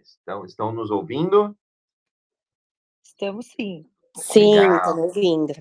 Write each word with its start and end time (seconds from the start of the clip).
Estão, 0.00 0.44
estão 0.44 0.72
nos 0.72 0.92
ouvindo? 0.92 1.56
Estamos 3.02 3.46
sim. 3.46 3.84
Sim, 4.16 4.54
estamos 4.54 5.06
ouvindo. 5.06 5.52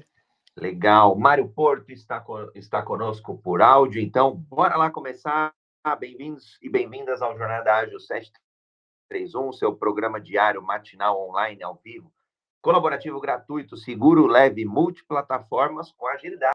Legal. 0.55 1.15
Mário 1.15 1.50
Porto 1.50 1.89
está, 1.89 2.23
está 2.54 2.83
conosco 2.83 3.39
por 3.39 3.63
áudio, 3.63 3.99
então 3.99 4.36
bora 4.36 4.78
lá 4.78 4.91
começar. 4.91 5.52
Bem-vindos 5.99 6.60
e 6.62 6.70
bem-vindas 6.70 7.20
ao 7.23 7.36
Jornada 7.36 7.78
Ágil 7.78 7.99
731, 7.99 9.54
seu 9.54 9.75
programa 9.75 10.21
diário 10.21 10.62
matinal 10.62 11.28
online 11.28 11.63
ao 11.63 11.81
vivo, 11.83 12.13
colaborativo 12.62 13.19
gratuito, 13.19 13.76
seguro, 13.76 14.28
leve, 14.28 14.65
multiplataformas 14.65 15.92
com 15.94 16.08
agilidade. 16.08 16.53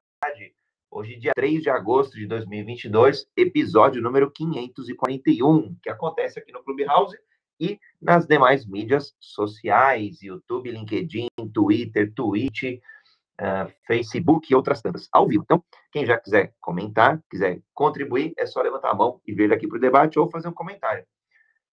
Hoje, 0.97 1.17
dia 1.17 1.33
3 1.35 1.61
de 1.61 1.69
agosto 1.69 2.17
de 2.17 2.25
2022, 2.25 3.27
episódio 3.37 4.01
número 4.01 4.31
541, 4.31 5.75
que 5.83 5.91
acontece 5.91 6.39
aqui 6.39 6.53
no 6.53 6.63
Clubhouse 6.63 7.19
e 7.59 7.81
nas 8.01 8.29
demais 8.29 8.65
mídias 8.65 9.13
sociais, 9.19 10.23
YouTube, 10.23 10.71
LinkedIn, 10.71 11.27
Twitter, 11.53 12.15
Twitch, 12.15 12.79
uh, 13.41 13.69
Facebook 13.85 14.47
e 14.49 14.55
outras 14.55 14.81
tantas, 14.81 15.09
ao 15.11 15.27
vivo. 15.27 15.43
Então, 15.43 15.65
quem 15.91 16.07
já 16.07 16.17
quiser 16.17 16.55
comentar, 16.61 17.21
quiser 17.29 17.61
contribuir, 17.75 18.33
é 18.39 18.47
só 18.47 18.63
levantar 18.63 18.91
a 18.91 18.95
mão 18.95 19.21
e 19.27 19.35
vir 19.35 19.53
aqui 19.53 19.67
para 19.67 19.79
o 19.79 19.81
debate 19.81 20.17
ou 20.21 20.31
fazer 20.31 20.47
um 20.47 20.55
comentário. 20.55 21.05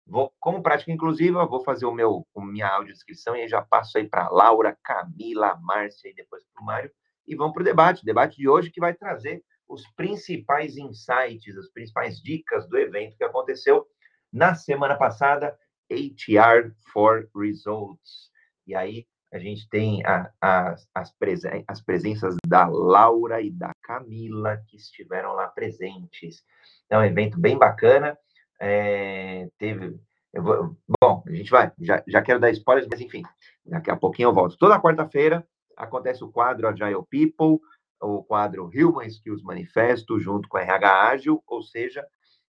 Vou, 0.06 0.30
como 0.38 0.62
prática 0.62 0.92
inclusiva, 0.92 1.46
vou 1.46 1.64
fazer 1.64 1.86
o 1.86 1.94
meu, 1.94 2.26
minha 2.36 2.68
audiodescrição 2.68 3.34
e 3.34 3.40
aí 3.40 3.48
já 3.48 3.62
passo 3.62 3.96
aí 3.96 4.06
para 4.06 4.28
Laura, 4.28 4.76
Camila, 4.84 5.58
Márcia 5.62 6.10
e 6.10 6.14
depois 6.14 6.44
para 6.52 6.62
o 6.62 6.66
Mário 6.66 6.90
e 7.26 7.34
vamos 7.34 7.52
para 7.52 7.62
o 7.62 7.64
debate. 7.64 8.04
Debate 8.04 8.36
de 8.36 8.48
hoje 8.48 8.70
que 8.70 8.80
vai 8.80 8.94
trazer 8.94 9.42
os 9.68 9.86
principais 9.96 10.76
insights, 10.76 11.56
as 11.56 11.68
principais 11.70 12.20
dicas 12.20 12.68
do 12.68 12.78
evento 12.78 13.16
que 13.16 13.24
aconteceu 13.24 13.86
na 14.32 14.54
semana 14.54 14.96
passada, 14.96 15.56
HR 15.90 16.72
for 16.92 17.28
Results. 17.34 18.30
E 18.66 18.74
aí 18.74 19.06
a 19.32 19.38
gente 19.38 19.68
tem 19.68 20.04
a, 20.04 20.30
a, 20.40 20.76
as, 20.94 21.12
presen 21.18 21.64
as 21.66 21.80
presenças 21.80 22.36
da 22.46 22.66
Laura 22.66 23.40
e 23.40 23.50
da 23.50 23.72
Camila 23.82 24.62
que 24.68 24.76
estiveram 24.76 25.32
lá 25.32 25.48
presentes. 25.48 26.42
É 26.88 26.96
um 26.96 27.04
evento 27.04 27.38
bem 27.38 27.58
bacana. 27.58 28.16
É, 28.60 29.48
teve. 29.58 29.98
Vou, 30.34 30.76
bom, 31.00 31.22
a 31.26 31.32
gente 31.32 31.50
vai, 31.50 31.72
já, 31.80 32.02
já 32.06 32.22
quero 32.22 32.38
dar 32.38 32.50
spoilers, 32.50 32.86
mas 32.90 33.00
enfim, 33.00 33.22
daqui 33.64 33.90
a 33.90 33.96
pouquinho 33.96 34.28
eu 34.28 34.34
volto. 34.34 34.56
Toda 34.58 34.80
quarta-feira 34.80 35.46
acontece 35.76 36.24
o 36.24 36.32
quadro 36.32 36.66
Agile 36.66 37.04
People, 37.10 37.60
o 38.00 38.22
quadro 38.22 38.70
Human 38.74 39.06
Skills 39.06 39.42
Manifesto, 39.42 40.18
junto 40.18 40.48
com 40.48 40.56
a 40.56 40.62
RH 40.62 41.08
Ágil, 41.08 41.42
ou 41.46 41.62
seja, 41.62 42.06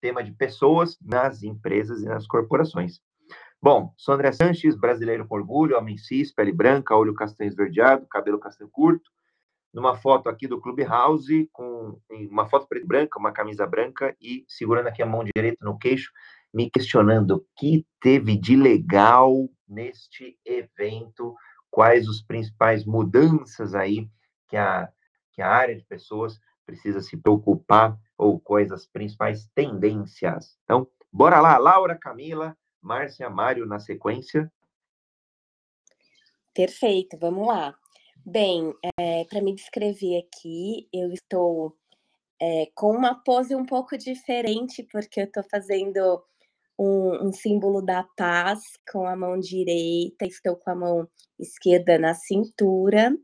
tema 0.01 0.23
de 0.23 0.33
pessoas 0.33 0.97
nas 1.01 1.43
empresas 1.43 2.03
e 2.03 2.07
nas 2.07 2.27
corporações. 2.27 3.01
Bom, 3.61 3.93
sou 3.97 4.15
André 4.15 4.31
Sanches, 4.31 4.77
brasileiro 4.77 5.27
com 5.27 5.35
orgulho, 5.35 5.77
homem 5.77 5.99
cis, 5.99 6.33
pele 6.33 6.53
branca, 6.53 6.97
olho 6.97 7.13
castanho 7.13 7.49
esverdeado, 7.49 8.07
cabelo 8.07 8.39
castanho 8.39 8.71
curto, 8.71 9.11
numa 9.75 9.97
foto 9.97 10.29
aqui 10.29 10.47
do 10.47 10.61
Clubhouse, 10.61 11.49
com 11.53 12.01
uma 12.31 12.49
foto 12.49 12.69
preta 12.69 12.85
e 12.85 12.89
branca, 12.89 13.19
uma 13.19 13.33
camisa 13.33 13.67
branca 13.67 14.17
e 14.21 14.45
segurando 14.49 14.87
aqui 14.87 15.03
a 15.03 15.07
mão 15.07 15.25
direita 15.25 15.65
no 15.65 15.77
queixo, 15.77 16.13
me 16.55 16.71
questionando 16.71 17.37
o 17.37 17.47
que 17.57 17.85
teve 18.01 18.37
de 18.37 18.57
legal 18.57 19.49
neste 19.69 20.39
evento 20.45 21.35
quais 21.71 22.09
os 22.09 22.23
principais 22.23 22.85
mudanças 22.85 23.75
aí 23.75 24.09
que 24.49 24.57
a, 24.57 24.91
que 25.33 25.43
a 25.43 25.49
área 25.49 25.77
de 25.77 25.85
pessoas 25.85 26.41
precisa 26.65 27.01
se 27.01 27.17
preocupar 27.17 27.99
ou 28.17 28.39
quais 28.39 28.71
as 28.73 28.87
principais 28.87 29.49
tendências. 29.55 30.59
Então, 30.65 30.87
bora 31.13 31.41
lá, 31.41 31.57
Laura, 31.57 31.97
Camila, 31.97 32.57
Márcia, 32.81 33.31
Mário 33.31 33.65
na 33.65 33.79
sequência. 33.79 34.53
Perfeito, 36.55 37.17
vamos 37.19 37.47
lá. 37.47 37.75
Bem, 38.25 38.75
é, 38.99 39.25
para 39.25 39.41
me 39.41 39.55
descrever 39.55 40.19
aqui, 40.19 40.89
eu 40.93 41.13
estou 41.13 41.77
é, 42.41 42.67
com 42.75 42.91
uma 42.91 43.15
pose 43.15 43.55
um 43.55 43.65
pouco 43.65 43.97
diferente, 43.97 44.83
porque 44.83 45.21
eu 45.21 45.25
estou 45.25 45.43
fazendo 45.45 46.23
um, 46.79 47.29
um, 47.29 47.33
símbolo 47.33 47.83
da 47.83 48.05
paz 48.17 48.61
com 48.91 49.07
a 49.07 49.17
mão 49.17 49.39
direita, 49.39 50.27
estou 50.27 50.57
com 50.57 50.71
a 50.71 50.75
mão 50.75 51.09
esquerda 51.39 51.99
na 51.99 52.15
cintura. 52.15 53.17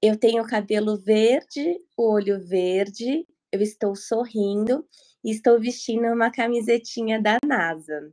Eu 0.00 0.18
tenho 0.18 0.46
cabelo 0.46 0.96
verde, 0.96 1.78
olho 1.96 2.40
verde, 2.46 3.26
eu 3.52 3.60
estou 3.60 3.94
sorrindo 3.96 4.86
e 5.24 5.30
estou 5.30 5.60
vestindo 5.60 6.06
uma 6.06 6.30
camisetinha 6.30 7.20
da 7.20 7.36
NASA. 7.44 8.12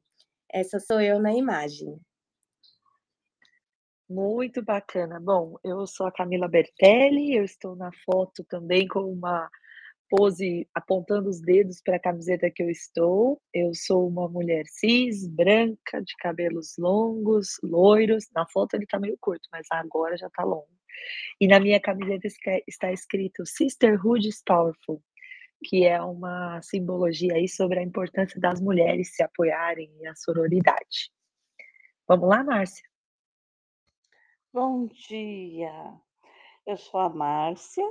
Essa 0.52 0.80
sou 0.80 1.00
eu 1.00 1.20
na 1.20 1.34
imagem. 1.34 2.00
Muito 4.10 4.64
bacana. 4.64 5.20
Bom, 5.20 5.58
eu 5.64 5.86
sou 5.88 6.06
a 6.06 6.12
Camila 6.12 6.48
Bertelli, 6.48 7.36
eu 7.36 7.44
estou 7.44 7.76
na 7.76 7.92
foto 8.06 8.44
também 8.44 8.88
com 8.88 9.02
uma 9.02 9.50
pose 10.10 10.68
apontando 10.74 11.30
os 11.30 11.42
dedos 11.42 11.82
para 11.82 11.98
a 11.98 12.00
camiseta 12.00 12.50
que 12.50 12.64
eu 12.64 12.70
estou. 12.70 13.42
Eu 13.54 13.74
sou 13.74 14.08
uma 14.08 14.28
mulher 14.28 14.66
cis, 14.68 15.28
branca, 15.28 16.02
de 16.02 16.16
cabelos 16.18 16.76
longos, 16.78 17.60
loiros. 17.64 18.30
Na 18.34 18.48
foto 18.48 18.76
ele 18.76 18.84
está 18.84 19.00
meio 19.00 19.18
curto, 19.20 19.48
mas 19.52 19.68
agora 19.72 20.18
já 20.18 20.28
está 20.28 20.44
longo. 20.44 20.68
E 21.40 21.48
na 21.48 21.60
minha 21.60 21.80
camiseta 21.80 22.28
está 22.68 22.92
escrito 22.92 23.46
Sisterhood 23.46 24.28
is 24.28 24.42
Powerful, 24.46 25.02
que 25.64 25.86
é 25.86 26.02
uma 26.02 26.62
simbologia 26.62 27.34
aí 27.34 27.48
sobre 27.48 27.80
a 27.80 27.84
importância 27.84 28.40
das 28.40 28.62
mulheres 28.62 29.16
se 29.16 29.24
apoiarem 29.24 29.92
e 30.00 30.08
a 30.08 30.16
sororidade. 30.16 31.12
Vamos 32.08 32.30
lá, 32.30 32.44
Márcia? 32.44 32.84
Bom 34.54 34.88
dia. 34.88 36.00
Eu 36.66 36.78
sou 36.78 37.00
a 37.00 37.10
Márcia, 37.10 37.84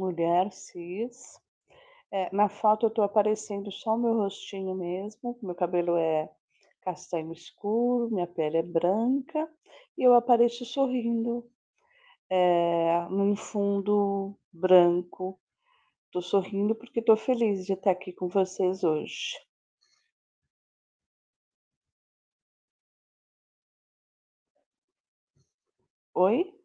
mulher 0.00 0.50
cis. 0.52 1.38
É, 2.12 2.34
na 2.34 2.48
foto 2.48 2.86
eu 2.86 2.88
estou 2.88 3.04
aparecendo 3.04 3.70
só 3.70 3.94
o 3.94 3.98
meu 3.98 4.14
rostinho 4.14 4.74
mesmo, 4.74 5.38
meu 5.42 5.54
cabelo 5.54 5.96
é 5.96 6.28
castanho 6.80 7.32
escuro, 7.32 8.10
minha 8.10 8.26
pele 8.26 8.56
é 8.58 8.62
branca 8.62 9.48
e 9.96 10.02
eu 10.02 10.14
apareço 10.14 10.64
sorrindo 10.64 11.48
é, 12.30 13.06
num 13.10 13.36
fundo 13.36 14.34
branco. 14.52 15.38
Estou 16.06 16.22
sorrindo 16.22 16.74
porque 16.74 17.00
estou 17.00 17.16
feliz 17.16 17.66
de 17.66 17.74
estar 17.74 17.92
aqui 17.92 18.12
com 18.12 18.28
vocês 18.28 18.82
hoje. 18.82 19.36
Oi? 26.14 26.59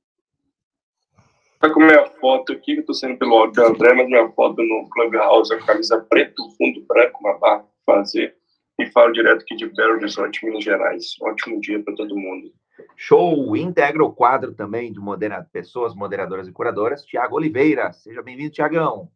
Tá 1.59 1.73
com 1.73 1.79
minha 1.79 2.05
foto 2.05 2.51
aqui, 2.51 2.75
que 2.75 2.81
eu 2.81 2.85
tô 2.85 2.93
sendo 2.93 3.17
pelo 3.17 3.33
áudio 3.35 3.53
do 3.53 3.67
André, 3.69 3.93
mas 3.93 4.07
minha 4.07 4.29
foto 4.31 4.61
no 4.61 4.89
Clubhouse 4.89 5.53
é 5.53 5.59
camisa 5.65 5.99
preta, 6.01 6.35
fundo 6.57 6.85
branco, 6.85 7.19
uma 7.21 7.37
barra 7.39 7.65
fazer. 7.85 8.35
E 8.77 8.85
falo 8.87 9.13
direto 9.13 9.41
aqui 9.41 9.55
de 9.55 9.67
Belo 9.67 9.93
Horizonte, 9.93 10.45
Minas 10.45 10.63
Gerais. 10.63 11.15
Ótimo 11.21 11.61
dia 11.61 11.81
para 11.81 11.95
todo 11.95 12.17
mundo. 12.17 12.53
Show! 12.97 13.55
Integra 13.55 14.03
o 14.03 14.13
quadro 14.13 14.53
também 14.53 14.91
de 14.91 14.99
modera 14.99 15.47
pessoas 15.49 15.95
moderadoras 15.95 16.45
e 16.45 16.51
curadoras, 16.51 17.05
Tiago 17.05 17.37
Oliveira. 17.37 17.93
Seja 17.93 18.21
bem-vindo, 18.21 18.51
Tiagão. 18.51 19.09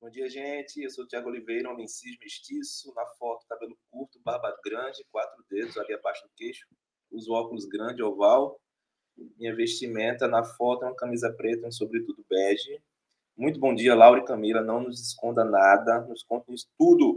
Bom 0.00 0.10
dia, 0.10 0.28
gente. 0.28 0.82
Eu 0.82 0.90
sou 0.90 1.04
o 1.04 1.06
Tiago 1.06 1.28
Oliveira, 1.28 1.70
homem 1.70 1.86
cis 1.86 2.18
mestiço. 2.20 2.92
Na 2.96 3.06
foto, 3.20 3.46
cabelo 3.48 3.78
curto, 3.88 4.18
barba 4.24 4.52
grande, 4.64 5.06
quatro 5.12 5.44
dedos 5.48 5.78
ali 5.78 5.94
abaixo 5.94 6.24
do 6.24 6.30
queixo. 6.34 6.66
Uso 7.12 7.32
óculos 7.32 7.66
grande, 7.66 8.02
oval 8.02 8.58
minha 9.38 9.54
vestimenta 9.54 10.26
na 10.28 10.44
foto 10.44 10.84
é 10.84 10.88
uma 10.88 10.96
camisa 10.96 11.32
preta, 11.32 11.66
um 11.66 11.72
sobretudo 11.72 12.24
bege. 12.28 12.80
Muito 13.36 13.58
bom 13.58 13.74
dia, 13.74 13.94
Laura 13.94 14.20
e 14.20 14.24
Camila. 14.24 14.60
Não 14.60 14.80
nos 14.80 15.00
esconda 15.00 15.44
nada, 15.44 16.00
nos 16.02 16.22
conte 16.22 16.52
tudo. 16.78 17.16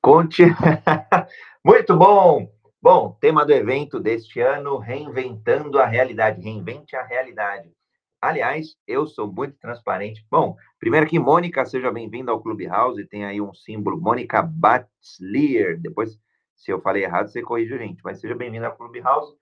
Conte. 0.00 0.42
Muito 1.64 1.96
bom. 1.96 2.50
Bom, 2.80 3.16
tema 3.20 3.44
do 3.44 3.52
evento 3.52 3.98
deste 3.98 4.40
ano: 4.40 4.78
reinventando 4.78 5.78
a 5.78 5.86
realidade. 5.86 6.40
Reinvente 6.42 6.94
a 6.96 7.02
realidade. 7.02 7.72
Aliás, 8.20 8.76
eu 8.86 9.06
sou 9.06 9.32
muito 9.32 9.56
transparente. 9.60 10.26
Bom, 10.28 10.56
primeiro 10.80 11.06
aqui, 11.06 11.20
Mônica, 11.20 11.64
seja 11.64 11.88
bem-vinda 11.92 12.32
ao 12.32 12.42
Clubhouse. 12.42 13.04
Tem 13.06 13.24
aí 13.24 13.40
um 13.40 13.54
símbolo, 13.54 14.00
Mônica 14.00 14.42
Batzlier. 14.42 15.80
Depois, 15.80 16.18
se 16.56 16.72
eu 16.72 16.80
falei 16.80 17.04
errado, 17.04 17.28
você 17.28 17.42
corrige, 17.42 17.78
gente. 17.78 18.00
Mas 18.02 18.20
seja 18.20 18.34
bem-vinda 18.34 18.66
ao 18.66 18.76
Clubhouse 18.76 19.36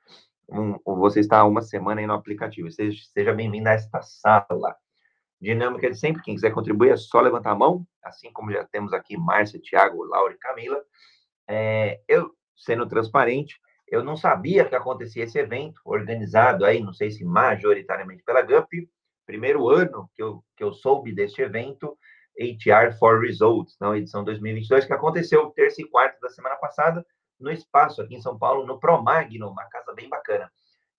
um, 0.49 0.79
você 0.85 1.21
está 1.21 1.45
uma 1.45 1.63
semana 1.63 2.01
aí 2.01 2.07
no 2.07 2.15
aplicativo. 2.15 2.71
Seja, 2.71 3.03
seja 3.13 3.33
bem-vindo 3.33 3.69
a 3.69 3.73
esta 3.73 4.03
sala. 4.03 4.77
Dinâmica 5.41 5.91
de 5.91 5.99
sempre, 5.99 6.23
quem 6.23 6.35
quiser 6.35 6.53
contribuir 6.53 6.91
é 6.91 6.97
só 6.97 7.21
levantar 7.21 7.51
a 7.51 7.55
mão, 7.55 7.87
assim 8.03 8.33
como 8.33 8.53
já 8.53 8.65
temos 8.65 8.93
aqui 8.93 9.17
Márcia, 9.17 9.61
Tiago, 9.61 10.05
Laura 10.05 10.33
e 10.33 10.39
Camila. 10.39 10.83
É, 11.49 12.01
eu, 12.09 12.31
sendo 12.57 12.87
transparente, 12.87 13.61
eu 13.87 14.03
não 14.03 14.17
sabia 14.17 14.65
que 14.65 14.75
acontecia 14.75 15.25
esse 15.25 15.39
evento, 15.39 15.81
organizado 15.85 16.65
aí, 16.65 16.81
não 16.81 16.93
sei 16.93 17.11
se 17.11 17.25
majoritariamente 17.25 18.23
pela 18.25 18.43
GUP, 18.43 18.89
primeiro 19.27 19.69
ano 19.69 20.11
que 20.15 20.23
eu, 20.23 20.43
que 20.57 20.65
eu 20.65 20.73
soube 20.73 21.13
deste 21.13 21.43
evento, 21.43 21.97
HR 22.39 22.99
for 22.99 23.21
Results, 23.21 23.77
na 23.81 23.97
edição 23.97 24.25
2022, 24.25 24.87
que 24.87 24.93
aconteceu 24.93 25.51
terça 25.51 25.83
e 25.83 25.89
quarta 25.89 26.19
da 26.21 26.29
semana 26.29 26.57
passada, 26.57 27.05
no 27.39 27.51
espaço, 27.51 28.03
aqui 28.03 28.15
em 28.15 28.21
São 28.21 28.39
Paulo, 28.39 28.67
no 28.67 28.79
Promagno, 28.79 29.51
uma 29.51 29.65
casa 29.67 29.93
bem 29.95 30.09
bacana. 30.09 30.51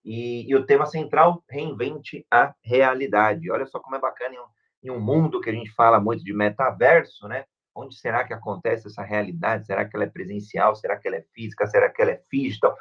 E, 0.04 0.50
e, 0.50 0.56
o 0.56 0.66
tema 0.66 0.86
central, 0.86 1.44
reinvente 1.50 2.26
a 2.32 2.54
realidade. 2.64 3.52
Olha 3.52 3.66
só 3.66 3.80
como 3.80 3.96
é 3.96 4.00
bacana 4.00 4.36
em 4.36 4.40
um, 4.40 4.46
em 4.84 4.92
um 4.92 5.00
mundo 5.00 5.42
que 5.42 5.50
a 5.50 5.54
gente 5.54 5.70
fala 5.72 6.00
muito 6.00 6.24
de 6.24 6.34
metaverso, 6.34 7.28
né? 7.28 7.46
Onde 7.76 7.96
será 7.96 8.24
que 8.24 8.34
acontece 8.34 8.88
essa 8.88 9.04
realidade? 9.04 9.66
Será 9.66 9.86
que 9.86 9.96
ela 9.96 10.06
é 10.06 10.10
presencial? 10.10 10.76
Será 10.76 10.98
que 10.98 11.08
ela 11.08 11.18
é 11.18 11.26
física? 11.34 11.68
Será 11.68 11.90
que 11.90 12.02
ela 12.02 12.12
é 12.12 12.22
digital? 12.32 12.76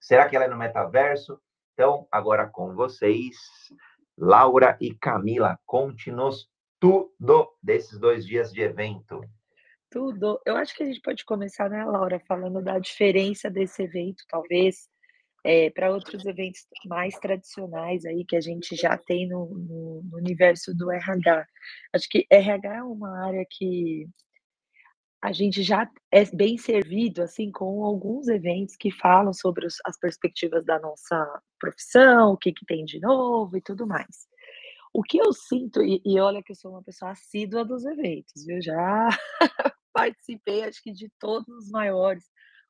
Será 0.00 0.28
que 0.28 0.34
ela 0.34 0.46
é 0.46 0.48
no 0.48 0.56
metaverso? 0.56 1.40
Então, 1.72 2.06
agora 2.10 2.46
com 2.46 2.74
vocês, 2.74 3.36
Laura 4.18 4.76
e 4.80 4.92
Camila, 4.94 5.58
conte-nos 5.64 6.50
tudo 6.78 7.48
desses 7.62 7.98
dois 7.98 8.26
dias 8.26 8.52
de 8.52 8.60
evento. 8.60 9.20
Tudo. 9.92 10.40
Eu 10.46 10.56
acho 10.56 10.74
que 10.74 10.82
a 10.82 10.86
gente 10.86 11.02
pode 11.02 11.22
começar, 11.24 11.68
né, 11.68 11.84
Laura, 11.84 12.18
falando 12.26 12.62
da 12.62 12.78
diferença 12.78 13.50
desse 13.50 13.82
evento, 13.82 14.24
talvez, 14.26 14.88
é, 15.44 15.68
para 15.70 15.92
outros 15.92 16.24
eventos 16.24 16.66
mais 16.86 17.18
tradicionais 17.18 18.06
aí 18.06 18.24
que 18.24 18.36
a 18.36 18.40
gente 18.40 18.74
já 18.74 18.96
tem 18.96 19.28
no, 19.28 19.46
no, 19.50 20.02
no 20.04 20.16
universo 20.16 20.74
do 20.74 20.90
RH. 20.90 21.46
Acho 21.94 22.08
que 22.08 22.26
RH 22.30 22.76
é 22.76 22.82
uma 22.82 23.26
área 23.26 23.44
que 23.50 24.08
a 25.22 25.30
gente 25.30 25.62
já 25.62 25.88
é 26.10 26.24
bem 26.34 26.56
servido, 26.58 27.22
assim, 27.22 27.50
com 27.52 27.84
alguns 27.84 28.28
eventos 28.28 28.76
que 28.76 28.90
falam 28.90 29.32
sobre 29.32 29.66
os, 29.66 29.76
as 29.84 29.98
perspectivas 29.98 30.64
da 30.64 30.80
nossa 30.80 31.42
profissão, 31.60 32.32
o 32.32 32.36
que, 32.36 32.52
que 32.52 32.64
tem 32.66 32.84
de 32.84 32.98
novo 32.98 33.56
e 33.56 33.60
tudo 33.60 33.86
mais. 33.86 34.26
O 34.92 35.02
que 35.02 35.18
eu 35.18 35.32
sinto, 35.32 35.82
e, 35.82 36.02
e 36.04 36.18
olha 36.18 36.42
que 36.42 36.52
eu 36.52 36.56
sou 36.56 36.72
uma 36.72 36.82
pessoa 36.82 37.12
assídua 37.12 37.64
dos 37.64 37.84
eventos, 37.84 38.44
viu? 38.46 38.60
Já 38.60 39.08
participei, 39.92 40.64
acho 40.64 40.82
que 40.82 40.92
de 40.92 41.10
todos 41.18 41.48
os 41.48 41.70
maiores, 41.70 42.24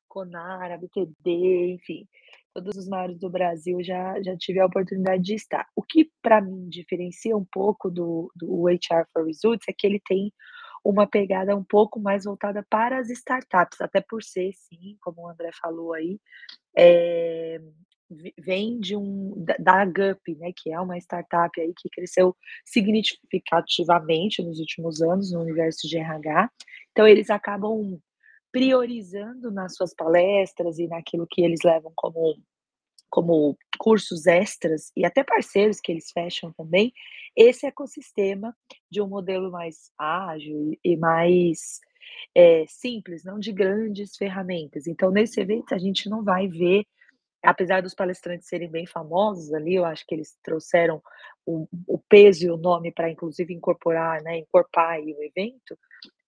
Conar, 0.07 0.71
ABTD, 0.71 1.73
enfim, 1.73 2.07
todos 2.53 2.77
os 2.77 2.87
maiores 2.87 3.17
do 3.19 3.29
Brasil 3.29 3.83
já, 3.83 4.21
já 4.21 4.37
tive 4.37 4.59
a 4.59 4.65
oportunidade 4.65 5.23
de 5.23 5.33
estar. 5.33 5.65
O 5.75 5.81
que, 5.81 6.11
para 6.21 6.39
mim, 6.39 6.69
diferencia 6.69 7.35
um 7.35 7.45
pouco 7.45 7.89
do, 7.89 8.31
do 8.35 8.67
HR 8.67 9.07
for 9.11 9.25
Results 9.25 9.65
é 9.67 9.73
que 9.75 9.87
ele 9.87 9.99
tem 10.05 10.31
uma 10.83 11.07
pegada 11.07 11.55
um 11.55 11.63
pouco 11.63 11.99
mais 11.99 12.25
voltada 12.25 12.65
para 12.69 12.99
as 12.99 13.09
startups, 13.09 13.79
até 13.81 14.01
por 14.01 14.21
ser, 14.21 14.51
sim, 14.53 14.97
como 15.01 15.21
o 15.21 15.29
André 15.29 15.49
falou 15.59 15.93
aí, 15.93 16.19
é, 16.77 17.59
vem 18.37 18.79
de 18.79 18.95
um 18.95 19.33
da, 19.43 19.55
da 19.57 19.85
GUP, 19.85 20.35
né, 20.35 20.51
que 20.55 20.71
é 20.71 20.79
uma 20.79 20.97
startup 20.97 21.59
aí 21.59 21.73
que 21.75 21.89
cresceu 21.89 22.35
significativamente 22.65 24.43
nos 24.43 24.59
últimos 24.59 25.01
anos 25.01 25.31
no 25.31 25.41
universo 25.41 25.87
de 25.87 25.97
RH. 25.97 26.49
Então 26.93 27.07
eles 27.07 27.29
acabam 27.29 27.99
priorizando 28.51 29.51
nas 29.51 29.75
suas 29.75 29.93
palestras 29.93 30.77
e 30.77 30.87
naquilo 30.87 31.27
que 31.29 31.41
eles 31.41 31.59
levam 31.63 31.91
como 31.95 32.37
como 33.09 33.55
cursos 33.77 34.25
extras 34.25 34.91
e 34.97 35.05
até 35.05 35.23
parceiros 35.23 35.79
que 35.79 35.91
eles 35.91 36.09
fecham 36.11 36.51
também, 36.53 36.91
esse 37.35 37.67
ecossistema 37.67 38.55
de 38.89 39.03
um 39.03 39.07
modelo 39.07 39.51
mais 39.51 39.91
ágil 39.99 40.75
e 40.83 40.97
mais 40.97 41.79
é, 42.35 42.65
simples, 42.67 43.23
não 43.23 43.37
de 43.37 43.51
grandes 43.51 44.17
ferramentas. 44.17 44.87
Então, 44.87 45.11
nesse 45.11 45.39
evento, 45.39 45.75
a 45.75 45.77
gente 45.77 46.09
não 46.09 46.23
vai 46.23 46.47
ver 46.47 46.87
apesar 47.43 47.81
dos 47.81 47.93
palestrantes 47.93 48.47
serem 48.47 48.69
bem 48.69 48.87
famosos 48.87 49.53
ali, 49.53 49.75
eu 49.75 49.83
acho 49.83 50.05
que 50.07 50.15
eles 50.15 50.37
trouxeram 50.41 51.03
o, 51.45 51.67
o 51.85 51.99
peso 51.99 52.45
e 52.45 52.49
o 52.49 52.57
nome 52.57 52.91
para, 52.91 53.11
inclusive, 53.11 53.53
incorporar, 53.53 54.21
né, 54.23 54.37
incorporar 54.37 54.99
o 55.01 55.23
evento, 55.23 55.77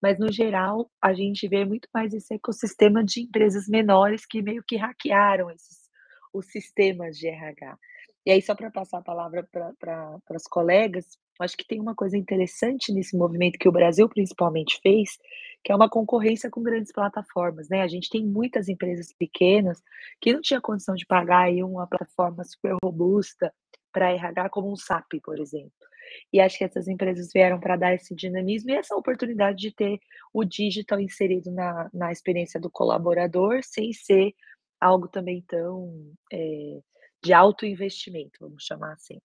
mas, 0.01 0.19
no 0.19 0.31
geral, 0.31 0.89
a 1.01 1.13
gente 1.13 1.47
vê 1.47 1.65
muito 1.65 1.87
mais 1.93 2.13
esse 2.13 2.33
ecossistema 2.33 3.03
de 3.03 3.21
empresas 3.21 3.67
menores 3.67 4.25
que 4.25 4.41
meio 4.41 4.63
que 4.67 4.75
hackearam 4.77 5.49
esses, 5.51 5.89
os 6.33 6.47
sistemas 6.47 7.17
de 7.17 7.27
RH. 7.27 7.77
E 8.25 8.31
aí, 8.31 8.41
só 8.41 8.55
para 8.55 8.71
passar 8.71 8.99
a 8.99 9.03
palavra 9.03 9.47
para 9.51 10.19
as 10.31 10.47
colegas, 10.47 11.17
acho 11.39 11.55
que 11.55 11.67
tem 11.67 11.79
uma 11.79 11.93
coisa 11.93 12.17
interessante 12.17 12.91
nesse 12.91 13.15
movimento 13.15 13.59
que 13.59 13.69
o 13.69 13.71
Brasil 13.71 14.09
principalmente 14.09 14.79
fez, 14.81 15.17
que 15.63 15.71
é 15.71 15.75
uma 15.75 15.89
concorrência 15.89 16.49
com 16.49 16.63
grandes 16.63 16.91
plataformas, 16.91 17.69
né? 17.69 17.81
A 17.81 17.87
gente 17.87 18.09
tem 18.09 18.25
muitas 18.25 18.67
empresas 18.67 19.13
pequenas 19.13 19.81
que 20.19 20.33
não 20.33 20.41
tinha 20.41 20.59
condição 20.59 20.95
de 20.95 21.05
pagar 21.05 21.43
aí 21.43 21.63
uma 21.63 21.87
plataforma 21.87 22.43
super 22.43 22.75
robusta 22.83 23.53
para 23.91 24.11
RH 24.11 24.49
como 24.49 24.71
um 24.71 24.75
SAP, 24.75 25.21
por 25.23 25.39
exemplo. 25.39 25.84
E 26.31 26.39
acho 26.39 26.57
que 26.57 26.63
essas 26.63 26.87
empresas 26.87 27.31
vieram 27.33 27.59
para 27.59 27.75
dar 27.75 27.93
esse 27.93 28.13
dinamismo 28.15 28.71
e 28.71 28.75
essa 28.75 28.95
oportunidade 28.95 29.57
de 29.57 29.71
ter 29.71 29.99
o 30.33 30.43
digital 30.43 30.99
inserido 30.99 31.51
na, 31.51 31.89
na 31.93 32.11
experiência 32.11 32.59
do 32.59 32.69
colaborador, 32.69 33.61
sem 33.63 33.93
ser 33.93 34.33
algo 34.79 35.07
também 35.07 35.43
tão 35.47 36.13
é, 36.31 36.79
de 37.23 37.33
alto 37.33 37.65
investimento, 37.65 38.39
vamos 38.39 38.63
chamar 38.63 38.93
assim. 38.93 39.19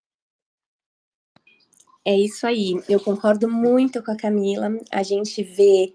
É 2.05 2.17
isso 2.17 2.47
aí, 2.47 2.81
eu 2.89 2.99
concordo 2.99 3.49
muito 3.49 4.03
com 4.03 4.11
a 4.11 4.17
Camila. 4.17 4.69
A 4.91 5.03
gente 5.03 5.43
vê 5.43 5.95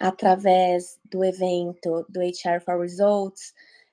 através 0.00 0.98
do 1.04 1.22
evento 1.22 2.04
do 2.08 2.20
HR 2.20 2.60
for 2.64 2.80
Results, 2.80 3.52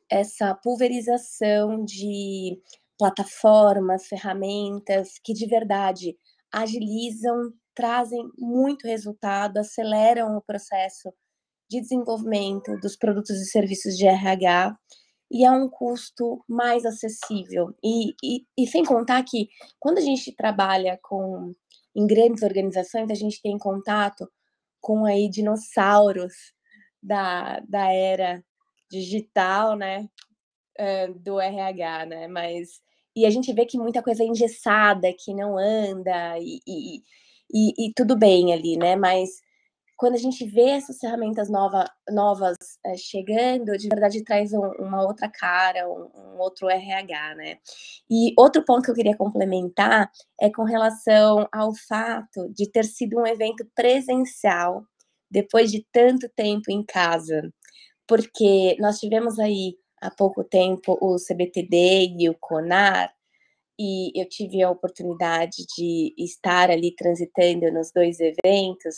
essa 0.10 0.56
pulverização 0.56 1.84
de 1.84 2.60
plataformas, 2.98 4.08
ferramentas 4.08 5.20
que 5.24 5.34
de 5.34 5.46
verdade 5.46 6.18
agilizam, 6.52 7.54
trazem 7.74 8.30
muito 8.38 8.88
resultado, 8.88 9.58
aceleram 9.58 10.36
o 10.36 10.42
processo 10.42 11.14
de 11.70 11.80
desenvolvimento 11.80 12.78
dos 12.80 12.96
produtos 12.96 13.40
e 13.40 13.46
serviços 13.46 13.96
de 13.96 14.08
RH 14.08 14.76
e 15.32 15.46
é 15.46 15.52
um 15.52 15.70
custo 15.70 16.44
mais 16.48 16.86
acessível. 16.86 17.76
E, 17.84 18.14
e, 18.24 18.46
e 18.58 18.68
sem 18.68 18.84
contar 18.84 19.24
que 19.24 19.48
quando 19.80 20.00
a 20.00 20.02
gente 20.02 20.36
trabalha 20.36 21.00
com 21.04 21.54
em 21.96 22.08
grandes 22.08 22.44
organizações, 22.44 23.10
a 23.12 23.16
gente 23.16 23.42
tem 23.42 23.58
contato 23.58 24.30
com 24.82 25.06
aí 25.06 25.30
dinossauros 25.30 26.34
da, 27.02 27.60
da 27.62 27.92
era 27.92 28.44
digital, 28.90 29.76
né, 29.76 30.08
do 31.22 31.40
RH, 31.40 32.06
né, 32.06 32.28
mas 32.28 32.82
e 33.22 33.26
a 33.26 33.30
gente 33.30 33.52
vê 33.54 33.66
que 33.66 33.78
muita 33.78 34.02
coisa 34.02 34.24
é 34.24 34.28
engessada, 34.28 35.14
que 35.18 35.34
não 35.34 35.58
anda 35.58 36.38
e, 36.40 36.60
e, 36.68 37.04
e, 37.54 37.88
e 37.88 37.94
tudo 37.96 38.18
bem 38.18 38.54
ali, 38.54 38.78
né, 38.78 38.96
mas 38.96 39.30
quando 40.00 40.14
a 40.16 40.18
gente 40.18 40.46
vê 40.46 40.70
essas 40.70 40.98
ferramentas 40.98 41.50
nova, 41.50 41.84
novas 42.10 42.56
é, 42.86 42.96
chegando, 42.96 43.78
de 43.78 43.90
verdade 43.90 44.24
traz 44.24 44.54
um, 44.54 44.66
uma 44.80 45.06
outra 45.06 45.30
cara, 45.30 45.90
um, 45.90 46.10
um, 46.16 46.40
outro 46.40 46.70
RH, 46.70 47.36
né? 47.36 47.58
E 48.10 48.34
outro 48.38 48.64
ponto 48.64 48.86
que 48.86 48.92
eu 48.92 48.96
queria 48.96 49.18
complementar 49.18 50.10
é 50.40 50.50
com 50.50 50.64
relação 50.64 51.46
ao 51.52 51.74
fato 51.76 52.50
de 52.54 52.72
ter 52.72 52.86
sido 52.86 53.20
um 53.20 53.28
evento 53.28 53.70
presencial 53.76 54.86
depois 55.30 55.70
de 55.70 55.86
tanto 55.92 56.30
tempo 56.30 56.72
em 56.72 56.82
casa, 56.82 57.54
porque 58.08 58.78
nós 58.80 59.00
tivemos 59.00 59.38
aí 59.38 59.76
há 60.02 60.12
pouco 60.12 60.44
tempo 60.44 60.98
o 61.02 61.16
CBTD 61.18 62.16
e 62.20 62.30
o 62.30 62.36
CONAR, 62.40 63.14
e 63.80 64.12
eu 64.20 64.28
tive 64.28 64.62
a 64.62 64.70
oportunidade 64.70 65.66
de 65.78 66.14
estar 66.18 66.70
ali 66.70 66.94
transitando 66.96 67.72
nos 67.72 67.92
dois 67.92 68.20
eventos 68.20 68.96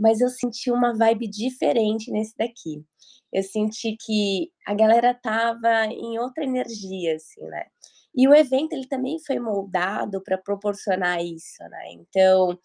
mas 0.00 0.22
eu 0.22 0.30
senti 0.30 0.70
uma 0.70 0.96
vibe 0.96 1.28
diferente 1.28 2.10
nesse 2.10 2.34
daqui. 2.34 2.82
Eu 3.30 3.42
senti 3.42 3.96
que 4.00 4.50
a 4.66 4.72
galera 4.72 5.12
tava 5.12 5.84
em 5.86 6.18
outra 6.18 6.42
energia, 6.42 7.16
assim, 7.16 7.44
né? 7.44 7.66
E 8.14 8.26
o 8.26 8.34
evento 8.34 8.72
ele 8.72 8.88
também 8.88 9.18
foi 9.24 9.38
moldado 9.38 10.22
para 10.22 10.38
proporcionar 10.38 11.22
isso, 11.22 11.62
né? 11.64 11.92
Então, 11.92 12.58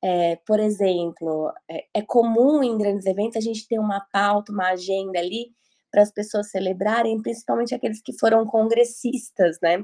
é, 0.00 0.36
por 0.46 0.60
exemplo, 0.60 1.52
é, 1.68 1.86
é, 1.92 2.02
comum 2.02 2.62
em 2.62 2.78
grandes 2.78 3.04
eventos 3.04 3.36
a 3.36 3.40
gente 3.40 3.66
ter 3.66 3.80
uma 3.80 4.00
pauta, 4.12 4.52
uma 4.52 4.68
agenda 4.68 5.18
ali 5.18 5.50
para 5.96 6.02
as 6.02 6.12
pessoas 6.12 6.50
celebrarem, 6.50 7.22
principalmente 7.22 7.74
aqueles 7.74 8.02
que 8.02 8.12
foram 8.18 8.44
congressistas, 8.44 9.56
né? 9.62 9.82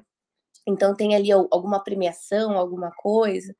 Então 0.68 0.94
tem 0.94 1.14
ali 1.14 1.32
alguma 1.32 1.82
premiação, 1.82 2.58
alguma 2.58 2.90
coisa 2.90 3.56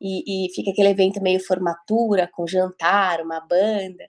e, 0.00 0.46
e 0.46 0.54
fica 0.54 0.70
aquele 0.70 0.88
evento 0.88 1.22
meio 1.22 1.44
formatura, 1.44 2.26
com 2.32 2.46
jantar, 2.46 3.20
uma 3.20 3.38
banda. 3.38 4.08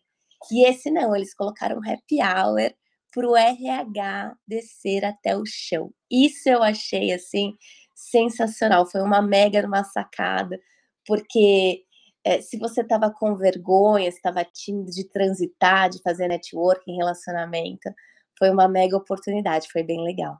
E 0.49 0.65
esse 0.65 0.89
não, 0.89 1.13
eles 1.13 1.33
colocaram 1.33 1.79
um 1.79 1.79
happy 1.79 2.21
hour 2.21 2.73
para 3.13 3.27
o 3.27 3.35
RH 3.35 4.35
descer 4.47 5.03
até 5.03 5.35
o 5.35 5.43
chão. 5.45 5.91
Isso 6.09 6.47
eu 6.47 6.63
achei 6.63 7.11
assim 7.11 7.57
sensacional. 7.93 8.85
Foi 8.89 9.01
uma 9.01 9.21
mega 9.21 9.67
uma 9.67 9.83
sacada, 9.83 10.57
porque 11.05 11.83
é, 12.23 12.41
se 12.41 12.57
você 12.57 12.81
estava 12.81 13.11
com 13.11 13.35
vergonha, 13.35 14.07
estava 14.07 14.43
tímido 14.43 14.91
de 14.91 15.03
transitar, 15.05 15.89
de 15.89 16.01
fazer 16.01 16.27
networking, 16.27 16.97
relacionamento, 16.97 17.89
foi 18.37 18.49
uma 18.49 18.67
mega 18.67 18.95
oportunidade, 18.95 19.71
foi 19.71 19.83
bem 19.83 20.03
legal. 20.03 20.37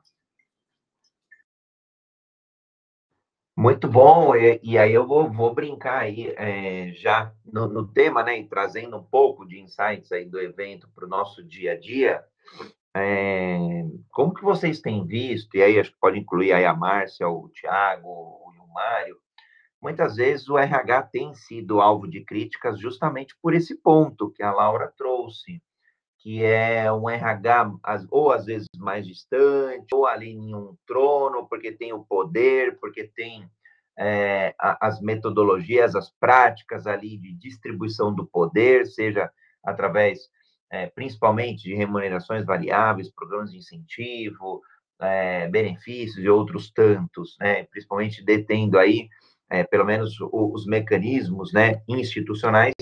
Muito 3.56 3.86
bom, 3.86 4.34
e, 4.34 4.58
e, 4.62 4.78
aí 4.78 4.92
eu 4.92 5.06
vou, 5.06 5.30
vou 5.30 5.54
brincar 5.54 6.00
aí 6.00 6.34
é, 6.38 6.92
já 6.94 7.32
no, 7.44 7.68
no, 7.68 7.86
tema, 7.86 8.22
né, 8.22 8.38
e 8.38 8.48
trazendo 8.48 8.96
um 8.96 9.04
pouco 9.04 9.46
de 9.46 9.60
insights 9.60 10.10
aí 10.10 10.24
do 10.24 10.40
evento 10.40 10.88
para 10.94 11.04
o 11.04 11.08
nosso 11.08 11.44
dia 11.44 11.72
a 11.72 11.78
dia. 11.78 12.24
é, 12.96 13.58
como 14.10 14.34
que 14.34 14.42
vocês 14.42 14.80
têm 14.80 15.06
visto, 15.06 15.54
e 15.56 15.62
aí 15.62 15.78
acho 15.78 15.92
que 15.92 16.00
pode 16.00 16.18
incluir 16.18 16.52
aí 16.52 16.64
a 16.64 16.74
Márcia, 16.74 17.28
o 17.28 17.48
Tiago 17.50 18.08
o 18.08 18.74
Mário, 18.74 19.16
muitas 19.82 20.16
vezes 20.16 20.48
o 20.48 20.56
RH 20.56 21.02
tem 21.04 21.34
sido 21.34 21.80
alvo 21.80 22.06
de 22.06 22.24
críticas 22.24 22.78
justamente 22.78 23.36
por 23.42 23.52
esse 23.52 23.76
ponto 23.76 24.30
que 24.30 24.42
a 24.42 24.52
Laura 24.52 24.92
trouxe, 24.96 25.60
que 26.18 26.44
é 26.44 26.90
um 26.92 27.10
RH 27.10 27.72
ou 28.08 28.30
às 28.30 28.46
vezes 28.46 28.68
mais 28.78 29.04
distante, 29.04 29.92
ou 29.92 30.06
ali 30.06 30.30
em 30.30 30.54
um 30.54 30.76
trono, 30.86 31.48
porque 31.48 31.72
tem 31.72 31.92
o 31.92 32.04
poder, 32.04 32.78
porque 32.78 33.04
tem 33.04 33.50
é, 33.98 34.54
as 34.58 35.00
metodologias, 35.00 35.96
as 35.96 36.10
práticas 36.10 36.86
ali 36.86 37.18
de 37.18 37.34
distribuição 37.34 38.14
do 38.14 38.24
poder, 38.24 38.86
seja 38.86 39.30
através 39.64 40.30
é, 40.70 40.86
principalmente 40.86 41.64
de 41.64 41.74
remunerações 41.74 42.46
variáveis, 42.46 43.10
programas 43.10 43.50
de 43.50 43.58
incentivo, 43.58 44.62
é, 45.00 45.48
benefícios 45.48 46.24
e 46.24 46.28
outros 46.28 46.70
tantos, 46.70 47.36
né, 47.40 47.64
principalmente 47.64 48.24
detendo 48.24 48.78
aí, 48.78 49.08
é, 49.52 49.62
pelo 49.62 49.84
menos, 49.84 50.18
o, 50.18 50.50
os 50.54 50.64
mecanismos 50.64 51.52
né, 51.52 51.82
institucionais 51.86 52.72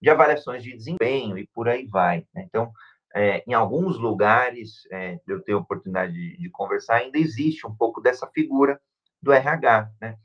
de 0.00 0.08
avaliações 0.08 0.62
de 0.62 0.72
desempenho 0.72 1.36
e 1.36 1.48
por 1.48 1.68
aí 1.68 1.84
vai. 1.84 2.24
Né? 2.32 2.44
Então, 2.48 2.72
é, 3.12 3.42
em 3.44 3.52
alguns 3.52 3.98
lugares, 3.98 4.86
é, 4.92 5.18
eu 5.26 5.42
tenho 5.42 5.58
oportunidade 5.58 6.12
de, 6.12 6.38
de, 6.38 6.48
conversar, 6.48 6.96
ainda 6.96 7.18
existe 7.18 7.66
um 7.66 7.74
pouco 7.74 8.00
dessa 8.00 8.26
figura 8.28 8.80
do 9.20 9.32
RH, 9.32 9.90
né? 10.00 10.16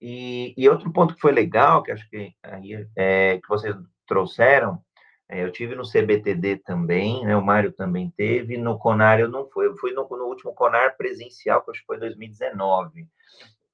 E, 0.00 0.54
e 0.56 0.68
outro 0.68 0.90
ponto 0.90 1.14
que 1.14 1.20
foi 1.20 1.32
legal, 1.32 1.82
que 1.82 1.92
acho 1.92 2.08
que, 2.08 2.32
aí, 2.42 2.86
é, 2.96 3.38
que 3.38 3.48
vocês 3.48 3.76
trouxeram, 4.06 4.82
é, 5.28 5.44
eu 5.44 5.52
tive 5.52 5.74
no 5.74 5.82
CBTD 5.82 6.58
também, 6.58 7.24
né, 7.26 7.36
o 7.36 7.44
Mário 7.44 7.70
também 7.70 8.10
teve, 8.16 8.56
no 8.56 8.78
Conar 8.78 9.20
eu 9.20 9.28
não 9.28 9.46
fui, 9.50 9.66
eu 9.66 9.76
fui 9.76 9.92
no, 9.92 10.08
no 10.08 10.24
último 10.24 10.54
Conar 10.54 10.96
presencial, 10.96 11.62
que 11.62 11.70
acho 11.70 11.80
que 11.80 11.86
foi 11.86 11.98
2019, 11.98 13.06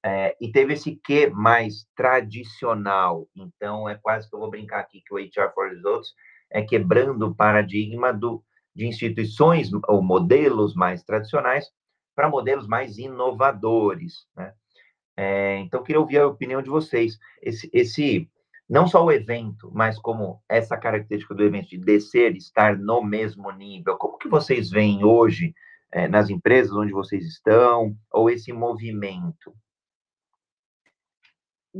é, 0.07 0.37
e 0.39 0.49
teve 0.49 0.71
esse 0.71 0.95
quê 1.03 1.27
mais 1.27 1.85
tradicional, 1.93 3.27
então 3.35 3.89
é 3.89 3.95
quase 3.95 4.29
que 4.29 4.33
eu 4.33 4.39
vou 4.39 4.49
brincar 4.49 4.79
aqui 4.79 5.03
que 5.05 5.13
o 5.13 5.17
HR 5.17 5.53
for 5.53 5.67
Results 5.67 6.13
é 6.49 6.61
quebrando 6.61 7.23
o 7.23 7.35
paradigma 7.35 8.13
do, 8.13 8.41
de 8.73 8.87
instituições 8.87 9.69
ou 9.85 10.01
modelos 10.01 10.73
mais 10.75 11.03
tradicionais 11.03 11.69
para 12.15 12.29
modelos 12.29 12.69
mais 12.69 12.97
inovadores, 12.97 14.25
né? 14.33 14.53
É, 15.17 15.57
então, 15.57 15.83
queria 15.83 15.99
ouvir 15.99 16.19
a 16.19 16.27
opinião 16.27 16.61
de 16.61 16.69
vocês. 16.69 17.17
Esse, 17.41 17.69
esse 17.73 18.29
não 18.69 18.87
só 18.87 19.03
o 19.03 19.11
evento, 19.11 19.69
mas 19.73 19.99
como 19.99 20.41
essa 20.47 20.77
característica 20.77 21.35
do 21.35 21.43
evento 21.43 21.67
de 21.67 21.79
descer, 21.79 22.33
estar 22.37 22.77
no 22.77 23.03
mesmo 23.03 23.51
nível, 23.51 23.97
como 23.97 24.17
que 24.17 24.29
vocês 24.29 24.69
veem 24.69 25.03
hoje 25.03 25.53
é, 25.91 26.07
nas 26.07 26.29
empresas 26.29 26.71
onde 26.71 26.93
vocês 26.93 27.25
estão, 27.25 27.93
ou 28.09 28.29
esse 28.29 28.53
movimento? 28.53 29.53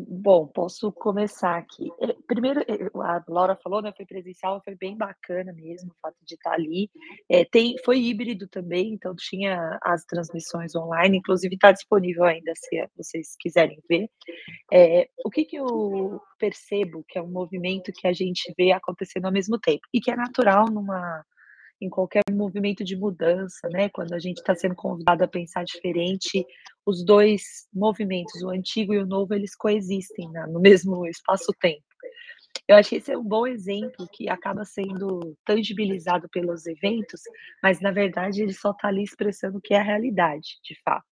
Bom, 0.05 0.45
posso 0.47 0.91
começar 0.91 1.57
aqui. 1.57 1.89
Eh, 1.99 2.15
primeiro, 2.27 2.59
eh, 2.61 2.87
a 2.93 3.23
Laura 3.27 3.55
falou, 3.55 3.81
né, 3.81 3.91
foi 3.97 4.05
presencial, 4.05 4.61
foi 4.63 4.75
bem 4.75 4.95
bacana 4.95 5.51
mesmo 5.53 5.89
o 5.89 5.95
fato 5.99 6.17
de 6.23 6.35
estar 6.35 6.51
ali. 6.51 6.91
É, 7.27 7.43
tem, 7.45 7.75
foi 7.83 7.99
híbrido 7.99 8.47
também, 8.47 8.93
então 8.93 9.15
tinha 9.15 9.79
as 9.81 10.05
transmissões 10.05 10.75
online, 10.75 11.17
inclusive 11.17 11.55
está 11.55 11.71
disponível 11.71 12.25
ainda 12.25 12.51
se 12.55 12.87
vocês 12.95 13.35
quiserem 13.39 13.79
ver. 13.89 14.07
É, 14.71 15.09
o 15.25 15.31
que, 15.31 15.45
que 15.45 15.55
eu 15.55 16.21
percebo 16.37 17.03
que 17.07 17.17
é 17.17 17.21
um 17.21 17.31
movimento 17.31 17.91
que 17.91 18.07
a 18.07 18.13
gente 18.13 18.53
vê 18.55 18.71
acontecendo 18.71 19.25
ao 19.25 19.31
mesmo 19.31 19.57
tempo 19.59 19.81
e 19.91 19.99
que 19.99 20.11
é 20.11 20.15
natural 20.15 20.69
numa 20.69 21.25
em 21.79 21.89
qualquer 21.89 22.23
movimento 22.31 22.83
de 22.83 22.95
mudança, 22.95 23.69
né? 23.69 23.87
Quando 23.89 24.13
a 24.13 24.19
gente 24.19 24.37
está 24.37 24.55
sendo 24.55 24.75
convidado 24.75 25.23
a 25.23 25.27
pensar 25.27 25.63
diferente, 25.63 26.43
os 26.87 27.03
dois 27.03 27.67
movimentos, 27.73 28.41
o 28.41 28.49
antigo 28.49 28.93
e 28.93 28.97
o 28.97 29.05
novo, 29.05 29.33
eles 29.33 29.53
coexistem 29.53 30.31
né? 30.31 30.45
no 30.47 30.61
mesmo 30.61 31.05
espaço-tempo. 31.05 31.83
Eu 32.65 32.77
acho 32.77 32.89
que 32.89 32.95
esse 32.95 33.11
é 33.11 33.17
um 33.17 33.23
bom 33.23 33.45
exemplo 33.45 34.07
que 34.11 34.29
acaba 34.29 34.63
sendo 34.63 35.37
tangibilizado 35.45 36.29
pelos 36.29 36.65
eventos, 36.65 37.21
mas 37.61 37.81
na 37.81 37.91
verdade 37.91 38.41
ele 38.41 38.53
só 38.53 38.71
está 38.71 38.87
ali 38.87 39.03
expressando 39.03 39.57
o 39.57 39.61
que 39.61 39.73
é 39.73 39.79
a 39.79 39.83
realidade, 39.83 40.59
de 40.63 40.79
fato. 40.81 41.05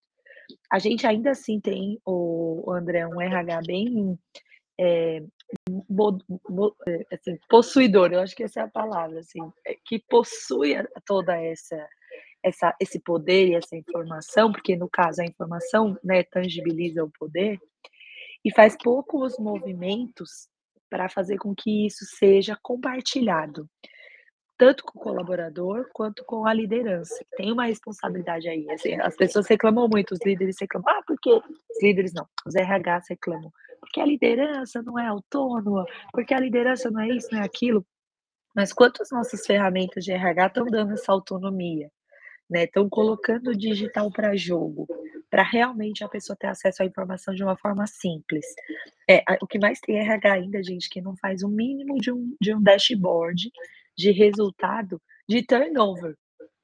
A 0.72 0.80
gente 0.80 1.06
ainda 1.06 1.32
assim 1.32 1.60
tem, 1.60 2.00
o 2.06 2.72
André, 2.72 3.06
um 3.06 3.20
RH 3.20 3.62
bem 3.68 4.18
é, 4.80 5.22
assim, 7.12 7.38
possuidor, 7.50 8.14
eu 8.14 8.22
acho 8.22 8.36
que 8.36 8.44
essa 8.44 8.62
é 8.62 8.64
a 8.64 8.70
palavra, 8.70 9.20
assim, 9.20 9.42
é, 9.68 9.76
que 9.86 10.00
possui 10.10 10.76
toda 11.06 11.36
essa, 11.36 11.76
essa, 12.46 12.76
esse 12.80 13.00
poder 13.00 13.48
e 13.48 13.56
essa 13.56 13.76
informação, 13.76 14.52
porque 14.52 14.76
no 14.76 14.90
caso 14.90 15.22
a 15.22 15.26
informação 15.26 15.98
né, 16.04 16.24
tangibiliza 16.24 17.04
o 17.04 17.12
poder, 17.20 17.60
e 18.44 18.54
faz 18.54 18.78
poucos 18.78 19.40
movimentos 19.40 20.48
para 20.90 21.10
fazer 21.10 21.38
com 21.38 21.56
que 21.56 21.88
isso 21.88 22.06
seja 22.06 22.58
compartilhado, 22.62 23.68
tanto 24.58 24.84
com 24.84 25.00
o 25.00 25.02
colaborador 25.02 25.90
quanto 25.92 26.24
com 26.24 26.46
a 26.46 26.54
liderança. 26.54 27.26
Tem 27.36 27.52
uma 27.52 27.66
responsabilidade 27.66 28.48
aí. 28.48 28.68
As 29.02 29.16
pessoas 29.16 29.48
reclamam 29.48 29.90
muito, 29.92 30.14
os 30.14 30.20
líderes 30.24 30.58
reclamam, 30.62 30.94
ah, 30.94 31.02
porque 31.06 31.30
os 31.30 31.82
líderes 31.82 32.14
não, 32.14 32.28
os 32.46 32.54
RHs 32.54 33.08
reclamam 33.10 33.52
porque 33.86 34.02
a 34.02 34.06
liderança 34.06 34.82
não 34.82 35.00
é 35.00 35.08
autônoma, 35.08 35.86
porque 36.12 36.34
a 36.34 36.40
liderança 36.40 36.90
não 36.90 37.02
é 37.02 37.10
isso, 37.10 37.30
não 37.32 37.40
é 37.40 37.46
aquilo. 37.46 37.86
Mas 38.56 38.74
quantas 38.74 39.10
nossas 39.12 39.46
ferramentas 39.46 40.04
de 40.04 40.12
RH 40.12 40.48
estão 40.48 40.66
dando 40.66 40.94
essa 40.94 41.12
autonomia? 41.12 41.92
Né? 42.50 42.66
Estão 42.66 42.88
colocando 42.90 43.50
o 43.50 43.58
digital 43.58 44.12
para 44.12 44.36
jogo, 44.36 44.88
para 45.30 45.44
realmente 45.44 46.04
a 46.04 46.10
pessoa 46.10 46.38
ter 46.38 46.48
acesso 46.48 46.84
à 46.84 46.86
informação 46.86 47.34
de 47.34 47.44
uma 47.44 47.58
forma 47.58 47.88
simples. 47.88 48.46
É, 49.10 49.24
o 49.42 49.48
que 49.48 49.60
mais 49.60 49.80
tem 49.80 49.98
RH 49.98 50.34
ainda, 50.34 50.64
gente, 50.64 50.90
que 50.90 51.02
não 51.02 51.16
faz 51.18 51.44
o 51.44 51.50
mínimo 51.50 51.96
de 52.00 52.12
um, 52.12 52.36
de 52.40 52.54
um 52.54 52.62
dashboard 52.62 53.52
de 53.98 54.12
resultado 54.12 55.02
de 55.28 55.44
turnover. 55.44 56.16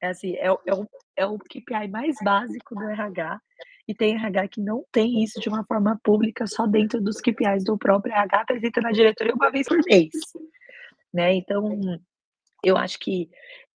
É 0.01 0.07
assim, 0.07 0.35
é, 0.35 0.47
é, 0.47 0.73
o, 0.73 0.87
é 1.15 1.25
o 1.25 1.37
KPI 1.37 1.87
mais 1.89 2.15
básico 2.23 2.75
do 2.75 2.83
RH 2.83 3.39
e 3.87 3.93
tem 3.93 4.15
RH 4.15 4.47
que 4.47 4.61
não 4.61 4.85
tem 4.91 5.23
isso 5.23 5.39
de 5.39 5.49
uma 5.49 5.63
forma 5.65 5.99
pública, 6.03 6.47
só 6.47 6.65
dentro 6.65 7.01
dos 7.01 7.19
KPIs 7.19 7.63
do 7.63 7.77
próprio 7.77 8.13
RH, 8.13 8.41
apresenta 8.41 8.81
na 8.81 8.91
diretoria 8.91 9.33
uma 9.33 9.51
vez 9.51 9.67
por 9.67 9.79
mês. 9.85 10.11
Né? 11.13 11.33
Então, 11.35 11.79
eu 12.63 12.77
acho 12.77 12.97
que 12.99 13.29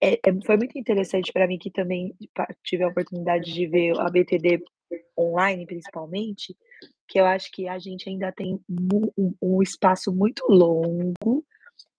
é, 0.06 0.20
é, 0.24 0.42
foi 0.46 0.56
muito 0.58 0.78
interessante 0.78 1.34
para 1.34 1.48
mim 1.48 1.58
que 1.58 1.72
também 1.72 2.16
tive 2.64 2.84
a 2.84 2.88
oportunidade 2.88 3.52
de 3.52 3.66
ver 3.66 4.00
a 4.00 4.10
BTD 4.10 4.64
online, 5.18 5.66
principalmente, 5.66 6.56
que 7.08 7.20
eu 7.20 7.26
acho 7.26 7.52
que 7.52 7.68
a 7.68 7.80
gente 7.80 8.08
ainda 8.08 8.32
tem 8.32 8.60
um, 8.70 9.34
um 9.42 9.64
espaço 9.64 10.14
muito 10.14 10.46
longo 10.48 11.44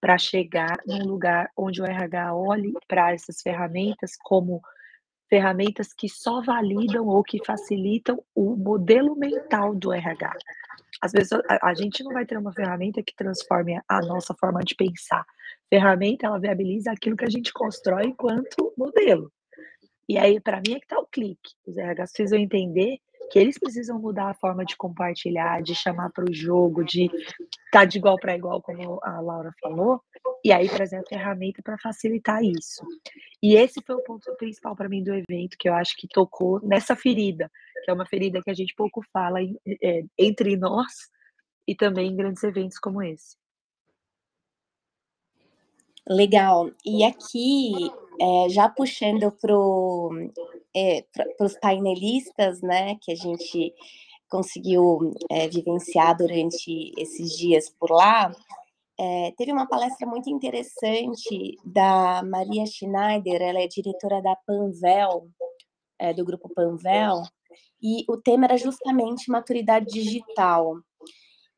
para 0.01 0.17
chegar 0.19 0.79
num 0.87 1.05
lugar 1.05 1.51
onde 1.57 1.83
o 1.83 1.85
RH 1.85 2.35
olhe 2.35 2.73
para 2.87 3.13
essas 3.13 3.43
ferramentas 3.43 4.13
como 4.23 4.61
ferramentas 5.29 5.93
que 5.93 6.09
só 6.09 6.41
validam 6.41 7.09
ou 7.09 7.23
que 7.25 7.45
facilitam 7.45 8.23
o 8.35 8.55
modelo 8.55 9.17
mental 9.17 9.75
do 9.75 9.93
RH. 9.93 10.33
Às 11.01 11.13
vezes 11.13 11.33
a, 11.33 11.69
a, 11.69 11.75
gente 11.75 12.03
não 12.03 12.13
vai 12.13 12.25
ter 12.25 12.39
uma 12.39 12.53
ferramenta 12.53 13.03
que 13.03 13.15
transforme 13.15 13.81
a 13.89 14.01
nossa 14.01 14.35
forma 14.35 14.61
de 14.61 14.75
pensar. 14.75 15.25
Ferramenta 15.69 16.27
ela 16.27 16.39
viabiliza 16.39 16.91
aquilo 16.91 17.17
que 17.17 17.25
a 17.25 17.31
gente 17.31 17.53
constrói 17.53 18.07
enquanto 18.07 18.73
modelo. 18.77 19.33
E 20.09 20.17
aí 20.17 20.41
para 20.41 20.59
mim 20.59 20.75
é 20.75 20.79
que 20.79 20.85
está 20.85 20.99
o 20.99 21.07
clique. 21.07 21.55
Os 21.67 21.77
RHs 21.77 22.13
precisam 22.13 22.39
entender 22.39 22.99
que 23.31 23.39
eles 23.39 23.59
precisam 23.59 23.99
mudar 23.99 24.31
a 24.31 24.35
forma 24.35 24.65
de 24.65 24.77
compartilhar, 24.77 25.63
de 25.63 25.75
chamar 25.75 26.11
para 26.11 26.25
o 26.25 26.35
jogo, 26.35 26.85
de 26.85 27.07
estar 27.07 27.51
tá 27.71 27.85
de 27.85 27.99
igual 27.99 28.19
para 28.19 28.37
igual, 28.37 28.63
como 28.63 29.01
a 29.03 29.21
Laura 29.21 29.53
falou, 29.61 30.01
e 30.45 30.53
aí 30.53 30.69
trazer 30.69 30.97
a 30.97 31.05
ferramenta 31.05 31.63
para 31.63 31.79
facilitar 31.79 32.43
isso. 32.43 32.87
E 33.43 33.57
esse 33.57 33.83
foi 33.83 33.97
o 33.97 34.03
ponto 34.03 34.35
principal 34.37 34.77
para 34.77 34.89
mim 34.89 35.03
do 35.03 35.15
evento, 35.15 35.57
que 35.59 35.69
eu 35.69 35.75
acho 35.75 35.97
que 35.97 36.09
tocou 36.09 36.61
nessa 36.63 36.95
ferida, 36.95 37.51
que 37.85 37.91
é 37.91 37.95
uma 37.95 38.07
ferida 38.07 38.41
que 38.43 38.51
a 38.51 38.55
gente 38.55 38.75
pouco 38.75 39.03
fala 39.13 39.39
é, 39.43 40.05
entre 40.19 40.57
nós 40.57 41.11
e 41.67 41.75
também 41.75 42.11
em 42.11 42.17
grandes 42.17 42.43
eventos 42.45 42.79
como 42.79 43.03
esse. 43.03 43.37
Legal. 46.09 46.71
E 46.85 47.03
aqui, 47.05 47.73
é, 48.21 48.49
já 48.49 48.69
puxando 48.69 49.31
para 49.33 49.55
é, 50.75 51.05
os 51.41 51.59
painelistas, 51.59 52.61
né, 52.61 52.97
que 53.01 53.13
a 53.13 53.15
gente 53.15 53.75
conseguiu 54.29 55.15
é, 55.31 55.49
vivenciar 55.49 56.17
durante 56.17 56.93
esses 56.99 57.37
dias 57.37 57.71
por 57.71 57.91
lá, 57.91 58.33
teve 59.37 59.53
uma 59.53 59.69
palestra 59.69 60.07
muito 60.07 60.31
interessante 60.31 61.59
da 61.63 62.23
Maria 62.23 62.65
Schneider, 62.65 63.43
ela 63.43 63.61
é 63.61 63.69
diretora 63.69 64.23
da 64.23 64.35
Panvel, 64.35 65.29
do 66.17 66.25
grupo 66.25 66.49
Panvel, 66.55 67.23
e 67.83 68.05
o 68.09 68.17
tema 68.17 68.47
era 68.47 68.57
justamente 68.57 69.31
maturidade 69.31 69.87
digital. 69.93 70.79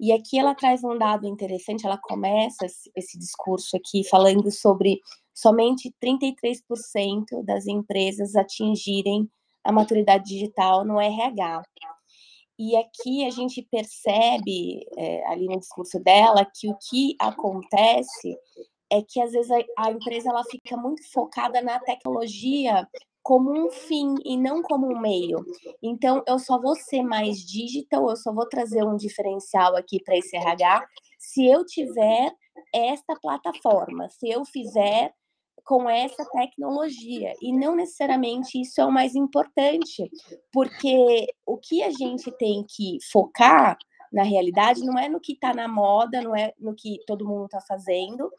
E 0.00 0.12
aqui 0.12 0.38
ela 0.38 0.55
traz 0.55 0.85
um 0.85 0.97
dado 0.97 1.27
interessante, 1.27 1.85
ela 1.85 1.99
começa 1.99 2.67
esse 2.95 3.19
discurso 3.19 3.77
aqui 3.77 4.07
falando 4.09 4.50
sobre 4.50 5.00
somente 5.38 5.95
33% 6.02 7.45
das 7.45 7.68
empresas 7.68 8.35
atingirem 8.35 9.30
a 9.62 9.71
maturidade 9.71 10.25
digital 10.25 10.85
no 10.85 11.00
RH. 11.00 11.62
E 12.59 12.76
aqui 12.76 13.25
a 13.25 13.30
gente 13.30 13.62
percebe, 13.71 14.85
é, 14.97 15.25
ali 15.28 15.47
no 15.47 15.61
discurso 15.61 16.00
dela, 16.00 16.45
que 16.45 16.68
o 16.68 16.76
que 16.90 17.14
acontece 17.21 18.37
é 18.90 19.00
que 19.00 19.21
às 19.21 19.30
vezes 19.30 19.50
a, 19.50 19.87
a, 19.87 19.92
empresa 19.92 20.30
ela 20.30 20.42
fica 20.42 20.76
muito 20.76 21.09
focada 21.12 21.62
na 21.62 21.78
tecnologia 21.78 22.88
como 23.23 23.52
um 23.52 23.71
fim 23.71 24.14
e 24.25 24.37
não 24.37 24.61
como 24.61 24.92
um 24.92 24.99
meio. 24.99 25.38
Então, 25.80 26.21
eu 26.26 26.40
só 26.40 26.61
vou 26.61 26.75
ser 26.75 27.04
mais 27.04 27.38
digital, 27.38 28.11
eu 28.11 28.16
só 28.16 28.33
vou 28.33 28.49
trazer 28.49 28.83
um 28.83 28.97
diferencial 28.97 29.76
aqui 29.76 30.02
para 30.02 30.16
esse 30.16 30.37
RH 30.37 30.85
se 31.18 31.47
eu 31.47 31.64
tiver 31.64 32.33
esta 32.75 33.14
plataforma, 33.21 34.09
se 34.09 34.28
eu 34.30 34.45
fizer 34.45 35.12
com 35.68 35.88
essa 35.88 36.25
tecnologia. 36.30 37.34
E 37.42 37.52
não 37.52 37.76
necessariamente 37.76 38.58
isso 38.58 38.80
é 38.80 38.87
o 38.87 38.90
mais 38.90 39.14
importante, 39.14 40.10
porque 40.50 41.26
o 41.44 41.58
que 41.58 41.82
a 41.82 41.90
gente 41.90 42.32
tem 42.38 42.64
que 42.66 42.96
focar 43.12 43.76
na 44.10 44.22
realidade 44.22 44.82
não 44.82 44.98
é 44.98 45.10
no 45.10 45.20
que 45.20 45.34
está 45.34 45.52
na 45.52 45.68
moda, 45.68 46.22
não 46.22 46.34
é 46.34 46.54
no 46.58 46.75
que 46.75 47.00
todo 47.06 47.28
mundo 47.28 47.44
está 47.44 47.60
fazendo, 47.60 48.32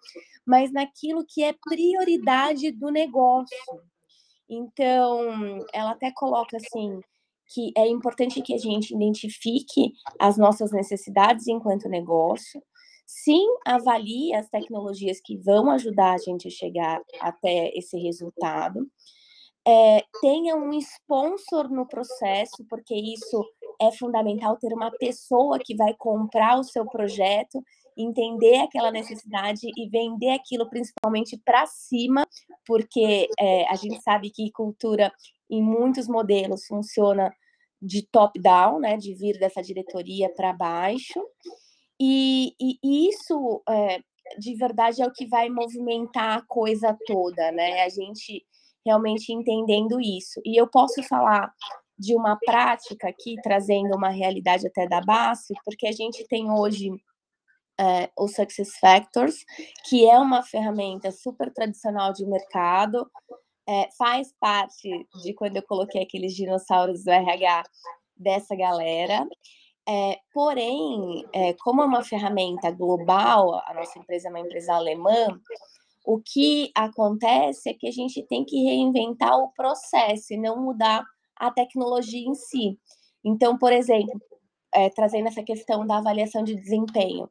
mas 0.44 0.72
naquilo 0.72 1.24
que 1.24 1.44
é 1.44 1.54
prioridade 1.54 2.72
do 2.72 2.90
negócio. 2.90 3.56
Então, 4.50 5.64
ela 5.72 5.92
até 5.92 6.12
coloca 6.12 6.58
assim 6.58 7.00
que 7.54 7.72
é 7.78 7.88
importante 7.88 8.42
que 8.42 8.56
a 8.56 8.58
gente 8.58 8.96
identifique 8.96 9.94
as 10.20 10.36
nossas 10.36 10.72
necessidades 10.72 11.48
enquanto 11.48 11.88
negócio, 11.88 12.60
sim, 13.10 13.44
avalie 13.66 14.36
as 14.36 14.48
tecnologias 14.50 15.20
que 15.20 15.36
vão 15.36 15.72
ajudar 15.72 16.14
a 16.14 16.18
gente 16.20 16.48
a 16.48 16.52
chegar 16.52 17.02
até 17.20 17.76
esse 17.76 17.98
resultado. 17.98 18.88
É, 19.68 20.04
tenha 20.22 20.56
um 20.56 20.72
sponsor 20.74 21.70
no 21.70 21.88
processo, 21.88 22.64
porque 22.70 22.94
isso 22.94 23.44
é 23.82 23.92
fundamental 23.92 24.58
ter 24.58 24.72
uma 24.74 24.92
pessoa 24.92 25.58
que 25.58 25.76
vai 25.76 25.96
comprar 25.98 26.60
o 26.60 26.64
seu 26.64 26.86
projeto, 26.86 27.64
entender 27.98 28.58
aquela 28.58 28.92
necessidade 28.92 29.62
e 29.76 29.90
vender 29.90 30.30
aquilo 30.30 30.70
principalmente 30.70 31.36
para 31.44 31.66
cima, 31.66 32.28
porque 32.64 33.28
é, 33.40 33.68
a 33.70 33.76
gente 33.76 34.00
sabe 34.04 34.30
que 34.30 34.52
cultura 34.52 35.12
em 35.50 35.64
muitos 35.64 36.08
modelos 36.08 36.68
funciona 36.68 37.34
de 37.82 38.06
top-down, 38.12 38.80
né, 38.80 38.98
de 38.98 39.16
vir 39.16 39.40
dessa 39.40 39.64
diretoria 39.64 40.32
para 40.36 40.54
baixo. 40.54 41.20
E, 42.00 42.54
e 42.60 43.10
isso, 43.10 43.62
é, 43.68 44.00
de 44.38 44.56
verdade, 44.56 45.02
é 45.02 45.06
o 45.06 45.12
que 45.12 45.28
vai 45.28 45.50
movimentar 45.50 46.38
a 46.38 46.46
coisa 46.48 46.98
toda, 47.06 47.52
né? 47.52 47.84
A 47.84 47.90
gente 47.90 48.46
realmente 48.86 49.34
entendendo 49.34 50.00
isso. 50.00 50.42
E 50.46 50.60
eu 50.60 50.68
posso 50.68 51.04
falar 51.04 51.54
de 51.98 52.16
uma 52.16 52.38
prática 52.46 53.10
aqui, 53.10 53.36
trazendo 53.44 53.96
uma 53.96 54.10
realidade 54.10 54.66
até 54.66 54.88
da 54.88 55.02
base, 55.02 55.54
porque 55.66 55.86
a 55.88 55.92
gente 55.92 56.26
tem 56.28 56.50
hoje 56.50 56.90
é, 57.80 58.10
o 58.18 58.28
Success 58.28 58.78
Factors, 58.80 59.36
que 59.88 60.10
é 60.10 60.18
uma 60.18 60.44
ferramenta 60.44 61.12
super 61.12 61.52
tradicional 61.54 62.14
de 62.14 62.26
mercado, 62.26 63.10
é, 63.68 63.88
faz 63.98 64.34
parte 64.40 64.90
de 65.24 65.34
quando 65.34 65.58
eu 65.58 65.64
coloquei 65.64 66.02
aqueles 66.02 66.34
dinossauros 66.34 67.04
do 67.04 67.12
RH 67.12 67.64
dessa 68.18 68.56
galera. 68.56 69.28
É, 69.92 70.20
porém, 70.32 71.26
é, 71.34 71.54
como 71.54 71.82
é 71.82 71.86
uma 71.86 72.04
ferramenta 72.04 72.70
global, 72.70 73.56
a 73.66 73.74
nossa 73.74 73.98
empresa 73.98 74.28
é 74.28 74.30
uma 74.30 74.40
empresa 74.40 74.76
alemã, 74.76 75.40
o 76.06 76.22
que 76.22 76.72
acontece 76.76 77.70
é 77.70 77.74
que 77.74 77.88
a 77.88 77.92
gente 77.92 78.22
tem 78.28 78.46
que 78.46 78.64
reinventar 78.64 79.36
o 79.40 79.52
processo 79.52 80.32
e 80.32 80.38
não 80.38 80.62
mudar 80.62 81.04
a 81.36 81.50
tecnologia 81.50 82.28
em 82.28 82.36
si. 82.36 82.78
Então, 83.26 83.58
por 83.58 83.74
exemplo, 83.74 84.22
é, 84.76 84.92
trazendo 84.92 85.28
essa 85.28 85.42
questão 85.42 85.88
da 85.88 85.98
avaliação 85.98 86.44
de 86.44 86.56
desempenho, 86.56 87.28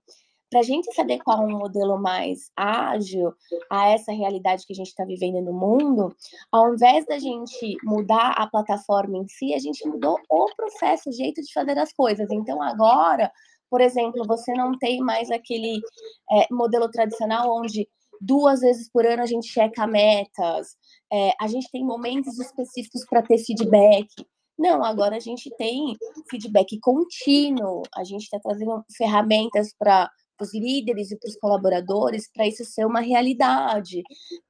para 0.50 0.60
a 0.60 0.62
gente 0.62 0.92
se 0.92 1.00
adequar 1.00 1.38
a 1.38 1.42
um 1.42 1.58
modelo 1.58 1.98
mais 1.98 2.50
ágil 2.56 3.32
a 3.70 3.90
essa 3.90 4.12
realidade 4.12 4.66
que 4.66 4.72
a 4.72 4.76
gente 4.76 4.88
está 4.88 5.04
vivendo 5.04 5.42
no 5.42 5.52
mundo, 5.52 6.14
ao 6.50 6.74
invés 6.74 7.06
da 7.06 7.18
gente 7.18 7.76
mudar 7.84 8.32
a 8.32 8.46
plataforma 8.46 9.18
em 9.18 9.28
si, 9.28 9.54
a 9.54 9.58
gente 9.58 9.86
mudou 9.86 10.18
o 10.30 10.46
processo, 10.56 11.10
o 11.10 11.12
jeito 11.12 11.42
de 11.42 11.52
fazer 11.52 11.78
as 11.78 11.92
coisas. 11.92 12.30
Então, 12.30 12.62
agora, 12.62 13.30
por 13.70 13.80
exemplo, 13.80 14.24
você 14.26 14.52
não 14.54 14.76
tem 14.78 15.00
mais 15.00 15.30
aquele 15.30 15.80
é, 16.32 16.46
modelo 16.50 16.90
tradicional 16.90 17.54
onde 17.54 17.86
duas 18.20 18.60
vezes 18.60 18.90
por 18.90 19.06
ano 19.06 19.22
a 19.22 19.26
gente 19.26 19.46
checa 19.48 19.86
metas, 19.86 20.76
é, 21.12 21.30
a 21.40 21.46
gente 21.46 21.70
tem 21.70 21.84
momentos 21.84 22.38
específicos 22.38 23.04
para 23.08 23.22
ter 23.22 23.38
feedback. 23.38 24.08
Não, 24.58 24.84
agora 24.84 25.16
a 25.16 25.20
gente 25.20 25.50
tem 25.56 25.96
feedback 26.28 26.80
contínuo, 26.80 27.82
a 27.94 28.02
gente 28.02 28.24
está 28.24 28.40
trazendo 28.40 28.84
ferramentas 28.96 29.72
para 29.78 30.10
os 30.44 30.54
líderes 30.54 31.10
e 31.10 31.18
para 31.18 31.28
os 31.28 31.36
colaboradores 31.36 32.30
para 32.32 32.46
isso 32.46 32.64
ser 32.64 32.86
uma 32.86 33.00
realidade. 33.00 34.02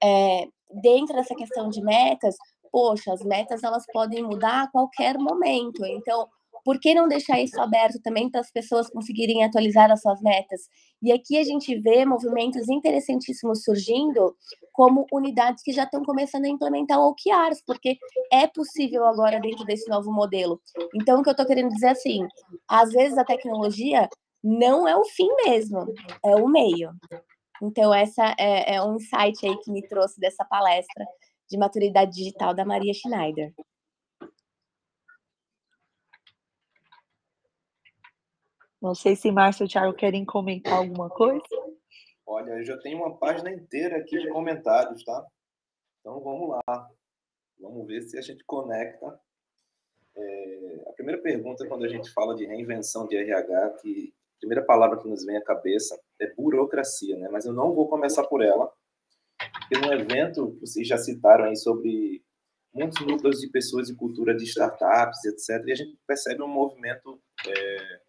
É, 0.03 0.47
dentro 0.83 1.15
dessa 1.15 1.35
questão 1.35 1.69
de 1.69 1.83
metas, 1.83 2.37
poxa, 2.71 3.13
as 3.13 3.23
metas 3.25 3.63
elas 3.63 3.85
podem 3.93 4.23
mudar 4.23 4.65
a 4.65 4.71
qualquer 4.71 5.19
momento. 5.19 5.85
Então, 5.85 6.29
por 6.65 6.79
que 6.79 6.95
não 6.95 7.09
deixar 7.09 7.41
isso 7.41 7.59
aberto 7.61 8.01
também 8.03 8.31
para 8.31 8.41
as 8.41 8.51
pessoas 8.51 8.91
conseguirem 8.91 9.45
atualizar 9.45 9.91
as 9.91 10.03
suas 10.03 10.21
metas? 10.21 10.69
E 11.01 11.13
aqui 11.13 11.39
a 11.39 11.45
gente 11.45 11.79
vê 11.81 12.05
movimentos 12.05 12.69
interessantíssimos 12.69 13.63
surgindo, 13.63 14.37
como 14.73 15.07
unidades 15.13 15.63
que 15.63 15.73
já 15.73 15.85
estão 15.85 16.03
começando 16.05 16.45
a 16.45 16.49
implementar 16.49 17.01
OKRs, 17.01 17.63
porque 17.67 17.97
é 18.31 18.47
possível 18.47 19.07
agora 19.07 19.41
dentro 19.41 19.65
desse 19.65 19.89
novo 19.89 20.13
modelo. 20.13 20.61
Então, 20.95 21.21
o 21.21 21.23
que 21.23 21.29
eu 21.29 21.33
estou 21.33 21.47
querendo 21.47 21.71
dizer 21.71 21.87
é 21.87 21.91
assim, 21.91 22.27
às 22.69 22.91
vezes 22.91 23.17
a 23.17 23.25
tecnologia 23.25 24.09
não 24.43 24.87
é 24.87 24.97
o 24.97 25.05
fim 25.05 25.29
mesmo, 25.45 25.93
é 26.25 26.37
o 26.37 26.49
meio. 26.49 26.91
Então, 27.63 27.93
essa 27.93 28.35
é, 28.39 28.77
é 28.77 28.83
um 28.83 28.97
insight 28.97 29.47
aí 29.47 29.57
que 29.59 29.71
me 29.71 29.87
trouxe 29.87 30.21
dessa 30.21 30.45
palestra 30.45 31.05
de 31.51 31.59
maturidade 31.59 32.13
digital 32.13 32.55
da 32.55 32.65
Maria 32.65 32.93
Schneider. 32.95 33.53
Não 38.81 38.95
sei 38.95 39.17
se 39.17 39.33
Márcio 39.33 39.67
e 39.67 39.69
Thiago 39.69 39.93
querem 39.95 40.25
comentar 40.25 40.75
alguma 40.75 41.11
coisa. 41.11 41.43
Olha, 42.25 42.53
eu 42.53 42.65
já 42.65 42.79
tenho 42.79 42.99
uma 42.99 43.19
página 43.19 43.51
inteira 43.51 43.97
aqui 43.97 44.19
de 44.19 44.29
comentários, 44.29 45.03
tá? 45.05 45.27
Então 46.01 46.21
vamos 46.21 46.51
lá. 46.51 46.91
Vamos 47.59 47.87
ver 47.87 48.03
se 48.03 48.17
a 48.17 48.23
gente 48.23 48.45
conecta. 48.45 49.21
É, 50.17 50.85
a 50.89 50.93
primeira 50.93 51.21
pergunta, 51.21 51.67
quando 51.67 51.85
a 51.85 51.89
gente 51.89 52.13
fala 52.13 52.37
de 52.37 52.47
reinvenção 52.47 53.09
de 53.09 53.17
RH, 53.17 53.71
que 53.81 54.15
a 54.39 54.41
primeira 54.41 54.65
palavra 54.65 54.99
que 54.99 55.09
nos 55.09 55.25
vem 55.25 55.37
à 55.37 55.43
cabeça 55.43 55.99
é 56.21 56.33
burocracia, 56.33 57.17
né? 57.17 57.29
Mas 57.31 57.45
eu 57.45 57.53
não 57.53 57.75
vou 57.75 57.89
começar 57.89 58.25
por 58.25 58.41
ela, 58.41 58.73
porque 59.53 59.85
no 59.85 59.93
evento, 59.93 60.57
vocês 60.61 60.87
já 60.87 60.97
citaram 60.97 61.47
aí 61.47 61.57
sobre 61.57 62.23
muitos 62.73 63.05
núcleos 63.05 63.41
de 63.41 63.49
pessoas 63.49 63.89
e 63.89 63.97
cultura 63.97 64.37
de 64.37 64.45
startups, 64.45 65.25
etc. 65.25 65.67
E 65.67 65.73
a 65.73 65.75
gente 65.75 65.99
percebe 66.07 66.41
um 66.43 66.49
movimento 66.49 67.21
é, 67.47 68.01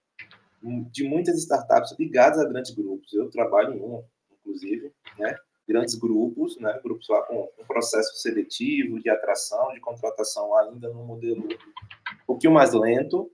de 0.91 1.03
muitas 1.03 1.35
startups 1.39 1.95
ligadas 1.97 2.39
a 2.39 2.47
grandes 2.47 2.75
grupos. 2.75 3.11
Eu 3.11 3.29
trabalho 3.31 3.73
em 3.73 3.81
um, 3.81 4.03
inclusive, 4.31 4.93
né? 5.17 5.35
grandes 5.67 5.95
grupos, 5.95 6.59
né? 6.59 6.79
grupos 6.83 7.07
lá 7.09 7.23
com 7.23 7.49
um 7.59 7.65
processo 7.65 8.15
seletivo, 8.17 8.99
de 8.99 9.09
atração, 9.09 9.73
de 9.73 9.79
contratação 9.79 10.55
ainda 10.57 10.89
no 10.89 11.03
modelo 11.03 11.43
um 11.43 12.25
pouquinho 12.25 12.53
mais 12.53 12.73
lento, 12.73 13.31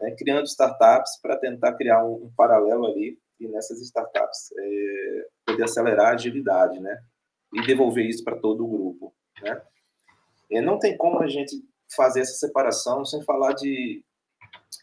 né? 0.00 0.14
criando 0.16 0.46
startups 0.46 1.20
para 1.20 1.36
tentar 1.36 1.74
criar 1.74 2.04
um, 2.04 2.26
um, 2.26 2.32
paralelo 2.36 2.86
ali 2.86 3.18
e 3.40 3.48
nessas 3.48 3.80
startups 3.80 4.52
é, 4.58 5.26
poder 5.46 5.64
acelerar 5.64 6.08
a 6.08 6.14
agilidade, 6.14 6.80
né? 6.80 6.98
E 7.54 7.62
devolver 7.66 8.04
isso 8.04 8.24
para 8.24 8.38
todo 8.38 8.64
o 8.64 8.68
grupo, 8.68 9.14
né? 9.40 9.62
E 10.50 10.60
não 10.60 10.78
tem 10.78 10.96
como 10.96 11.20
a 11.22 11.28
gente 11.28 11.56
fazer 11.94 12.20
essa 12.20 12.34
separação 12.34 13.04
sem 13.04 13.22
falar 13.22 13.52
de 13.54 14.04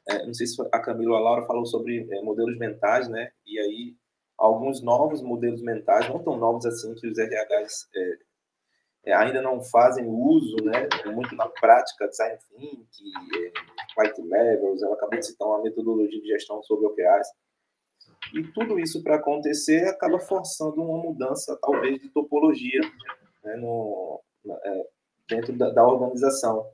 é, 0.07 0.25
não 0.25 0.33
sei 0.33 0.47
se 0.47 0.61
a 0.71 0.79
Camila 0.79 1.11
ou 1.11 1.17
a 1.17 1.19
Laura 1.19 1.45
falou 1.45 1.65
sobre 1.65 2.07
é, 2.11 2.21
modelos 2.21 2.57
mentais, 2.57 3.09
né? 3.09 3.31
E 3.45 3.59
aí 3.59 3.95
alguns 4.37 4.81
novos 4.81 5.21
modelos 5.21 5.61
mentais, 5.61 6.07
não 6.09 6.23
tão 6.23 6.37
novos 6.37 6.65
assim, 6.65 6.93
que 6.95 7.07
os 7.07 7.17
RHs 7.17 7.87
é, 7.95 7.99
é, 8.01 8.17
ainda 9.13 9.41
não 9.41 9.61
fazem 9.63 10.05
uso, 10.07 10.55
né? 10.63 10.87
Muito 11.13 11.35
na 11.35 11.47
prática, 11.47 12.07
design 12.07 12.37
thinking, 12.49 13.11
é, 13.37 14.01
white 14.01 14.21
levels, 14.21 14.81
ela 14.81 14.95
acabou 14.95 15.19
de 15.19 15.25
citar 15.25 15.47
uma 15.47 15.61
metodologia 15.61 16.21
de 16.21 16.27
gestão 16.27 16.61
sobre 16.63 16.87
OKRs. 16.87 17.29
E 18.33 18.43
tudo 18.51 18.79
isso 18.79 19.03
para 19.03 19.15
acontecer 19.15 19.87
acaba 19.87 20.19
forçando 20.19 20.81
uma 20.81 20.97
mudança, 20.97 21.57
talvez, 21.61 22.01
de 22.01 22.09
topologia 22.09 22.81
né, 23.43 23.55
no, 23.55 24.21
é, 24.49 24.87
dentro 25.29 25.53
da, 25.53 25.69
da 25.69 25.85
organização. 25.87 26.67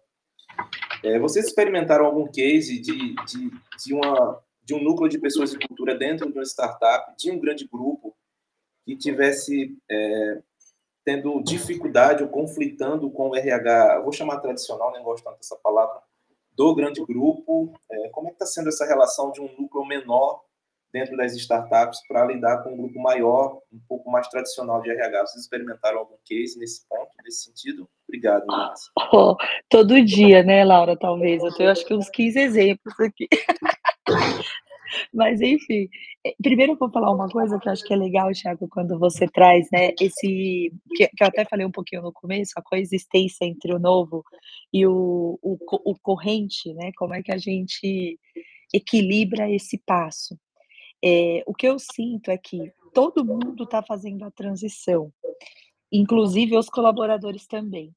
É, 1.03 1.19
vocês 1.19 1.47
experimentaram 1.47 2.05
algum 2.05 2.27
case 2.27 2.79
de, 2.79 3.15
de, 3.25 3.51
de, 3.83 3.93
uma, 3.93 4.41
de 4.63 4.73
um 4.73 4.81
núcleo 4.81 5.09
de 5.09 5.19
pessoas 5.19 5.51
de 5.51 5.59
cultura 5.59 5.95
dentro 5.95 6.31
de 6.31 6.37
uma 6.37 6.45
startup, 6.45 7.15
de 7.17 7.31
um 7.31 7.39
grande 7.39 7.67
grupo, 7.67 8.15
que 8.85 8.95
tivesse 8.95 9.77
é, 9.89 10.41
tendo 11.03 11.41
dificuldade 11.43 12.23
ou 12.23 12.29
conflitando 12.29 13.09
com 13.09 13.29
o 13.29 13.35
RH, 13.35 14.01
vou 14.01 14.11
chamar 14.11 14.39
tradicional, 14.39 14.91
nem 14.91 15.03
gosto 15.03 15.23
tanto 15.23 15.37
dessa 15.37 15.55
palavra, 15.55 16.01
do 16.55 16.75
grande 16.75 17.03
grupo? 17.05 17.73
É, 17.89 18.09
como 18.09 18.27
é 18.27 18.29
que 18.31 18.35
está 18.35 18.45
sendo 18.45 18.69
essa 18.69 18.85
relação 18.85 19.31
de 19.31 19.41
um 19.41 19.49
núcleo 19.57 19.85
menor 19.85 20.41
dentro 20.93 21.15
das 21.15 21.33
startups 21.35 22.05
para 22.07 22.25
lidar 22.25 22.63
com 22.63 22.73
um 22.73 22.77
grupo 22.77 23.01
maior, 23.01 23.59
um 23.71 23.79
pouco 23.87 24.11
mais 24.11 24.27
tradicional 24.27 24.81
de 24.81 24.91
RH? 24.91 25.27
Vocês 25.27 25.43
experimentaram 25.43 25.99
algum 25.99 26.17
case 26.25 26.59
nesse 26.59 26.87
ponto, 26.87 27.09
nesse 27.23 27.45
sentido? 27.45 27.89
Obrigado, 28.07 28.45
Oh, 29.13 29.35
todo 29.69 30.03
dia, 30.03 30.43
né, 30.43 30.63
Laura, 30.65 30.97
talvez. 30.97 31.41
Eu 31.41 31.53
tenho 31.55 31.71
acho 31.71 31.85
que 31.85 31.93
uns 31.93 32.09
15 32.09 32.39
exemplos 32.39 32.99
aqui. 32.99 33.27
Mas 35.13 35.41
enfim, 35.41 35.89
eh, 36.25 36.35
primeiro 36.41 36.73
eu 36.73 36.77
vou 36.77 36.91
falar 36.91 37.11
uma 37.11 37.29
coisa 37.29 37.59
que 37.59 37.67
eu 37.67 37.71
acho 37.71 37.83
que 37.83 37.93
é 37.93 37.97
legal, 37.97 38.31
Thiago, 38.31 38.67
quando 38.69 38.97
você 38.99 39.27
traz, 39.27 39.67
né, 39.71 39.91
esse 39.99 40.71
que, 40.95 41.07
que 41.07 41.23
eu 41.23 41.27
até 41.27 41.45
falei 41.45 41.65
um 41.65 41.71
pouquinho 41.71 42.01
no 42.01 42.13
começo, 42.13 42.53
a 42.55 42.61
coexistência 42.61 43.45
entre 43.45 43.73
o 43.73 43.79
novo 43.79 44.23
e 44.73 44.85
o, 44.85 45.39
o, 45.41 45.57
o 45.85 45.99
corrente, 45.99 46.73
né? 46.73 46.91
Como 46.97 47.13
é 47.13 47.21
que 47.21 47.31
a 47.31 47.37
gente 47.37 48.19
equilibra 48.73 49.49
esse 49.49 49.77
passo? 49.77 50.37
É, 51.03 51.43
o 51.47 51.53
que 51.53 51.67
eu 51.67 51.79
sinto 51.79 52.29
é 52.29 52.37
que 52.37 52.71
todo 52.93 53.25
mundo 53.25 53.63
está 53.63 53.81
fazendo 53.81 54.23
a 54.23 54.31
transição, 54.31 55.11
inclusive 55.91 56.57
os 56.57 56.69
colaboradores 56.69 57.47
também. 57.47 57.93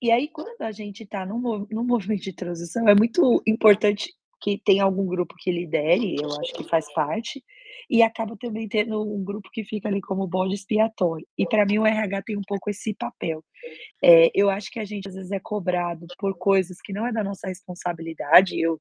E 0.00 0.10
aí, 0.10 0.26
quando 0.26 0.60
a 0.62 0.72
gente 0.72 1.04
está 1.04 1.24
num, 1.24 1.66
num 1.70 1.84
movimento 1.86 2.22
de 2.22 2.32
transição, 2.32 2.88
é 2.88 2.94
muito 2.94 3.40
importante 3.46 4.12
que 4.42 4.60
tenha 4.64 4.84
algum 4.84 5.06
grupo 5.06 5.34
que 5.38 5.52
lidere, 5.52 6.16
eu 6.20 6.28
acho 6.40 6.52
que 6.52 6.64
faz 6.64 6.92
parte, 6.92 7.42
e 7.88 8.02
acaba 8.02 8.36
também 8.36 8.68
tendo 8.68 9.00
um 9.02 9.22
grupo 9.22 9.48
que 9.52 9.64
fica 9.64 9.88
ali 9.88 10.00
como 10.00 10.26
bode 10.26 10.54
expiatório. 10.54 11.26
E 11.38 11.46
para 11.46 11.64
mim 11.64 11.78
o 11.78 11.86
RH 11.86 12.22
tem 12.22 12.36
um 12.36 12.42
pouco 12.46 12.68
esse 12.68 12.94
papel. 12.94 13.44
É, 14.02 14.30
eu 14.34 14.50
acho 14.50 14.70
que 14.70 14.80
a 14.80 14.84
gente 14.84 15.08
às 15.08 15.14
vezes 15.14 15.30
é 15.30 15.38
cobrado 15.38 16.06
por 16.18 16.36
coisas 16.36 16.80
que 16.82 16.92
não 16.92 17.06
é 17.06 17.12
da 17.12 17.22
nossa 17.22 17.46
responsabilidade, 17.46 18.60
eu 18.60 18.80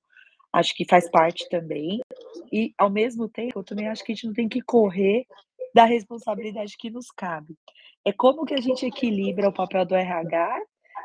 acho 0.51 0.73
que 0.75 0.85
faz 0.85 1.09
parte 1.09 1.47
também. 1.49 1.99
E 2.51 2.73
ao 2.77 2.89
mesmo 2.89 3.29
tempo, 3.29 3.59
eu 3.59 3.63
também 3.63 3.87
acho 3.87 4.03
que 4.03 4.11
a 4.11 4.15
gente 4.15 4.27
não 4.27 4.33
tem 4.33 4.49
que 4.49 4.61
correr 4.61 5.25
da 5.73 5.85
responsabilidade 5.85 6.75
que 6.77 6.89
nos 6.89 7.07
cabe. 7.11 7.55
É 8.03 8.11
como 8.11 8.45
que 8.45 8.53
a 8.53 8.61
gente 8.61 8.85
equilibra 8.85 9.49
o 9.49 9.53
papel 9.53 9.85
do 9.85 9.95
RH 9.95 10.59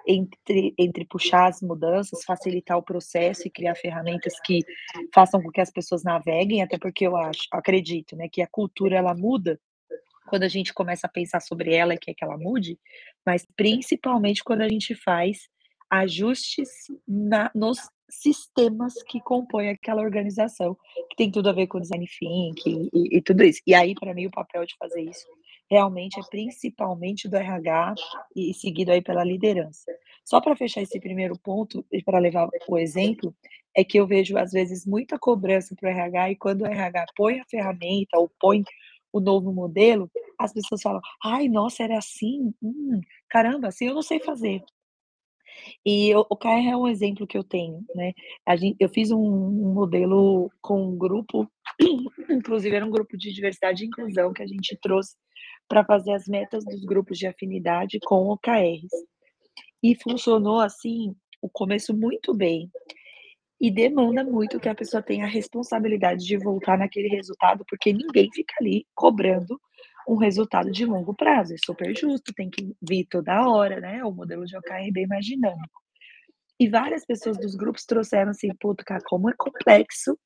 entre, 0.06 0.74
entre 0.78 1.04
puxar 1.04 1.48
as 1.48 1.60
mudanças, 1.60 2.24
facilitar 2.24 2.78
o 2.78 2.82
processo 2.82 3.46
e 3.46 3.50
criar 3.50 3.74
ferramentas 3.74 4.34
que 4.44 4.60
façam 5.14 5.42
com 5.42 5.50
que 5.50 5.60
as 5.60 5.70
pessoas 5.70 6.04
naveguem, 6.04 6.62
até 6.62 6.78
porque 6.78 7.06
eu 7.06 7.16
acho, 7.16 7.42
acredito, 7.52 8.16
né, 8.16 8.28
que 8.30 8.42
a 8.42 8.46
cultura 8.46 8.96
ela 8.96 9.14
muda 9.14 9.60
quando 10.26 10.42
a 10.42 10.48
gente 10.48 10.74
começa 10.74 11.06
a 11.06 11.10
pensar 11.10 11.40
sobre 11.40 11.74
ela 11.74 11.94
e 11.94 11.98
quer 11.98 12.14
que 12.14 12.24
ela 12.24 12.36
mude, 12.36 12.78
mas 13.24 13.46
principalmente 13.56 14.42
quando 14.42 14.62
a 14.62 14.68
gente 14.68 14.94
faz 14.94 15.48
ajustes 15.88 16.68
na, 17.06 17.50
nos 17.54 17.78
sistemas 18.08 18.94
que 19.04 19.20
compõem 19.20 19.70
aquela 19.70 20.02
organização, 20.02 20.76
que 21.10 21.16
tem 21.16 21.30
tudo 21.30 21.48
a 21.48 21.52
ver 21.52 21.66
com 21.66 21.80
design 21.80 22.06
thinking 22.06 22.88
e, 22.92 23.18
e 23.18 23.22
tudo 23.22 23.42
isso. 23.42 23.60
E 23.66 23.74
aí, 23.74 23.94
para 23.94 24.14
mim, 24.14 24.26
o 24.26 24.30
papel 24.30 24.64
de 24.64 24.76
fazer 24.78 25.02
isso 25.02 25.26
realmente 25.70 26.18
é 26.20 26.22
principalmente 26.30 27.28
do 27.28 27.36
RH 27.36 27.94
e 28.36 28.54
seguido 28.54 28.92
aí 28.92 29.02
pela 29.02 29.24
liderança. 29.24 29.92
Só 30.24 30.40
para 30.40 30.56
fechar 30.56 30.82
esse 30.82 31.00
primeiro 31.00 31.38
ponto 31.38 31.84
e 31.92 32.02
para 32.02 32.18
levar 32.18 32.48
o 32.68 32.78
exemplo, 32.78 33.34
é 33.76 33.84
que 33.84 33.98
eu 33.98 34.06
vejo 34.06 34.36
às 34.38 34.52
vezes 34.52 34.86
muita 34.86 35.18
cobrança 35.18 35.74
para 35.78 35.88
o 35.88 35.92
RH 35.92 36.30
e 36.32 36.36
quando 36.36 36.62
o 36.62 36.66
RH 36.66 37.06
põe 37.16 37.40
a 37.40 37.44
ferramenta 37.44 38.18
ou 38.18 38.30
põe 38.40 38.62
o 39.12 39.20
novo 39.20 39.52
modelo, 39.52 40.10
as 40.38 40.52
pessoas 40.52 40.82
falam: 40.82 41.00
"Ai, 41.24 41.48
nossa, 41.48 41.82
era 41.84 41.98
assim? 41.98 42.52
Hum, 42.62 43.00
caramba, 43.28 43.68
assim 43.68 43.86
eu 43.86 43.94
não 43.94 44.02
sei 44.02 44.20
fazer". 44.20 44.62
E 45.84 46.14
o 46.14 46.26
o 46.30 46.36
KR 46.36 46.68
é 46.70 46.76
um 46.76 46.88
exemplo 46.88 47.26
que 47.26 47.38
eu 47.38 47.44
tenho, 47.44 47.84
né. 47.94 48.12
A 48.46 48.56
gen 48.56 48.76
eu 48.80 48.88
fiz 48.88 49.10
um 49.10 49.18
um 49.20 49.72
modelo 49.74 50.50
com 50.62 50.82
um 50.90 50.96
grupo, 50.98 51.50
inclusive 52.30 52.74
era 52.76 52.86
um 52.86 52.90
grupo 52.90 53.16
de 53.16 53.32
diversidade 53.32 53.84
e 53.84 53.86
inclusão 53.88 54.32
que 54.32 54.42
a 54.42 54.46
gente 54.46 54.76
trouxe 54.82 55.14
para 55.68 55.84
fazer 55.84 56.12
as 56.14 56.26
metas 56.28 56.64
dos 56.64 56.84
grupos 56.84 57.18
de 57.18 57.26
afinidade 57.26 57.98
com 58.04 58.28
OKRs. 58.30 58.88
E 59.82 59.96
funcionou, 60.02 60.60
assim, 60.60 61.14
o 61.42 61.48
começo 61.50 61.94
muito 61.96 62.34
bem. 62.34 62.70
E 63.60 63.70
demanda 63.70 64.24
muito 64.24 64.60
que 64.60 64.68
a 64.68 64.74
pessoa 64.74 65.02
tenha 65.02 65.24
a 65.24 65.28
responsabilidade 65.28 66.24
de 66.26 66.36
voltar 66.38 66.78
naquele 66.78 67.08
resultado, 67.08 67.64
porque 67.68 67.92
ninguém 67.92 68.28
fica 68.34 68.54
ali 68.60 68.86
cobrando 68.94 69.58
um 70.06 70.16
resultado 70.16 70.70
de 70.70 70.84
longo 70.84 71.14
prazo. 71.14 71.54
É 71.54 71.56
super 71.64 71.96
justo, 71.96 72.32
tem 72.34 72.48
que 72.50 72.74
vir 72.80 73.06
toda 73.06 73.48
hora, 73.48 73.80
né? 73.80 74.04
O 74.04 74.12
modelo 74.12 74.44
de 74.44 74.56
OKR 74.56 74.92
bem 74.92 75.06
mais 75.06 75.24
dinâmico. 75.24 75.82
E 76.58 76.68
várias 76.68 77.04
pessoas 77.04 77.36
dos 77.36 77.54
grupos 77.54 77.84
trouxeram 77.84 78.30
assim, 78.30 78.48
puto, 78.58 78.84
cara, 78.84 79.02
como 79.04 79.28
é 79.28 79.34
complexo, 79.36 80.18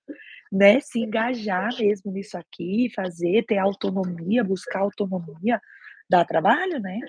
né? 0.52 0.80
Se 0.80 1.00
engajar 1.00 1.70
mesmo 1.78 2.12
nisso 2.12 2.36
aqui, 2.38 2.90
fazer, 2.94 3.44
ter 3.46 3.58
autonomia, 3.58 4.44
buscar 4.44 4.80
autonomia, 4.80 5.60
dá 6.08 6.24
trabalho, 6.24 6.78
né? 6.80 7.00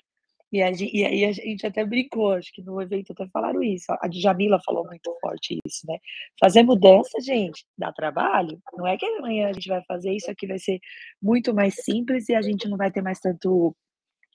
E, 0.52 0.62
a, 0.62 0.70
e 0.72 1.06
aí 1.06 1.26
a 1.26 1.32
gente 1.32 1.66
até 1.66 1.86
brincou, 1.86 2.34
acho 2.34 2.52
que 2.52 2.62
no 2.62 2.82
evento 2.82 3.14
até 3.14 3.26
falaram 3.30 3.64
isso. 3.64 3.86
A 4.02 4.08
Djamila 4.08 4.60
falou 4.66 4.86
muito 4.86 5.16
forte 5.22 5.58
isso, 5.66 5.88
né? 5.88 5.98
Fazer 6.40 6.64
mudança, 6.64 7.22
gente, 7.22 7.66
dá 7.78 7.92
trabalho. 7.94 8.62
Não 8.74 8.86
é 8.86 8.98
que 8.98 9.06
amanhã 9.06 9.48
a 9.50 9.54
gente 9.54 9.70
vai 9.70 9.82
fazer 9.86 10.12
isso 10.12 10.30
aqui, 10.30 10.46
vai 10.46 10.60
ser 10.60 10.80
muito 11.22 11.54
mais 11.54 11.76
simples 11.76 12.28
e 12.28 12.36
a 12.36 12.42
gente 12.42 12.68
não 12.68 12.78
vai 12.78 12.92
ter 12.92 13.02
mais 13.02 13.20
tanto, 13.20 13.74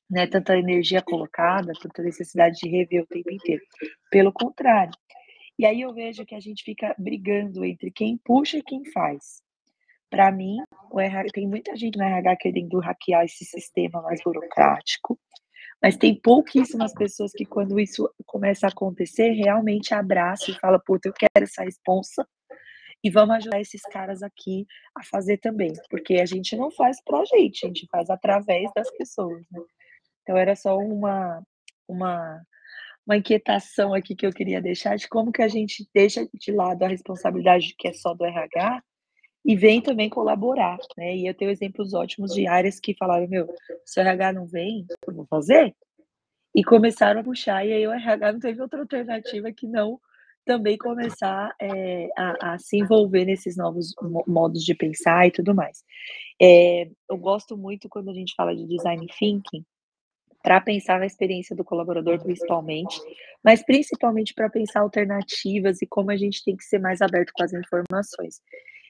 né, 0.09 0.27
tanta 0.27 0.57
energia 0.57 1.03
colocada, 1.03 1.73
tanta 1.83 2.03
necessidade 2.03 2.57
de 2.63 2.69
rever 2.69 3.03
o 3.03 3.07
tempo 3.07 3.31
inteiro. 3.31 3.63
Pelo 4.11 4.33
contrário. 4.33 4.95
E 5.59 5.67
aí 5.67 5.83
eu 5.83 5.93
vejo 5.93 6.25
que 6.25 6.35
a 6.35 6.41
gente 6.41 6.65
fica 6.65 6.95
brigando 6.99 7.65
entre 7.65 7.91
quem 7.91 8.19
puxa 8.25 8.59
e 8.59 8.63
quem 8.63 8.85
faz. 8.91 9.43
Para 10.09 10.31
mim, 10.33 10.57
o 10.91 11.01
RH, 11.01 11.31
tem 11.33 11.49
muita 11.49 11.77
gente 11.77 11.99
no 11.99 12.05
RH 12.05 12.37
querendo 12.37 12.79
hackear 12.79 13.25
esse 13.25 13.45
sistema 13.45 14.01
mais 14.01 14.23
burocrático 14.23 15.19
mas 15.83 15.97
tem 15.97 16.19
pouquíssimas 16.19 16.93
pessoas 16.95 17.33
que, 17.33 17.45
quando 17.45 17.79
isso 17.79 18.11
começa 18.25 18.67
a 18.67 18.71
acontecer, 18.71 19.31
realmente 19.33 19.95
abraçam 19.95 20.55
e 20.55 20.59
falam: 20.59 20.81
puta, 20.85 21.09
eu 21.09 21.13
quero 21.13 21.45
essa 21.45 21.63
responsa 21.63 22.27
e 23.05 23.11
vamos 23.11 23.37
ajudar 23.37 23.61
esses 23.61 23.83
caras 23.83 24.23
aqui 24.23 24.67
a 24.97 25.05
fazer 25.05 25.39
também, 25.39 25.73
porque 25.91 26.15
a 26.15 26.27
gente 26.27 26.57
não 26.57 26.71
faz 26.71 27.03
para 27.05 27.21
a 27.21 27.25
gente, 27.25 27.65
a 27.65 27.69
gente 27.69 27.87
faz 27.91 28.11
através 28.11 28.71
das 28.75 28.91
pessoas, 28.97 29.45
né? 29.51 29.61
Então 30.23 30.37
era 30.37 30.57
só 30.57 30.77
uma, 30.77 31.43
uma, 31.87 32.43
uma 33.07 33.17
inquietação 33.17 33.95
aqui 33.95 34.17
que 34.17 34.27
eu 34.27 34.33
queria 34.33 34.61
deixar 34.61 34.97
de 34.97 35.09
como 35.09 35.31
que 35.31 35.43
a 35.43 35.49
gente 35.49 35.89
deixa 35.95 36.27
de 36.35 36.51
lado 36.51 36.83
a 36.83 36.89
responsabilidade 36.89 37.75
que 37.79 37.89
é 37.89 37.93
só 37.93 38.13
do 38.13 38.25
RH 38.25 38.83
e 39.47 39.55
vem 39.55 39.81
também 39.81 40.11
colaborar, 40.11 40.77
né? 40.97 41.17
E 41.17 41.27
eu 41.29 41.33
tenho 41.33 41.53
exemplos 41.53 41.95
ótimos 41.95 42.35
de 42.35 42.49
áreas 42.49 42.81
que 42.81 42.95
falaram: 42.95 43.29
meu, 43.29 43.47
se 43.85 44.01
o 44.01 44.03
RH 44.03 44.33
não 44.33 44.47
vem, 44.47 44.85
eu 45.07 45.15
vou 45.15 45.25
fazer. 45.27 45.73
E 46.53 46.65
começaram 46.65 47.21
a 47.21 47.25
puxar, 47.25 47.65
e 47.65 47.73
aí 47.73 47.87
o 47.87 47.93
RH 47.93 48.33
não 48.33 48.41
teve 48.41 48.61
outra 48.61 48.81
alternativa 48.81 49.53
que 49.53 49.69
não 49.69 50.01
também 50.45 50.77
começar 50.77 51.55
é, 51.61 52.09
a, 52.17 52.55
a, 52.55 52.59
se 52.59 52.79
envolver 52.79 53.25
nesses 53.25 53.57
novos 53.57 53.93
modos 54.27 54.65
de 54.65 54.75
pensar 54.75 55.27
e 55.27 55.31
tudo 55.31 55.55
mais. 55.55 55.85
É, 56.41 56.89
eu 57.09 57.17
gosto 57.17 57.57
muito 57.57 57.89
quando 57.89 58.11
a 58.11 58.15
gente 58.15 58.35
fala 58.35 58.55
de 58.55 58.67
design 58.67 59.07
thinking, 59.19 59.65
para 60.43 60.61
pensar 60.61 60.99
na 60.99 61.07
experiência 61.07 61.55
do 61.55 61.65
colaborador, 61.65 62.23
principalmente, 62.23 63.01
mas 63.45 63.65
principalmente 63.65 64.33
para 64.33 64.49
pensar 64.49 64.81
alternativas 64.81 65.83
e 65.83 65.87
como 65.87 66.11
a 66.11 66.17
gente 66.17 66.45
tem 66.45 66.57
que 66.57 66.65
ser 66.65 66.79
mais 66.79 67.03
aberto 67.03 67.33
com 67.35 67.43
as 67.43 67.53
informações. 67.53 68.41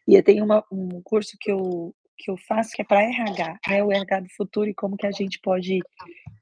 E 0.06 0.14
eu 0.14 0.22
tenho 0.22 0.44
uma, 0.44 0.64
um 0.70 1.00
curso 1.02 1.36
que 1.40 1.50
eu, 1.50 1.94
que 2.16 2.30
eu 2.30 2.36
faço 2.36 2.70
que 2.72 2.82
é 2.82 2.84
para 2.84 3.02
RH, 3.02 3.58
né? 3.68 3.82
O 3.82 3.92
RH 3.92 4.20
do 4.20 4.28
futuro 4.30 4.68
e 4.68 4.74
como 4.74 4.96
que 4.96 5.06
a 5.06 5.12
gente 5.12 5.40
pode 5.40 5.80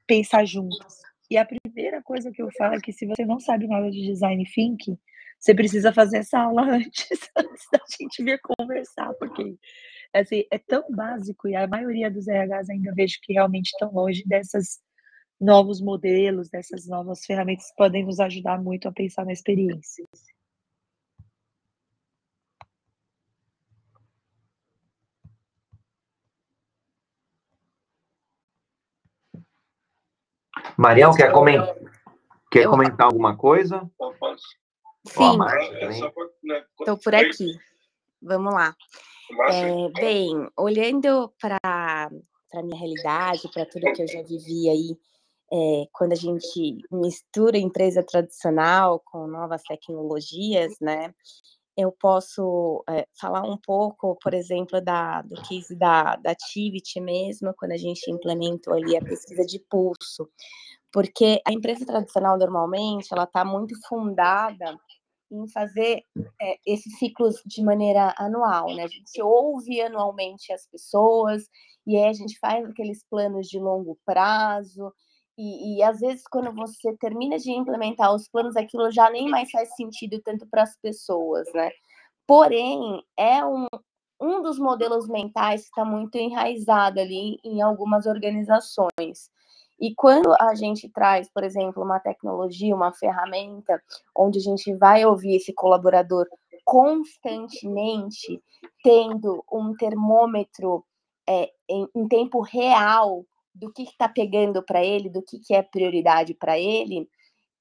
pensar 0.07 0.45
juntos. 0.45 1.01
E 1.29 1.37
a 1.37 1.45
primeira 1.45 2.01
coisa 2.03 2.31
que 2.31 2.41
eu 2.41 2.49
falo 2.57 2.75
é 2.75 2.79
que 2.79 2.93
se 2.93 3.05
você 3.05 3.25
não 3.25 3.39
sabe 3.39 3.67
nada 3.67 3.89
de 3.89 4.05
design 4.05 4.43
thinking, 4.45 4.97
você 5.39 5.53
precisa 5.53 5.91
fazer 5.91 6.17
essa 6.17 6.39
aula 6.39 6.63
antes, 6.75 7.29
antes 7.35 7.67
da 7.71 7.79
gente 7.99 8.23
vir 8.23 8.39
conversar, 8.41 9.13
porque 9.15 9.55
assim, 10.13 10.43
é 10.51 10.57
tão 10.57 10.83
básico 10.91 11.47
e 11.47 11.55
a 11.55 11.67
maioria 11.67 12.09
dos 12.09 12.27
RHs 12.27 12.69
ainda 12.69 12.93
vejo 12.93 13.19
que 13.21 13.33
realmente 13.33 13.67
estão 13.67 13.91
longe 13.91 14.23
dessas 14.25 14.79
novos 15.39 15.81
modelos, 15.81 16.49
dessas 16.49 16.87
novas 16.87 17.25
ferramentas 17.25 17.69
que 17.69 17.75
podem 17.75 18.05
nos 18.05 18.19
ajudar 18.19 18.61
muito 18.61 18.87
a 18.87 18.91
pensar 18.91 19.25
na 19.25 19.33
experiência. 19.33 20.05
Marião, 30.77 31.13
quer, 31.13 31.31
coment... 31.31 31.65
quer 32.51 32.67
comentar 32.67 33.07
alguma 33.07 33.35
coisa? 33.35 33.89
Sim, 35.07 35.37
estou 36.79 36.97
por 36.97 37.15
aqui. 37.15 37.51
Vamos 38.21 38.53
lá. 38.53 38.75
É, 39.49 39.89
bem, 39.99 40.49
olhando 40.57 41.33
para 41.39 41.57
a 41.63 42.63
minha 42.63 42.77
realidade, 42.77 43.49
para 43.53 43.65
tudo 43.65 43.91
que 43.93 44.01
eu 44.01 44.07
já 44.07 44.21
vivi 44.21 44.69
aí 44.69 44.97
é, 45.51 45.87
quando 45.91 46.13
a 46.13 46.15
gente 46.15 46.79
mistura 46.91 47.57
empresa 47.57 48.03
tradicional 48.03 48.99
com 48.99 49.27
novas 49.27 49.61
tecnologias, 49.63 50.75
né? 50.79 51.13
Eu 51.77 51.91
posso 51.91 52.83
é, 52.89 53.07
falar 53.19 53.43
um 53.43 53.57
pouco, 53.57 54.17
por 54.21 54.33
exemplo, 54.33 54.79
da, 54.81 55.21
do 55.21 55.35
case 55.43 55.75
da, 55.75 56.15
da 56.15 56.33
Tivit 56.33 56.99
mesmo, 57.01 57.53
quando 57.57 57.73
a 57.73 57.77
gente 57.77 58.09
implementou 58.09 58.73
ali 58.73 58.95
a 58.95 59.01
pesquisa 59.01 59.45
de 59.45 59.59
pulso, 59.59 60.29
porque 60.91 61.41
a 61.45 61.51
empresa 61.51 61.85
tradicional, 61.85 62.37
normalmente, 62.37 63.09
ela 63.11 63.25
está 63.25 63.43
muito 63.43 63.75
fundada 63.87 64.79
em 65.31 65.47
fazer 65.49 66.03
é, 66.41 66.57
esses 66.65 66.97
ciclos 66.97 67.41
de 67.45 67.63
maneira 67.63 68.13
anual, 68.17 68.73
né? 68.73 68.83
A 68.83 68.87
gente 68.87 69.21
ouve 69.21 69.81
anualmente 69.81 70.53
as 70.53 70.65
pessoas 70.67 71.43
e 71.85 71.97
aí 71.97 72.05
a 72.05 72.13
gente 72.13 72.37
faz 72.39 72.65
aqueles 72.65 73.03
planos 73.09 73.47
de 73.47 73.59
longo 73.59 73.97
prazo 74.05 74.93
e, 75.37 75.77
e 75.77 75.83
às 75.83 75.99
vezes 75.99 76.23
quando 76.27 76.53
você 76.53 76.95
termina 76.97 77.37
de 77.37 77.51
implementar 77.51 78.13
os 78.13 78.27
planos, 78.27 78.55
aquilo 78.55 78.91
já 78.91 79.09
nem 79.09 79.29
mais 79.29 79.51
faz 79.51 79.75
sentido 79.75 80.21
tanto 80.21 80.47
para 80.47 80.63
as 80.63 80.75
pessoas, 80.77 81.47
né? 81.53 81.69
Porém, 82.27 83.03
é 83.17 83.45
um, 83.45 83.67
um 84.19 84.41
dos 84.41 84.57
modelos 84.57 85.07
mentais 85.07 85.61
que 85.61 85.67
está 85.67 85.85
muito 85.85 86.17
enraizado 86.17 86.99
ali 86.99 87.37
em 87.43 87.61
algumas 87.61 88.05
organizações. 88.05 89.29
E 89.79 89.93
quando 89.93 90.33
a 90.39 90.55
gente 90.55 90.89
traz, 90.89 91.29
por 91.29 91.43
exemplo, 91.43 91.83
uma 91.83 91.99
tecnologia, 91.99 92.73
uma 92.73 92.93
ferramenta, 92.93 93.81
onde 94.15 94.39
a 94.39 94.41
gente 94.41 94.73
vai 94.75 95.05
ouvir 95.05 95.35
esse 95.35 95.53
colaborador 95.53 96.25
constantemente, 96.63 98.41
tendo 98.83 99.43
um 99.51 99.75
termômetro 99.75 100.83
é, 101.27 101.51
em, 101.69 101.87
em, 101.95 102.07
tempo 102.07 102.41
real 102.41 103.25
do 103.55 103.71
que 103.71 103.83
está 103.83 104.09
pegando 104.09 104.61
para 104.63 104.83
ele, 104.83 105.09
do 105.09 105.23
que, 105.23 105.39
que 105.39 105.55
é 105.55 105.63
prioridade 105.63 106.33
para 106.33 106.59
ele, 106.59 107.09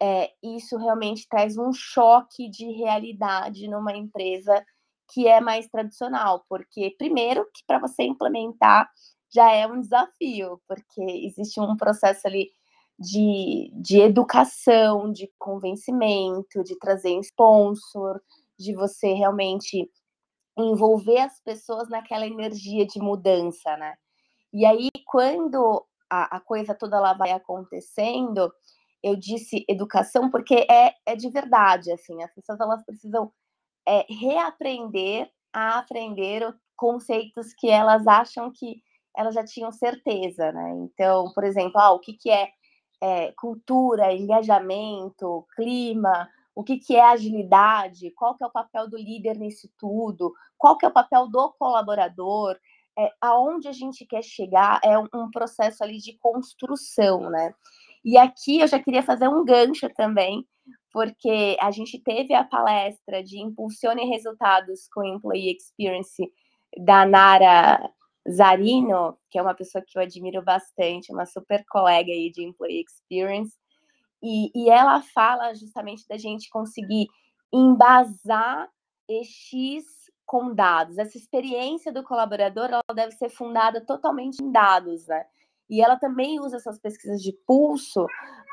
é, 0.03 0.33
isso 0.43 0.77
realmente 0.77 1.27
traz 1.29 1.57
um 1.57 1.73
choque 1.73 2.51
de 2.51 2.67
realidade 2.73 3.69
numa 3.69 3.97
empresa 3.97 4.65
que 5.13 5.29
é 5.29 5.41
mais 5.41 5.69
tradicional, 5.69 6.45
porque 6.49 6.95
primeiro 6.99 7.45
que 7.55 7.63
para 7.67 7.79
você 7.79 8.03
implementar 8.03 8.91
já 9.33 9.53
é 9.53 9.67
um 9.67 9.81
desafio, 9.81 10.61
porque 10.69 11.03
existe 11.03 11.61
um 11.61 11.77
processo 11.77 12.27
ali 12.27 12.51
de, 12.99 13.71
de 13.75 14.01
educação, 14.01 15.11
de 15.13 15.31
convencimento, 15.39 16.63
de 16.65 16.79
trazer 16.79 17.19
sponsor, 17.21 18.21
de 18.59 18.75
você 18.75 19.13
realmente 19.13 19.91
envolver 20.57 21.19
as 21.19 21.41
pessoas 21.41 21.89
naquela 21.89 22.27
energia 22.27 22.87
de 22.87 23.01
mudança, 23.01 23.77
né? 23.77 23.95
E 24.55 24.65
aí, 24.65 24.89
quando 25.05 25.85
a, 26.09 26.37
a 26.37 26.41
coisa 26.41 26.77
toda 26.77 27.01
lá 27.01 27.13
vai 27.13 27.33
acontecendo, 27.33 28.53
eu 29.03 29.17
disse 29.17 29.65
educação 29.69 30.31
porque 30.31 30.65
é, 30.71 30.95
é 31.05 31.17
de 31.17 31.29
verdade, 31.29 31.91
assim, 31.91 32.23
as 32.23 32.33
pessoas 32.33 32.61
elas 32.61 32.85
precisam 32.85 33.33
é, 33.87 34.07
reaprender 34.09 35.29
a 35.53 35.79
aprender 35.79 36.55
conceitos 36.77 37.53
que 37.53 37.69
elas 37.69 38.07
acham 38.07 38.53
que 38.53 38.81
elas 39.17 39.35
já 39.35 39.45
tinham 39.45 39.73
certeza, 39.73 40.53
né? 40.53 40.71
Então, 40.85 41.33
por 41.35 41.43
exemplo, 41.43 41.81
ah, 41.81 41.91
o 41.91 41.99
que, 41.99 42.13
que 42.13 42.31
é, 42.31 42.49
é 43.03 43.33
cultura, 43.33 44.13
engajamento, 44.13 45.45
clima, 45.57 46.29
o 46.55 46.63
que, 46.63 46.79
que 46.79 46.95
é 46.95 47.05
agilidade, 47.05 48.13
qual 48.13 48.37
que 48.37 48.45
é 48.45 48.47
o 48.47 48.53
papel 48.53 48.89
do 48.89 48.97
líder 48.97 49.37
nisso 49.37 49.69
tudo, 49.77 50.33
qual 50.57 50.79
que 50.79 50.87
é 50.87 50.89
o 50.89 50.93
papel 50.93 51.29
do 51.29 51.53
colaborador, 51.59 52.57
é, 52.99 53.13
aonde 53.21 53.69
a 53.69 53.73
gente 53.73 54.07
quer 54.07 54.23
chegar 54.23 54.81
é 54.83 54.99
um, 54.99 55.07
um 55.15 55.31
processo 55.31 55.83
ali 55.83 55.99
de 55.99 56.17
construção, 56.19 57.31
né? 57.31 57.55
E 58.05 58.19
aqui 58.19 58.61
eu 58.61 58.69
já 58.69 58.79
queria 58.79 59.03
fazer 59.03 59.29
um 59.29 59.45
gancho 59.45 59.89
também, 59.95 60.47
porque 60.93 61.57
a 61.61 61.71
gente 61.71 61.99
teve 61.99 62.35
a 62.35 62.45
palestra 62.45 63.23
de 63.23 63.41
Impulsione 63.41 64.09
Resultados 64.09 64.89
com 64.93 65.05
Employee 65.05 65.57
Experience 65.57 66.23
da 66.79 67.07
Nara 67.07 67.91
Zarino, 68.31 69.19
que 69.31 69.39
é 69.39 69.43
uma 69.43 69.55
pessoa 69.55 69.83
que 69.87 69.99
eu 69.99 70.03
admiro 70.03 70.43
bastante, 70.43 71.13
uma 71.13 71.27
super 71.27 71.65
colega 71.69 72.11
aí 72.11 72.31
de 72.31 72.43
Employee 72.45 72.85
Experience, 72.87 73.57
e, 74.23 74.51
e 74.55 74.71
ela 74.71 75.03
fala 75.03 75.55
justamente 75.55 76.07
da 76.09 76.17
gente 76.17 76.49
conseguir 76.49 77.09
embasar 77.53 78.69
EX 79.09 79.85
com 80.27 80.55
dados. 80.55 80.99
Essa 80.99 81.17
experiência 81.17 81.93
do 81.93 82.03
colaborador 82.03 82.67
ela 82.67 82.83
deve 82.95 83.13
ser 83.13 83.29
fundada 83.29 83.81
totalmente 83.81 84.43
em 84.43 84.51
dados, 84.51 85.07
né? 85.07 85.25
E 85.69 85.83
ela 85.83 85.97
também 85.97 86.41
usa 86.41 86.57
essas 86.57 86.79
pesquisas 86.79 87.23
de 87.23 87.33
pulso 87.47 88.07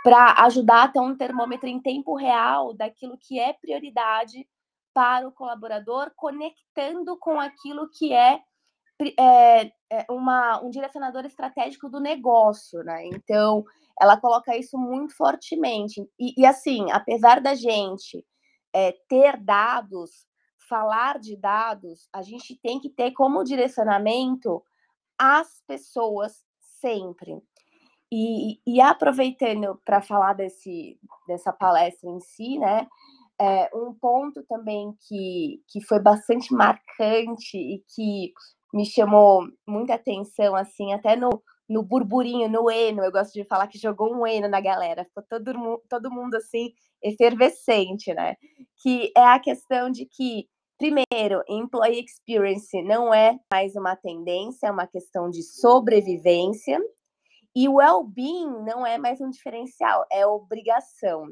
para 0.03 0.33
ajudar 0.45 0.83
a 0.83 0.87
ter 0.87 0.99
um 0.99 1.15
termômetro 1.15 1.67
em 1.67 1.81
tempo 1.81 2.15
real 2.15 2.73
daquilo 2.73 3.17
que 3.17 3.39
é 3.39 3.53
prioridade 3.53 4.47
para 4.93 5.27
o 5.27 5.31
colaborador, 5.31 6.11
conectando 6.15 7.17
com 7.17 7.39
aquilo 7.39 7.89
que 7.89 8.13
é 8.13 8.41
é, 9.17 9.71
é 9.89 10.05
uma, 10.11 10.63
um 10.63 10.69
direcionador 10.69 11.25
estratégico 11.25 11.89
do 11.89 11.99
negócio, 11.99 12.83
né? 12.83 13.07
Então, 13.07 13.65
ela 13.99 14.15
coloca 14.15 14.55
isso 14.55 14.77
muito 14.77 15.15
fortemente. 15.15 16.07
E, 16.19 16.39
e 16.39 16.45
assim, 16.45 16.91
apesar 16.91 17.41
da 17.41 17.55
gente 17.55 18.23
é, 18.73 18.93
ter 19.09 19.37
dados, 19.37 20.27
falar 20.71 21.19
de 21.19 21.35
dados, 21.35 22.07
a 22.13 22.21
gente 22.21 22.57
tem 22.63 22.79
que 22.79 22.89
ter 22.89 23.11
como 23.11 23.43
direcionamento 23.43 24.63
as 25.19 25.61
pessoas 25.67 26.45
sempre. 26.79 27.37
E, 28.09 28.59
e 28.65 28.79
aproveitando 28.79 29.79
para 29.85 30.01
falar 30.01 30.33
desse, 30.33 30.97
dessa 31.27 31.51
palestra 31.51 32.09
em 32.09 32.21
si, 32.21 32.57
né? 32.57 32.87
É, 33.39 33.69
um 33.75 33.93
ponto 33.93 34.43
também 34.43 34.93
que, 35.07 35.61
que 35.67 35.81
foi 35.81 35.99
bastante 35.99 36.53
marcante 36.53 37.57
e 37.57 37.83
que 37.93 38.31
me 38.73 38.85
chamou 38.85 39.43
muita 39.67 39.95
atenção, 39.95 40.55
assim, 40.55 40.93
até 40.93 41.15
no, 41.17 41.41
no 41.67 41.83
burburinho, 41.83 42.49
no 42.49 42.69
eno, 42.69 43.03
eu 43.03 43.11
gosto 43.11 43.33
de 43.33 43.43
falar 43.45 43.67
que 43.67 43.77
jogou 43.77 44.13
um 44.13 44.25
eno 44.25 44.47
na 44.47 44.61
galera, 44.61 45.05
ficou 45.05 45.23
todo, 45.23 45.81
todo 45.89 46.11
mundo, 46.11 46.35
assim, 46.35 46.73
efervescente, 47.01 48.13
né? 48.13 48.35
Que 48.81 49.11
é 49.15 49.23
a 49.23 49.39
questão 49.39 49.89
de 49.89 50.05
que, 50.05 50.47
primeiro, 50.81 51.43
employee 51.47 52.03
experience 52.03 52.81
não 52.81 53.13
é 53.13 53.39
mais 53.53 53.75
uma 53.75 53.95
tendência, 53.95 54.65
é 54.65 54.71
uma 54.71 54.87
questão 54.87 55.29
de 55.29 55.43
sobrevivência, 55.43 56.79
e 57.55 57.69
o 57.69 57.75
well-being 57.75 58.63
não 58.63 58.83
é 58.83 58.97
mais 58.97 59.21
um 59.21 59.29
diferencial, 59.29 60.03
é 60.11 60.25
obrigação. 60.25 61.27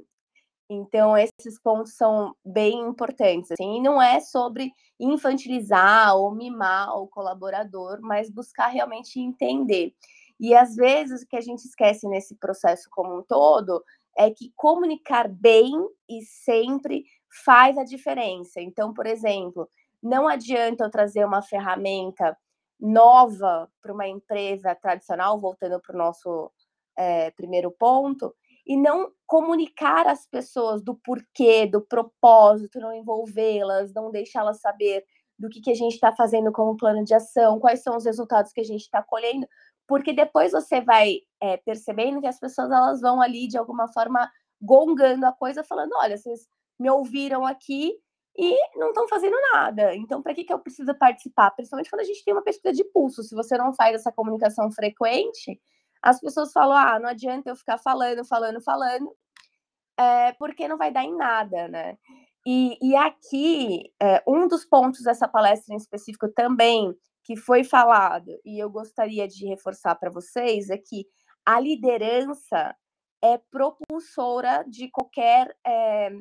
Então, 0.70 1.18
esses 1.18 1.60
pontos 1.64 1.96
são 1.96 2.36
bem 2.46 2.80
importantes. 2.80 3.52
Assim, 3.52 3.78
e 3.78 3.82
não 3.82 4.00
é 4.00 4.20
sobre 4.20 4.72
infantilizar 5.00 6.16
ou 6.16 6.30
mimar 6.32 6.96
o 6.96 7.08
colaborador, 7.08 7.98
mas 8.02 8.30
buscar 8.30 8.68
realmente 8.68 9.20
entender. 9.20 9.96
E 10.40 10.54
às 10.54 10.76
vezes 10.76 11.24
o 11.24 11.28
que 11.28 11.36
a 11.36 11.42
gente 11.42 11.66
esquece 11.66 12.08
nesse 12.08 12.36
processo 12.36 12.88
como 12.92 13.18
um 13.18 13.24
todo 13.24 13.84
é 14.16 14.30
que 14.30 14.52
comunicar 14.56 15.28
bem 15.28 15.72
e 16.08 16.22
sempre 16.22 17.04
faz 17.46 17.78
a 17.78 17.84
diferença. 17.84 18.62
Então, 18.62 18.94
por 18.94 19.06
exemplo, 19.06 19.70
não 20.02 20.28
adianta 20.28 20.84
eu 20.84 20.92
trazer 20.92 21.26
uma 21.26 21.42
ferramenta 21.42 22.38
nova 22.80 23.70
para 23.82 23.94
uma 23.94 24.08
empresa 24.08 24.74
tradicional, 24.76 25.40
voltando 25.40 25.80
para 25.82 25.94
o 25.94 25.98
nosso 25.98 26.52
é, 26.98 27.32
primeiro 27.32 27.72
ponto, 27.72 28.34
e 28.66 28.78
não 28.78 29.12
comunicar 29.26 30.08
às 30.08 30.28
pessoas 30.28 30.84
do 30.84 30.96
porquê, 30.96 31.66
do 31.66 31.82
propósito, 31.82 32.80
não 32.80 32.94
envolvê-las, 32.94 33.94
não 33.94 34.12
deixá-las 34.12 34.62
saber 34.62 35.04
do 35.38 35.50
que, 35.50 35.62
que 35.62 35.72
a 35.72 35.76
gente 35.76 35.94
está 35.94 36.12
fazendo 36.12 36.52
como 36.52 36.78
plano 36.78 37.04
de 37.04 37.14
ação, 37.14 37.60
quais 37.60 37.82
são 37.82 37.98
os 37.98 38.06
resultados 38.06 38.52
que 38.52 38.60
a 38.62 38.66
gente 38.66 38.82
está 38.82 39.02
colhendo, 39.02 39.48
porque 39.88 40.14
depois 40.14 40.52
você 40.52 40.82
vai 40.82 41.22
é, 41.42 41.58
percebendo 41.58 42.22
que 42.22 42.28
as 42.28 42.40
pessoas 42.40 42.70
elas 42.70 43.02
vão 43.02 43.22
ali 43.22 43.48
de 43.48 43.58
alguma 43.58 43.88
forma 43.88 44.30
gongando 44.62 45.26
a 45.26 45.32
coisa, 45.32 45.64
falando: 45.64 45.94
olha, 45.96 46.18
vocês 46.18 46.48
me 46.80 46.90
ouviram 46.90 47.46
aqui 47.46 47.94
e 48.38 48.56
não 48.78 48.90
estão 48.90 49.08
fazendo 49.08 49.36
nada. 49.54 49.94
Então, 49.96 50.22
para 50.22 50.34
que, 50.34 50.44
que 50.44 50.54
eu 50.54 50.60
preciso 50.60 50.94
participar? 50.96 51.52
Principalmente 51.52 51.90
quando 51.90 52.02
a 52.02 52.06
gente 52.06 52.24
tem 52.24 52.34
uma 52.34 52.44
pesquisa 52.44 52.74
de 52.74 52.84
pulso. 52.86 53.22
Se 53.24 53.36
você 53.36 53.58
não 53.58 53.74
faz 53.74 53.96
essa 53.96 54.12
comunicação 54.12 54.72
frequente, 54.72 55.60
as 56.02 56.20
pessoas 56.20 56.52
falam: 56.54 56.78
ah, 56.78 57.00
não 57.00 57.10
adianta 57.10 57.50
eu 57.50 57.56
ficar 57.56 57.78
falando, 57.78 58.24
falando, 58.26 58.62
falando, 58.62 59.14
é, 59.98 60.32
porque 60.34 60.68
não 60.68 60.78
vai 60.78 60.92
dar 60.92 61.04
em 61.04 61.16
nada, 61.16 61.68
né? 61.68 61.98
E, 62.48 62.78
e 62.82 62.96
aqui, 62.96 63.92
é, 64.02 64.24
um 64.26 64.48
dos 64.48 64.66
pontos 64.66 65.04
dessa 65.04 65.28
palestra 65.28 65.74
em 65.74 65.78
específico 65.78 66.30
também, 66.30 66.96
que 67.24 67.36
foi 67.36 67.64
falado, 67.64 68.32
e 68.46 68.58
eu 68.58 68.70
gostaria 68.70 69.28
de 69.28 69.46
reforçar 69.46 69.96
para 69.96 70.10
vocês, 70.10 70.70
é 70.70 70.78
que 70.78 71.06
a 71.46 71.60
liderança 71.60 72.76
é 73.22 73.38
propulsora 73.52 74.64
de 74.68 74.90
qualquer 74.90 75.54
é, 75.66 76.12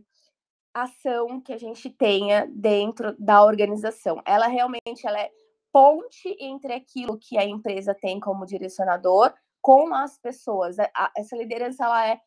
ação 0.73 1.41
que 1.41 1.53
a 1.53 1.59
gente 1.59 1.91
tenha 1.91 2.47
dentro 2.47 3.15
da 3.19 3.45
organização. 3.45 4.23
Ela 4.25 4.47
realmente 4.47 5.07
ela 5.07 5.21
é 5.21 5.31
ponte 5.73 6.37
entre 6.41 6.73
aquilo 6.73 7.19
que 7.19 7.37
a 7.39 7.45
empresa 7.45 7.95
tem 7.95 8.19
como 8.21 8.47
direcionador 8.47 9.33
com 9.61 9.95
as 9.95 10.19
pessoas. 10.19 10.79
É, 10.79 10.91
essa 11.17 11.37
liderança 11.37 11.85
ela 11.85 12.09
é 12.09 12.21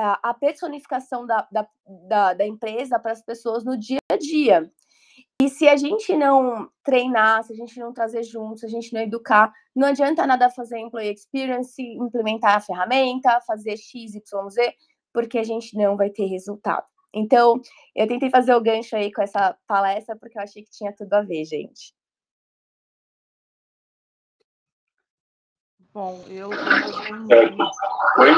a 0.00 0.32
personificação 0.32 1.26
da, 1.26 1.46
da, 1.50 1.68
da, 2.06 2.34
da 2.34 2.46
empresa 2.46 3.00
para 3.00 3.10
as 3.10 3.22
pessoas 3.22 3.64
no 3.64 3.76
dia 3.76 3.98
a 4.12 4.16
dia. 4.16 4.70
E 5.42 5.48
se 5.48 5.68
a 5.68 5.76
gente 5.76 6.16
não 6.16 6.68
treinar, 6.84 7.42
se 7.44 7.52
a 7.52 7.56
gente 7.56 7.78
não 7.78 7.92
trazer 7.92 8.22
junto, 8.22 8.60
se 8.60 8.66
a 8.66 8.68
gente 8.68 8.92
não 8.92 9.00
educar, 9.00 9.52
não 9.74 9.88
adianta 9.88 10.26
nada 10.26 10.50
fazer 10.50 10.78
employee 10.78 11.12
experience, 11.12 11.80
implementar 11.80 12.56
a 12.56 12.60
ferramenta, 12.60 13.40
fazer 13.40 13.76
X, 13.76 14.14
Y, 14.14 14.50
Z, 14.50 14.74
porque 15.12 15.38
a 15.38 15.44
gente 15.44 15.76
não 15.76 15.96
vai 15.96 16.10
ter 16.10 16.26
resultado. 16.26 16.86
Então, 17.12 17.60
eu 17.94 18.06
tentei 18.06 18.30
fazer 18.30 18.54
o 18.54 18.60
gancho 18.60 18.94
aí 18.94 19.12
com 19.12 19.22
essa 19.22 19.56
palestra, 19.66 20.16
porque 20.16 20.38
eu 20.38 20.42
achei 20.42 20.62
que 20.62 20.70
tinha 20.70 20.94
tudo 20.94 21.12
a 21.14 21.22
ver, 21.22 21.44
gente. 21.44 21.94
Bom, 25.92 26.22
eu. 26.28 26.50
Oi? 26.50 28.30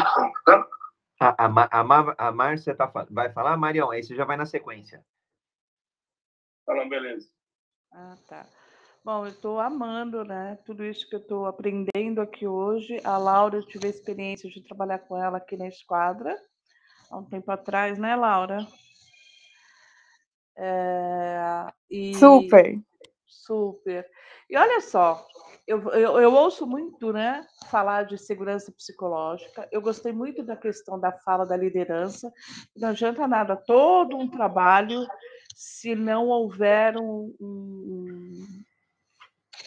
A, 1.20 1.44
a, 1.44 1.80
a, 1.80 2.28
a 2.28 2.32
Márcia 2.32 2.74
tá, 2.74 2.90
vai 3.10 3.30
falar, 3.32 3.56
Marião, 3.56 3.90
aí 3.90 4.02
você 4.02 4.14
já 4.14 4.24
vai 4.24 4.36
na 4.36 4.46
sequência. 4.46 5.04
Tá, 6.64 6.74
não, 6.74 6.88
beleza. 6.88 7.28
Ah, 7.92 8.16
tá. 8.26 8.46
Bom, 9.04 9.26
eu 9.26 9.32
estou 9.32 9.58
amando, 9.58 10.24
né? 10.24 10.58
Tudo 10.64 10.84
isso 10.84 11.08
que 11.08 11.16
eu 11.16 11.20
estou 11.20 11.46
aprendendo 11.46 12.20
aqui 12.20 12.46
hoje. 12.46 13.00
A 13.04 13.18
Laura, 13.18 13.56
eu 13.56 13.66
tive 13.66 13.88
a 13.88 13.90
experiência 13.90 14.48
de 14.48 14.62
trabalhar 14.62 15.00
com 15.00 15.16
ela 15.16 15.38
aqui 15.38 15.56
na 15.56 15.66
esquadra 15.66 16.38
há 17.10 17.18
um 17.18 17.24
tempo 17.24 17.50
atrás, 17.50 17.98
né, 17.98 18.14
Laura? 18.14 18.66
É, 20.56 21.66
e... 21.90 22.14
Super. 22.14 22.78
Super. 23.26 24.06
E 24.48 24.56
olha 24.56 24.80
só, 24.80 25.26
eu, 25.66 25.80
eu, 25.90 26.20
eu, 26.20 26.34
ouço 26.34 26.66
muito, 26.66 27.12
né, 27.12 27.46
falar 27.70 28.04
de 28.04 28.18
segurança 28.18 28.72
psicológica. 28.72 29.68
Eu 29.70 29.80
gostei 29.80 30.12
muito 30.12 30.42
da 30.42 30.56
questão 30.56 30.98
da 30.98 31.12
fala 31.12 31.46
da 31.46 31.56
liderança. 31.56 32.32
Não 32.76 32.88
adianta 32.90 33.26
nada, 33.26 33.56
todo 33.56 34.16
um 34.16 34.28
trabalho 34.28 35.06
se 35.54 35.94
não 35.94 36.28
houver 36.28 36.96
um, 36.96 37.34
um, 37.40 38.46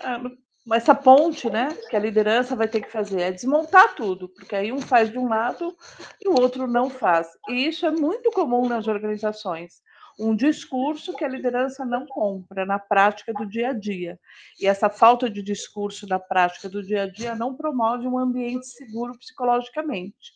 um, 0.03 0.37
essa 0.71 0.95
ponte, 0.95 1.49
né, 1.49 1.75
que 1.89 1.95
a 1.95 1.99
liderança 1.99 2.55
vai 2.55 2.67
ter 2.67 2.81
que 2.81 2.91
fazer, 2.91 3.21
é 3.21 3.31
desmontar 3.31 3.95
tudo, 3.95 4.29
porque 4.29 4.55
aí 4.55 4.71
um 4.71 4.79
faz 4.79 5.11
de 5.11 5.17
um 5.17 5.27
lado 5.27 5.75
e 6.21 6.29
o 6.29 6.39
outro 6.39 6.67
não 6.67 6.89
faz. 6.89 7.27
E 7.49 7.67
isso 7.67 7.85
é 7.85 7.91
muito 7.91 8.31
comum 8.31 8.67
nas 8.67 8.87
organizações 8.87 9.81
um 10.19 10.35
discurso 10.35 11.15
que 11.15 11.25
a 11.25 11.27
liderança 11.27 11.85
não 11.85 12.05
compra 12.05 12.65
na 12.65 12.77
prática 12.77 13.33
do 13.33 13.45
dia 13.45 13.69
a 13.69 13.73
dia. 13.73 14.19
E 14.59 14.67
essa 14.67 14.89
falta 14.89 15.29
de 15.29 15.41
discurso 15.41 16.07
na 16.07 16.19
prática 16.19 16.69
do 16.69 16.83
dia 16.83 17.03
a 17.03 17.09
dia 17.09 17.35
não 17.35 17.55
promove 17.55 18.07
um 18.07 18.17
ambiente 18.17 18.67
seguro 18.67 19.17
psicologicamente. 19.17 20.33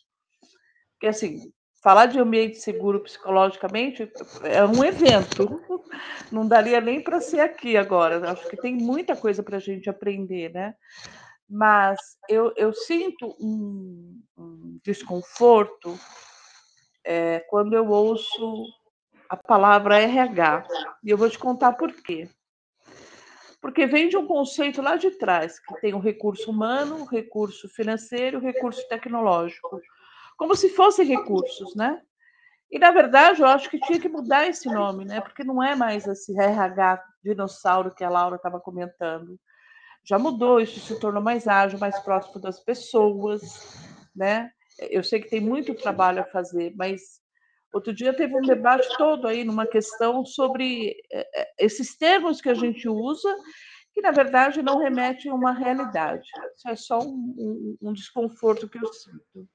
Porque, 0.94 1.06
assim, 1.06 1.52
falar 1.82 2.06
de 2.06 2.18
ambiente 2.18 2.58
seguro 2.58 3.00
psicologicamente 3.00 4.10
é 4.42 4.64
um 4.64 4.84
evento, 4.84 5.60
não 6.32 6.46
daria 6.46 6.80
nem 6.80 7.00
para 7.02 7.20
ser 7.20 7.40
aqui 7.40 7.76
agora. 7.76 8.30
Acho 8.30 8.48
que 8.48 8.56
tem 8.56 8.74
muita 8.74 9.16
coisa 9.16 9.42
para 9.42 9.56
a 9.56 9.60
gente 9.60 9.88
aprender, 9.88 10.52
né? 10.52 10.74
Mas 11.48 11.98
eu, 12.28 12.52
eu 12.56 12.72
sinto 12.74 13.34
um, 13.40 14.20
um 14.36 14.78
desconforto 14.84 15.98
é, 17.04 17.40
quando 17.48 17.74
eu 17.74 17.88
ouço 17.88 18.66
a 19.28 19.36
palavra 19.36 19.98
RH. 19.98 20.66
E 21.04 21.10
eu 21.10 21.16
vou 21.16 21.28
te 21.28 21.38
contar 21.38 21.72
por 21.72 21.92
quê. 22.02 22.28
Porque 23.60 23.86
vem 23.86 24.08
de 24.08 24.16
um 24.16 24.26
conceito 24.26 24.80
lá 24.80 24.96
de 24.96 25.10
trás, 25.12 25.58
que 25.58 25.80
tem 25.80 25.94
o 25.94 25.98
recurso 25.98 26.50
humano, 26.50 27.02
o 27.02 27.04
recurso 27.04 27.68
financeiro, 27.68 28.38
o 28.38 28.40
recurso 28.40 28.86
tecnológico. 28.88 29.80
Como 30.38 30.56
se 30.56 30.70
fossem 30.70 31.06
recursos, 31.06 31.74
né? 31.74 32.00
E, 32.70 32.78
na 32.78 32.90
verdade, 32.90 33.42
eu 33.42 33.46
acho 33.46 33.68
que 33.68 33.80
tinha 33.80 34.00
que 34.00 34.08
mudar 34.08 34.46
esse 34.46 34.68
nome, 34.68 35.04
né? 35.04 35.20
Porque 35.20 35.44
não 35.44 35.62
é 35.62 35.74
mais 35.74 36.06
esse 36.06 36.38
RH 36.38 37.02
dinossauro 37.22 37.94
que 37.94 38.04
a 38.04 38.08
Laura 38.08 38.36
estava 38.36 38.60
comentando. 38.60 39.38
Já 40.04 40.18
mudou, 40.18 40.60
isso 40.60 40.80
se 40.80 40.98
tornou 40.98 41.22
mais 41.22 41.46
ágil, 41.46 41.78
mais 41.78 41.98
próximo 42.00 42.40
das 42.40 42.60
pessoas, 42.60 43.42
né? 44.14 44.50
Eu 44.78 45.04
sei 45.04 45.20
que 45.20 45.28
tem 45.28 45.40
muito 45.40 45.74
trabalho 45.74 46.20
a 46.20 46.26
fazer, 46.26 46.72
mas 46.76 47.18
Outro 47.72 47.92
dia 47.92 48.16
teve 48.16 48.34
um 48.34 48.40
debate 48.40 48.88
todo 48.96 49.28
aí 49.28 49.44
numa 49.44 49.66
questão 49.66 50.24
sobre 50.24 50.96
eh, 51.12 51.28
eh, 51.34 51.48
esses 51.58 51.96
termos 51.96 52.40
que 52.40 52.48
a 52.48 52.54
gente 52.54 52.88
usa, 52.88 53.28
que 53.92 54.00
na 54.00 54.10
verdade 54.10 54.62
não 54.62 54.78
remetem 54.78 55.30
a 55.30 55.34
uma 55.34 55.52
realidade. 55.52 56.26
Isso 56.56 56.68
é 56.68 56.76
só 56.76 56.98
um, 56.98 57.34
um, 57.38 57.76
um 57.82 57.92
desconforto 57.92 58.68
que 58.68 58.78
eu 58.78 58.92
sinto. 58.92 59.46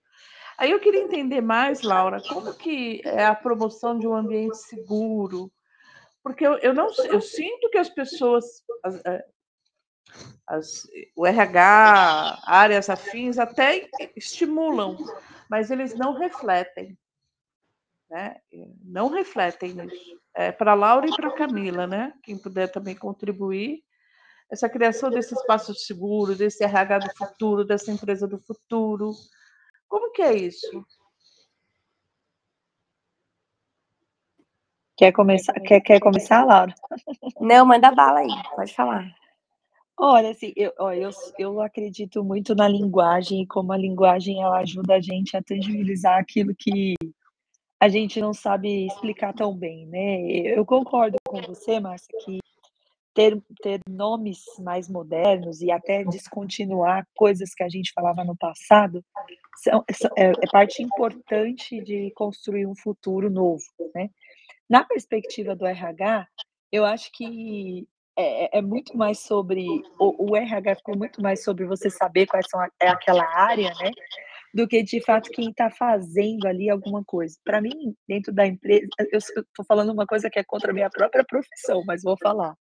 Aí 0.58 0.72
eu 0.72 0.80
queria 0.80 1.02
entender 1.02 1.42
mais, 1.42 1.82
Laura, 1.82 2.22
como 2.22 2.54
que 2.54 3.02
é 3.04 3.26
a 3.26 3.36
promoção 3.36 3.98
de 3.98 4.08
um 4.08 4.16
ambiente 4.16 4.58
seguro? 4.58 5.52
Porque 6.22 6.46
eu, 6.46 6.58
eu 6.60 6.74
não 6.74 6.88
eu 7.06 7.20
sinto 7.20 7.70
que 7.70 7.78
as 7.78 7.90
pessoas, 7.90 8.46
as, 8.84 9.06
eh, 9.06 9.26
as, 10.48 10.88
o 11.16 11.26
RH, 11.26 12.42
áreas 12.46 12.90
afins 12.90 13.38
até 13.38 13.90
estimulam, 14.16 14.98
mas 15.50 15.70
eles 15.70 15.96
não 15.96 16.14
refletem 16.14 16.98
né? 18.14 18.36
Não 18.84 19.10
refletem 19.10 19.74
nisso. 19.74 20.22
É, 20.36 20.52
para 20.52 20.76
Laura 20.76 21.08
e 21.08 21.16
para 21.16 21.32
Camila, 21.32 21.88
né? 21.88 22.14
Quem 22.22 22.38
puder 22.38 22.72
também 22.72 22.96
contribuir. 22.96 23.84
Essa 24.52 24.70
criação 24.70 25.10
desse 25.10 25.34
espaço 25.34 25.74
seguro, 25.74 26.36
desse 26.36 26.64
RH 26.64 27.00
do 27.00 27.16
futuro, 27.16 27.66
dessa 27.66 27.92
empresa 27.92 28.28
do 28.28 28.38
futuro. 28.38 29.14
Como 29.94 30.10
que 30.12 30.24
é 30.24 30.34
isso? 30.34 30.84
Quer 34.98 35.12
começar, 35.12 35.54
quer, 35.60 35.82
quer 35.82 36.00
começar, 36.00 36.44
Laura? 36.44 36.74
Não, 37.40 37.64
manda 37.64 37.92
bala 37.92 38.22
aí, 38.22 38.44
pode 38.56 38.74
falar. 38.74 39.06
Olha, 39.96 40.32
assim, 40.32 40.52
eu, 40.56 40.74
eu, 40.94 41.12
eu 41.38 41.62
acredito 41.62 42.24
muito 42.24 42.56
na 42.56 42.68
linguagem 42.68 43.44
e 43.44 43.48
como 43.48 43.72
a 43.72 43.78
linguagem 43.78 44.42
ela 44.42 44.62
ajuda 44.62 44.96
a 44.96 45.00
gente 45.00 45.38
a 45.38 45.44
tangibilizar 45.44 46.18
aquilo 46.18 46.56
que 46.58 46.96
a 47.80 47.88
gente 47.88 48.20
não 48.20 48.34
sabe 48.34 48.88
explicar 48.88 49.32
tão 49.32 49.56
bem, 49.56 49.86
né? 49.86 50.22
Eu 50.58 50.66
concordo 50.66 51.18
com 51.28 51.40
você, 51.40 51.80
Márcia, 51.80 52.18
que 52.26 52.40
ter, 53.14 53.40
ter 53.62 53.80
nomes 53.90 54.44
mais 54.60 54.90
modernos 54.90 55.62
e 55.62 55.72
até 55.72 56.04
descontinuar 56.04 57.08
coisas 57.16 57.54
que 57.54 57.64
a 57.64 57.70
gente 57.70 57.92
falava 57.94 58.24
no 58.24 58.36
passado 58.36 59.04
são, 59.58 59.84
é, 60.18 60.32
é 60.32 60.48
parte 60.52 60.82
importante 60.82 61.82
de 61.82 62.12
construir 62.16 62.66
um 62.66 62.76
futuro 62.76 63.30
novo, 63.30 63.64
né? 63.94 64.10
Na 64.70 64.84
perspectiva 64.84 65.56
do 65.56 65.66
RH, 65.66 66.28
eu 66.72 66.86
acho 66.86 67.12
que 67.12 67.88
é, 68.18 68.58
é 68.58 68.62
muito 68.62 68.98
mais 68.98 69.20
sobre 69.20 69.66
o, 70.00 70.32
o, 70.32 70.36
RH 70.36 70.76
ficou 70.76 70.98
muito 70.98 71.22
mais 71.22 71.44
sobre 71.44 71.66
você 71.66 71.90
saber 71.90 72.26
quais 72.28 72.48
são 72.50 72.60
a, 72.60 72.68
é 72.82 72.88
aquela 72.88 73.26
área, 73.26 73.72
né? 73.80 73.92
do 74.54 74.68
que 74.68 74.84
de 74.84 75.02
fato 75.02 75.32
quem 75.32 75.50
está 75.50 75.70
fazendo 75.72 76.46
ali 76.46 76.70
alguma 76.70 77.04
coisa. 77.04 77.36
Para 77.44 77.60
mim, 77.60 77.96
dentro 78.08 78.32
da 78.32 78.46
empresa, 78.46 78.88
eu 79.12 79.18
estou 79.18 79.66
falando 79.68 79.92
uma 79.92 80.06
coisa 80.06 80.30
que 80.30 80.38
é 80.38 80.44
contra 80.44 80.72
a 80.72 80.74
minha 80.74 80.90
própria 80.90 81.26
profissão, 81.26 81.84
mas 81.86 82.04
vou 82.04 82.16
falar. 82.22 82.56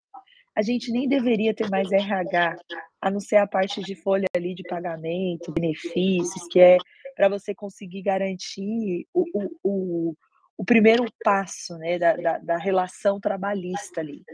A 0.56 0.62
gente 0.62 0.90
nem 0.92 1.08
deveria 1.08 1.54
ter 1.54 1.68
mais 1.70 1.90
RH, 1.90 2.56
a 3.00 3.10
não 3.10 3.20
ser 3.20 3.36
a 3.36 3.46
parte 3.46 3.82
de 3.82 3.94
folha 3.94 4.26
ali 4.36 4.54
de 4.54 4.62
pagamento, 4.62 5.52
benefícios, 5.52 6.46
que 6.50 6.60
é 6.60 6.76
para 7.16 7.28
você 7.28 7.54
conseguir 7.54 8.02
garantir 8.02 9.06
o, 9.12 9.24
o, 9.34 9.50
o, 9.62 10.16
o, 10.58 10.64
primeiro 10.64 11.04
passo 11.22 11.76
né, 11.78 11.98
da, 11.98 12.16
da, 12.16 12.38
da 12.38 12.56
relação 12.58 13.20
trabalhista 13.20 14.00
ali 14.00 14.24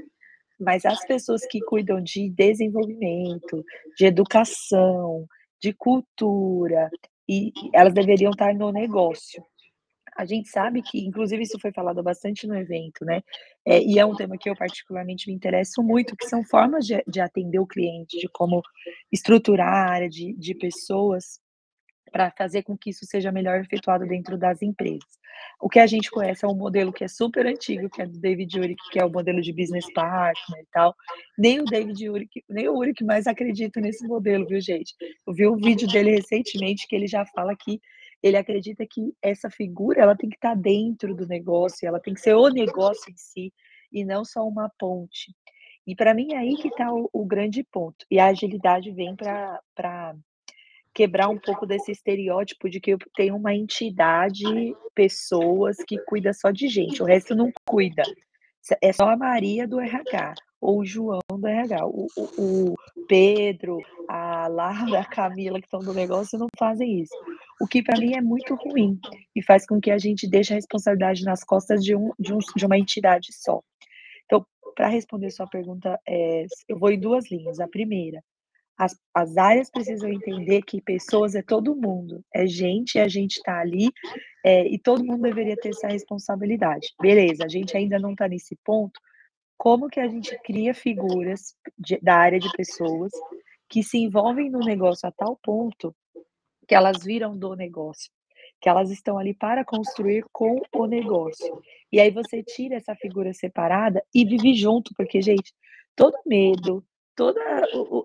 mas 0.59 0.85
as 0.85 1.05
pessoas 1.07 1.47
que 1.47 1.61
cuidam 1.61 2.03
de 2.03 2.29
desenvolvimento, 2.31 3.65
de 3.97 4.07
educação, 4.07 5.27
de 5.61 5.73
cultura, 5.73 6.91
e 7.29 7.53
elas 7.73 7.95
deveriam 7.95 8.33
estar 8.33 8.53
no 8.55 8.73
negócio. 8.73 9.45
A 10.19 10.25
gente 10.25 10.49
sabe 10.49 10.83
que, 10.83 10.99
inclusive, 10.99 11.45
isso 11.45 11.61
foi 11.61 11.71
falado 11.71 12.03
bastante 12.03 12.45
no 12.45 12.57
evento, 12.57 13.05
né? 13.05 13.23
É, 13.65 13.81
e 13.81 14.01
é 14.01 14.05
um 14.05 14.17
tema 14.17 14.37
que 14.37 14.51
eu 14.51 14.57
particularmente 14.57 15.29
me 15.29 15.35
interesso 15.35 15.81
muito, 15.81 16.17
que 16.17 16.27
são 16.27 16.43
formas 16.45 16.85
de, 16.85 17.01
de 17.07 17.21
atender 17.21 17.61
o 17.61 17.67
cliente, 17.67 18.19
de 18.19 18.29
como 18.29 18.61
estruturar 19.13 19.73
a 19.73 19.91
área 19.91 20.09
de, 20.09 20.35
de 20.35 20.57
pessoas 20.57 21.39
para 22.11 22.33
fazer 22.33 22.65
com 22.65 22.77
que 22.77 22.91
isso 22.91 23.07
seja 23.07 23.31
melhor 23.31 23.61
efetuado 23.61 24.09
dentro 24.09 24.37
das 24.37 24.61
empresas. 24.61 25.07
O 25.61 25.69
que 25.69 25.79
a 25.79 25.87
gente 25.87 26.11
conhece 26.11 26.45
é 26.45 26.49
um 26.49 26.57
modelo 26.57 26.93
que 26.93 27.05
é 27.05 27.09
super 27.09 27.47
antigo, 27.47 27.89
que 27.89 28.03
é 28.03 28.07
do 28.07 28.19
David 28.19 28.59
Urich, 28.59 28.91
que 28.91 28.99
é 28.99 29.05
o 29.05 29.11
modelo 29.11 29.41
de 29.41 29.53
business 29.53 29.87
partner 29.93 30.61
e 30.61 30.67
tal. 30.73 30.97
Nem 31.39 31.61
o 31.61 31.65
David 31.65 32.09
Urich, 32.09 32.45
nem 32.49 32.69
o 32.69 32.77
Urich 32.77 33.05
mais 33.05 33.29
acredita 33.29 33.81
nesse 33.81 34.05
modelo, 34.05 34.47
viu, 34.49 34.61
gente? 34.61 34.97
Eu 35.25 35.33
vi 35.33 35.47
um 35.47 35.57
vídeo 35.57 35.87
dele 35.87 36.11
recentemente 36.11 36.89
que 36.89 36.97
ele 36.97 37.07
já 37.07 37.25
fala 37.27 37.55
que 37.55 37.81
ele 38.23 38.37
acredita 38.37 38.87
que 38.87 39.15
essa 39.23 39.49
figura 39.49 40.03
ela 40.03 40.17
tem 40.17 40.29
que 40.29 40.37
estar 40.37 40.55
dentro 40.55 41.15
do 41.15 41.27
negócio, 41.27 41.87
ela 41.87 42.01
tem 42.01 42.15
que 42.15 42.21
ser 42.21 42.35
o 42.35 42.49
negócio 42.49 43.11
em 43.11 43.17
si 43.17 43.53
e 43.93 44.05
não 44.05 44.25
só 44.25 44.47
uma 44.47 44.71
ponte. 44.79 45.35
E 45.87 45.95
para 45.95 46.13
mim 46.13 46.33
é 46.33 46.37
aí 46.37 46.57
que 46.57 46.69
está 46.69 46.93
o, 46.93 47.09
o 47.13 47.25
grande 47.25 47.65
ponto. 47.65 48.05
E 48.11 48.19
a 48.19 48.27
agilidade 48.27 48.91
vem 48.93 49.17
para 49.17 50.15
quebrar 50.93 51.29
um 51.29 51.39
pouco 51.39 51.65
desse 51.65 51.93
estereótipo 51.93 52.69
de 52.69 52.81
que 52.81 52.97
tem 53.17 53.31
uma 53.31 53.55
entidade, 53.55 54.45
pessoas 54.95 55.77
que 55.87 55.97
cuida 56.05 56.33
só 56.33 56.51
de 56.51 56.69
gente, 56.69 57.03
o 57.03 57.07
resto 57.07 57.35
não 57.35 57.51
cuida. 57.65 58.03
É 58.83 58.93
só 58.93 59.09
a 59.09 59.17
Maria 59.17 59.67
do 59.67 59.81
RH, 59.81 60.35
ou 60.61 60.81
o 60.81 60.85
João 60.85 61.21
do 61.31 61.47
RH. 61.47 61.87
O, 61.87 62.07
o, 62.17 62.73
o 62.73 62.75
Pedro, 63.07 63.79
a 64.09 64.49
Lara, 64.49 65.01
a 65.01 65.05
Camila, 65.05 65.61
que 65.61 65.67
estão 65.67 65.81
no 65.81 65.95
negócio, 65.95 66.39
não 66.39 66.49
fazem 66.59 67.01
isso. 67.01 67.15
O 67.61 67.67
que 67.67 67.83
para 67.83 67.99
mim 67.99 68.15
é 68.15 68.21
muito 68.21 68.55
ruim 68.55 68.99
e 69.35 69.43
faz 69.43 69.67
com 69.67 69.81
que 69.81 69.91
a 69.91 69.99
gente 69.99 70.29
deixe 70.29 70.53
a 70.53 70.57
responsabilidade 70.57 71.25
nas 71.25 71.43
costas 71.45 71.83
de, 71.83 71.95
um, 71.97 72.11
de, 72.19 72.33
um, 72.33 72.39
de 72.57 72.67
uma 72.67 72.79
entidade 72.79 73.29
só. 73.33 73.61
Então, 74.25 74.47
para 74.75 74.89
responder 74.89 75.31
sua 75.31 75.47
pergunta, 75.47 75.99
é, 76.07 76.47
eu 76.69 76.79
vou 76.79 76.91
em 76.91 77.01
duas 77.01 77.31
linhas. 77.31 77.59
A 77.61 77.67
primeira, 77.67 78.23
as, 78.79 78.97
as 79.13 79.37
áreas 79.37 79.71
precisam 79.71 80.09
entender 80.09 80.63
que 80.63 80.81
pessoas 80.81 81.35
é 81.35 81.43
todo 81.43 81.75
mundo, 81.75 82.25
é 82.33 82.47
gente, 82.47 82.99
a 82.99 83.09
gente 83.09 83.39
está 83.39 83.59
ali, 83.59 83.91
é, 84.45 84.67
e 84.69 84.79
todo 84.79 85.05
mundo 85.05 85.23
deveria 85.23 85.57
ter 85.57 85.71
essa 85.71 85.89
responsabilidade. 85.89 86.95
Beleza, 87.01 87.45
a 87.45 87.49
gente 87.49 87.77
ainda 87.77 87.99
não 87.99 88.13
está 88.13 88.29
nesse 88.29 88.57
ponto. 88.65 89.01
Como 89.57 89.89
que 89.89 89.99
a 89.99 90.07
gente 90.07 90.39
cria 90.45 90.73
figuras 90.73 91.57
de, 91.77 91.99
da 92.01 92.15
área 92.15 92.39
de 92.39 92.49
pessoas 92.53 93.11
que 93.69 93.83
se 93.83 93.99
envolvem 93.99 94.49
no 94.49 94.61
negócio 94.61 95.09
a 95.09 95.13
tal 95.13 95.37
ponto 95.43 95.95
que 96.67 96.75
elas 96.75 97.03
viram 97.03 97.37
do 97.37 97.57
negócio, 97.57 98.11
que 98.61 98.69
elas 98.69 98.91
estão 98.91 99.19
ali 99.19 99.35
para 99.35 99.65
construir 99.65 100.25
com 100.33 100.61
o 100.73 100.87
negócio. 100.87 101.61
E 101.91 101.99
aí 101.99 102.11
você 102.11 102.43
tira 102.43 102.77
essa 102.77 102.95
figura 102.95 103.33
separada 103.33 104.05
e 104.15 104.25
vive 104.25 104.55
junto, 104.55 104.93
porque, 104.97 105.21
gente, 105.21 105.53
todo 105.97 106.17
medo, 106.25 106.85
toda 107.19 107.41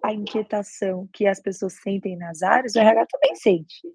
a 0.02 0.12
inquietação 0.12 1.08
que 1.14 1.28
as 1.28 1.40
pessoas 1.40 1.74
sentem 1.74 2.18
nas 2.18 2.42
áreas, 2.42 2.74
o 2.74 2.80
RH 2.80 3.06
também 3.12 3.36
sente. 3.36 3.88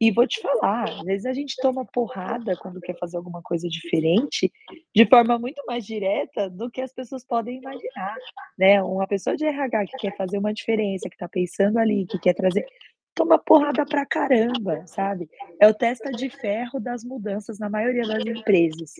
E 0.00 0.12
vou 0.12 0.26
te 0.28 0.40
falar, 0.40 0.88
às 0.88 1.02
vezes 1.02 1.26
a 1.26 1.32
gente 1.32 1.56
toma 1.60 1.84
porrada 1.84 2.56
quando 2.56 2.80
quer 2.80 2.96
fazer 2.96 3.16
alguma 3.16 3.42
coisa 3.42 3.68
diferente, 3.68 4.50
de 4.94 5.06
forma 5.06 5.38
muito 5.40 5.60
mais 5.66 5.84
direta 5.84 6.48
do 6.48 6.70
que 6.70 6.80
as 6.80 6.92
pessoas 6.92 7.26
podem 7.26 7.58
imaginar, 7.58 8.14
né? 8.56 8.80
Uma 8.80 9.08
pessoa 9.08 9.36
de 9.36 9.44
RH 9.44 9.86
que 9.86 9.96
quer 9.98 10.16
fazer 10.16 10.38
uma 10.38 10.54
diferença, 10.54 11.08
que 11.08 11.16
está 11.16 11.28
pensando 11.28 11.78
ali, 11.78 12.06
que 12.06 12.18
quer 12.18 12.32
trazer, 12.32 12.64
toma 13.12 13.38
porrada 13.38 13.84
pra 13.84 14.06
caramba, 14.06 14.86
sabe? 14.86 15.28
É 15.60 15.66
o 15.66 15.74
testa 15.74 16.12
de 16.12 16.30
ferro 16.30 16.78
das 16.78 17.02
mudanças 17.02 17.58
na 17.58 17.68
maioria 17.68 18.06
das 18.06 18.24
empresas. 18.24 18.92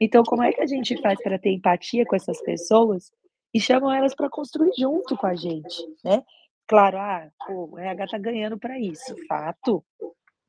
Então, 0.00 0.24
como 0.24 0.42
é 0.42 0.52
que 0.52 0.60
a 0.60 0.66
gente 0.66 1.00
faz 1.00 1.22
para 1.22 1.38
ter 1.38 1.52
empatia 1.52 2.04
com 2.04 2.16
essas 2.16 2.42
pessoas 2.42 3.12
e 3.54 3.60
chamam 3.60 3.92
elas 3.92 4.14
para 4.14 4.28
construir 4.28 4.72
junto 4.76 5.16
com 5.16 5.26
a 5.26 5.36
gente, 5.36 5.80
né? 6.04 6.22
Claro, 6.66 6.98
ah, 6.98 7.30
pô, 7.46 7.68
o 7.72 7.78
RH 7.78 8.08
tá 8.08 8.18
ganhando 8.18 8.58
para 8.58 8.78
isso, 8.78 9.14
fato, 9.28 9.84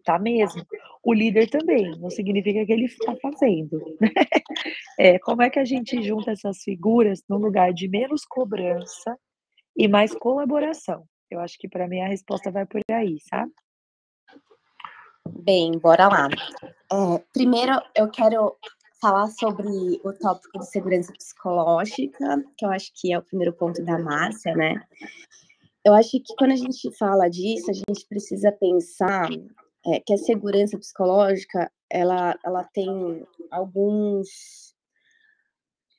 tá 0.03 0.17
mesmo. 0.17 0.65
O 1.03 1.13
líder 1.13 1.49
também, 1.49 1.91
não 1.99 2.09
significa 2.09 2.65
que 2.65 2.73
ele 2.73 2.85
está 2.85 3.15
fazendo. 3.17 3.79
Né? 4.01 4.09
É, 4.97 5.19
como 5.19 5.41
é 5.41 5.49
que 5.49 5.59
a 5.59 5.65
gente 5.65 6.01
junta 6.01 6.31
essas 6.31 6.63
figuras 6.63 7.21
num 7.27 7.37
lugar 7.37 7.73
de 7.73 7.89
menos 7.89 8.23
cobrança 8.25 9.17
e 9.75 9.87
mais 9.87 10.15
colaboração? 10.15 11.05
Eu 11.29 11.41
acho 11.41 11.57
que 11.57 11.67
para 11.67 11.87
mim 11.87 11.99
a 11.99 12.07
resposta 12.07 12.49
vai 12.49 12.65
por 12.65 12.79
aí, 12.89 13.17
sabe? 13.19 13.51
Bem, 15.27 15.71
bora 15.73 16.07
lá. 16.07 16.29
É, 16.63 17.23
primeiro, 17.33 17.73
eu 17.95 18.09
quero 18.09 18.55
falar 19.05 19.27
sobre 19.27 19.67
o 20.03 20.13
tópico 20.13 20.57
de 20.57 20.65
segurança 20.65 21.13
psicológica, 21.13 22.43
que 22.57 22.65
eu 22.65 22.71
acho 22.71 22.91
que 22.95 23.13
é 23.13 23.19
o 23.19 23.21
primeiro 23.21 23.53
ponto 23.53 23.83
da 23.85 23.99
Márcia, 23.99 24.55
né? 24.55 24.81
Eu 25.85 25.93
acho 25.93 26.09
que 26.09 26.35
quando 26.35 26.53
a 26.53 26.55
gente 26.55 26.91
fala 26.97 27.29
disso, 27.29 27.69
a 27.69 27.73
gente 27.73 28.07
precisa 28.09 28.51
pensar 28.51 29.29
é, 29.85 29.99
que 29.99 30.11
a 30.11 30.17
segurança 30.17 30.75
psicológica, 30.79 31.71
ela, 31.87 32.35
ela 32.43 32.63
tem 32.73 33.23
alguns, 33.51 34.73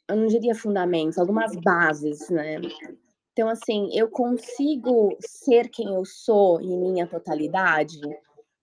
eu 0.09 0.16
não 0.16 0.26
diria 0.26 0.57
fundamentos, 0.57 1.16
algumas 1.16 1.54
bases, 1.62 2.28
né? 2.28 2.57
Então, 3.32 3.48
assim, 3.48 3.88
eu 3.92 4.11
consigo 4.11 5.16
ser 5.20 5.68
quem 5.68 5.94
eu 5.94 6.04
sou 6.04 6.61
em 6.61 6.76
minha 6.76 7.07
totalidade? 7.07 8.00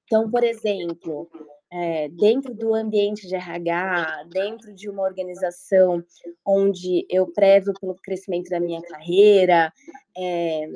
Então, 0.04 0.30
por 0.30 0.44
exemplo, 0.44 1.30
é, 1.74 2.08
dentro 2.10 2.54
do 2.54 2.76
ambiente 2.76 3.28
de 3.28 3.34
RH, 3.34 4.26
dentro 4.30 4.72
de 4.76 4.88
uma 4.88 5.02
organização 5.02 6.04
onde 6.46 7.04
eu 7.10 7.26
prezo 7.34 7.74
pelo 7.74 7.96
crescimento 7.96 8.48
da 8.50 8.60
minha 8.60 8.80
carreira, 8.84 9.74
é, 10.16 10.68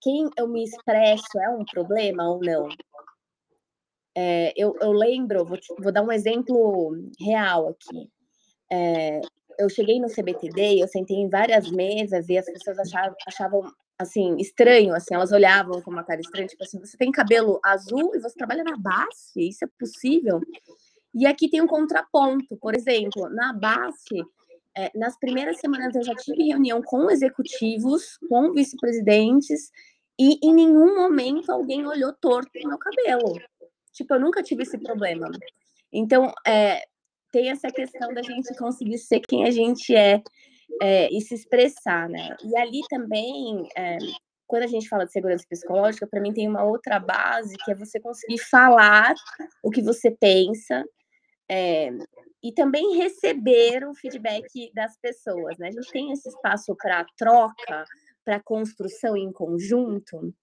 quem 0.00 0.30
eu 0.38 0.48
me 0.48 0.64
expresso 0.64 1.38
é 1.38 1.50
um 1.50 1.62
problema 1.62 2.26
ou 2.26 2.40
não? 2.40 2.68
É, 4.16 4.54
eu, 4.56 4.74
eu, 4.80 4.92
lembro, 4.92 5.44
vou, 5.44 5.58
vou, 5.78 5.92
dar 5.92 6.02
um 6.02 6.10
exemplo 6.10 6.96
real 7.20 7.68
aqui. 7.68 8.10
Eu 9.58 9.68
cheguei 9.68 10.00
no 10.00 10.08
CBTD, 10.08 10.82
eu 10.82 10.88
sentei 10.88 11.18
em 11.18 11.28
várias 11.28 11.70
mesas 11.70 12.28
e 12.28 12.38
as 12.38 12.46
pessoas 12.46 12.78
achavam, 12.78 13.14
achavam 13.26 13.72
assim, 13.98 14.36
estranho, 14.38 14.94
assim, 14.94 15.14
elas 15.14 15.32
olhavam 15.32 15.82
com 15.82 15.90
uma 15.90 16.04
cara 16.04 16.20
estranha, 16.20 16.46
tipo 16.46 16.62
assim, 16.62 16.78
você 16.78 16.96
tem 16.96 17.10
cabelo 17.10 17.60
azul 17.64 18.14
e 18.14 18.20
você 18.20 18.36
trabalha 18.36 18.62
na 18.62 18.76
base? 18.76 19.32
Isso 19.36 19.64
é 19.64 19.68
possível? 19.78 20.40
E 21.14 21.26
aqui 21.26 21.48
tem 21.48 21.60
um 21.60 21.66
contraponto, 21.66 22.56
por 22.58 22.76
exemplo, 22.76 23.28
na 23.30 23.52
base, 23.52 24.24
é, 24.76 24.90
nas 24.96 25.18
primeiras 25.18 25.58
semanas 25.58 25.94
eu 25.96 26.04
já 26.04 26.14
tive 26.14 26.44
reunião 26.44 26.80
com 26.80 27.10
executivos, 27.10 28.18
com 28.28 28.52
vice-presidentes, 28.52 29.70
e 30.18 30.38
em 30.42 30.54
nenhum 30.54 30.94
momento 30.94 31.50
alguém 31.50 31.86
olhou 31.86 32.12
torto 32.12 32.50
no 32.62 32.68
meu 32.68 32.78
cabelo. 32.78 33.34
Tipo, 33.92 34.14
eu 34.14 34.20
nunca 34.20 34.42
tive 34.42 34.62
esse 34.62 34.78
problema. 34.78 35.28
Então, 35.92 36.32
é, 36.46 36.82
tem 37.32 37.50
essa 37.50 37.68
questão 37.68 38.12
da 38.14 38.22
gente 38.22 38.56
conseguir 38.56 38.98
ser 38.98 39.20
quem 39.20 39.44
a 39.44 39.50
gente 39.50 39.94
é, 39.94 40.22
é 40.82 41.08
e 41.12 41.20
se 41.20 41.34
expressar, 41.34 42.08
né? 42.08 42.36
E 42.44 42.56
ali 42.56 42.80
também, 42.88 43.68
é, 43.76 43.98
quando 44.46 44.62
a 44.62 44.66
gente 44.66 44.88
fala 44.88 45.04
de 45.06 45.12
segurança 45.12 45.44
psicológica, 45.48 46.06
para 46.06 46.20
mim 46.20 46.32
tem 46.32 46.48
uma 46.48 46.64
outra 46.64 46.98
base 46.98 47.56
que 47.64 47.70
é 47.70 47.74
você 47.74 48.00
conseguir 48.00 48.38
falar 48.38 49.14
o 49.62 49.70
que 49.70 49.82
você 49.82 50.10
pensa 50.10 50.84
é, 51.50 51.90
e 52.42 52.52
também 52.52 52.96
receber 52.96 53.84
o 53.86 53.94
feedback 53.94 54.72
das 54.74 54.96
pessoas, 54.98 55.58
né? 55.58 55.68
A 55.68 55.72
gente 55.72 55.90
tem 55.90 56.12
esse 56.12 56.28
espaço 56.28 56.74
para 56.76 57.04
troca, 57.16 57.84
para 58.24 58.40
construção 58.40 59.16
em 59.16 59.32
conjunto. 59.32 60.34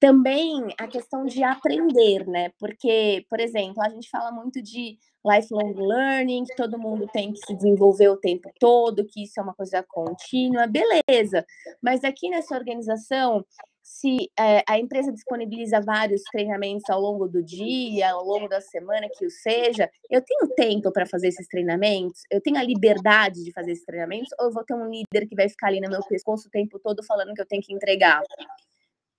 Também 0.00 0.74
a 0.78 0.86
questão 0.86 1.24
de 1.24 1.42
aprender, 1.42 2.26
né? 2.26 2.50
Porque, 2.58 3.24
por 3.28 3.40
exemplo, 3.40 3.82
a 3.82 3.88
gente 3.90 4.08
fala 4.08 4.32
muito 4.32 4.62
de 4.62 4.98
lifelong 5.28 5.74
learning, 5.74 6.44
que 6.44 6.56
todo 6.56 6.78
mundo 6.78 7.06
tem 7.12 7.32
que 7.32 7.40
se 7.46 7.54
desenvolver 7.54 8.08
o 8.08 8.16
tempo 8.16 8.50
todo, 8.58 9.04
que 9.04 9.24
isso 9.24 9.38
é 9.38 9.42
uma 9.42 9.54
coisa 9.54 9.84
contínua, 9.88 10.66
beleza. 10.66 11.44
Mas 11.82 12.04
aqui 12.04 12.28
nessa 12.30 12.56
organização, 12.56 13.44
se 13.82 14.30
é, 14.38 14.62
a 14.68 14.78
empresa 14.78 15.12
disponibiliza 15.12 15.80
vários 15.80 16.22
treinamentos 16.30 16.88
ao 16.90 17.00
longo 17.00 17.26
do 17.28 17.42
dia, 17.42 18.10
ao 18.10 18.24
longo 18.24 18.48
da 18.48 18.60
semana, 18.60 19.08
que 19.16 19.26
o 19.26 19.30
seja, 19.30 19.90
eu 20.10 20.22
tenho 20.22 20.48
tempo 20.54 20.92
para 20.92 21.06
fazer 21.06 21.28
esses 21.28 21.46
treinamentos? 21.48 22.22
Eu 22.30 22.40
tenho 22.40 22.58
a 22.58 22.62
liberdade 22.62 23.42
de 23.44 23.52
fazer 23.52 23.72
esses 23.72 23.84
treinamentos? 23.84 24.30
Ou 24.38 24.46
eu 24.46 24.52
vou 24.52 24.64
ter 24.64 24.74
um 24.74 24.90
líder 24.90 25.26
que 25.26 25.34
vai 25.34 25.48
ficar 25.48 25.68
ali 25.68 25.80
no 25.80 25.88
meu 25.88 26.00
pescoço 26.02 26.48
o 26.48 26.50
tempo 26.50 26.78
todo 26.78 27.04
falando 27.04 27.34
que 27.34 27.40
eu 27.40 27.46
tenho 27.46 27.62
que 27.62 27.72
entregar? 27.72 28.22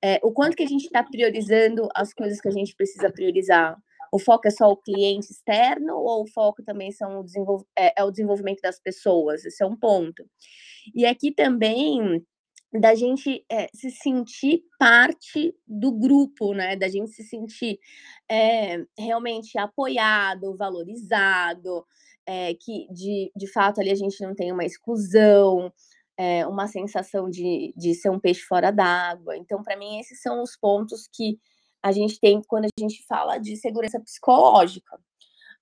é, 0.01 0.19
o 0.23 0.31
quanto 0.31 0.55
que 0.55 0.63
a 0.63 0.67
gente 0.67 0.85
está 0.85 1.03
priorizando 1.03 1.87
as 1.93 2.13
coisas 2.13 2.39
que 2.39 2.47
a 2.47 2.51
gente 2.51 2.75
precisa 2.75 3.11
priorizar. 3.11 3.77
O 4.11 4.19
foco 4.19 4.47
é 4.47 4.51
só 4.51 4.71
o 4.71 4.77
cliente 4.77 5.31
externo 5.31 5.95
ou 5.95 6.23
o 6.23 6.27
foco 6.27 6.63
também 6.63 6.91
são 6.91 7.19
o 7.19 7.23
desenvol 7.23 7.65
é, 7.77 8.01
é 8.01 8.03
o 8.03 8.11
desenvolvimento 8.11 8.61
das 8.61 8.79
pessoas? 8.79 9.45
Esse 9.45 9.63
é 9.63 9.67
um 9.67 9.75
ponto. 9.75 10.23
E 10.95 11.05
aqui 11.05 11.31
também 11.31 12.23
da 12.71 12.93
gente 12.93 13.43
é, 13.51 13.67
se 13.73 13.89
sentir 13.89 14.61
parte 14.77 15.55
do 15.67 15.91
grupo, 15.91 16.53
né? 16.53 16.75
Da 16.75 16.87
gente 16.87 17.11
se 17.11 17.23
sentir 17.23 17.79
é, 18.29 18.77
realmente 18.97 19.57
apoiado, 19.57 20.55
valorizado, 20.55 21.85
é, 22.27 22.53
que 22.53 22.87
de, 22.93 23.31
de 23.35 23.51
fato 23.51 23.81
ali 23.81 23.89
a 23.89 23.95
gente 23.95 24.21
não 24.21 24.35
tem 24.35 24.51
uma 24.51 24.65
exclusão, 24.65 25.73
é, 26.15 26.45
uma 26.45 26.67
sensação 26.67 27.29
de, 27.29 27.73
de 27.75 27.95
ser 27.95 28.09
um 28.11 28.19
peixe 28.19 28.41
fora 28.41 28.71
d'água. 28.71 29.35
Então, 29.37 29.63
para 29.63 29.77
mim, 29.77 29.99
esses 29.99 30.21
são 30.21 30.43
os 30.43 30.55
pontos 30.55 31.09
que 31.11 31.39
a 31.81 31.91
gente 31.91 32.19
tem 32.19 32.41
quando 32.47 32.65
a 32.65 32.79
gente 32.79 33.05
fala 33.07 33.37
de 33.37 33.55
segurança 33.55 33.99
psicológica. 33.99 34.99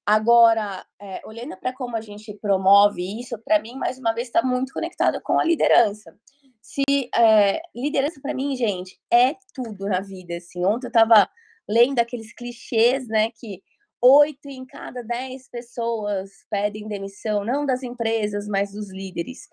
Agora, 0.05 0.85
é, 1.01 1.21
olhando 1.25 1.57
para 1.57 1.73
como 1.73 1.97
a 1.97 2.01
gente 2.01 2.33
promove 2.33 3.19
isso, 3.19 3.37
para 3.39 3.59
mim, 3.59 3.75
mais 3.75 3.99
uma 3.99 4.13
vez, 4.13 4.27
está 4.27 4.41
muito 4.41 4.73
conectado 4.73 5.21
com 5.21 5.37
a 5.37 5.43
liderança. 5.43 6.17
Se 6.61 6.83
é, 7.15 7.61
liderança 7.75 8.19
para 8.21 8.33
mim, 8.33 8.55
gente, 8.55 8.97
é 9.11 9.35
tudo 9.53 9.85
na 9.85 9.99
vida. 9.99 10.37
Assim, 10.37 10.65
ontem 10.65 10.87
eu 10.87 10.89
estava 10.89 11.29
lendo 11.67 11.99
aqueles 11.99 12.33
clichês, 12.33 13.07
né, 13.07 13.31
que 13.31 13.61
oito 14.01 14.47
em 14.47 14.65
cada 14.65 15.03
dez 15.03 15.49
pessoas 15.49 16.31
pedem 16.49 16.87
demissão, 16.87 17.43
não 17.43 17.65
das 17.65 17.83
empresas, 17.83 18.47
mas 18.47 18.71
dos 18.71 18.89
líderes. 18.89 19.49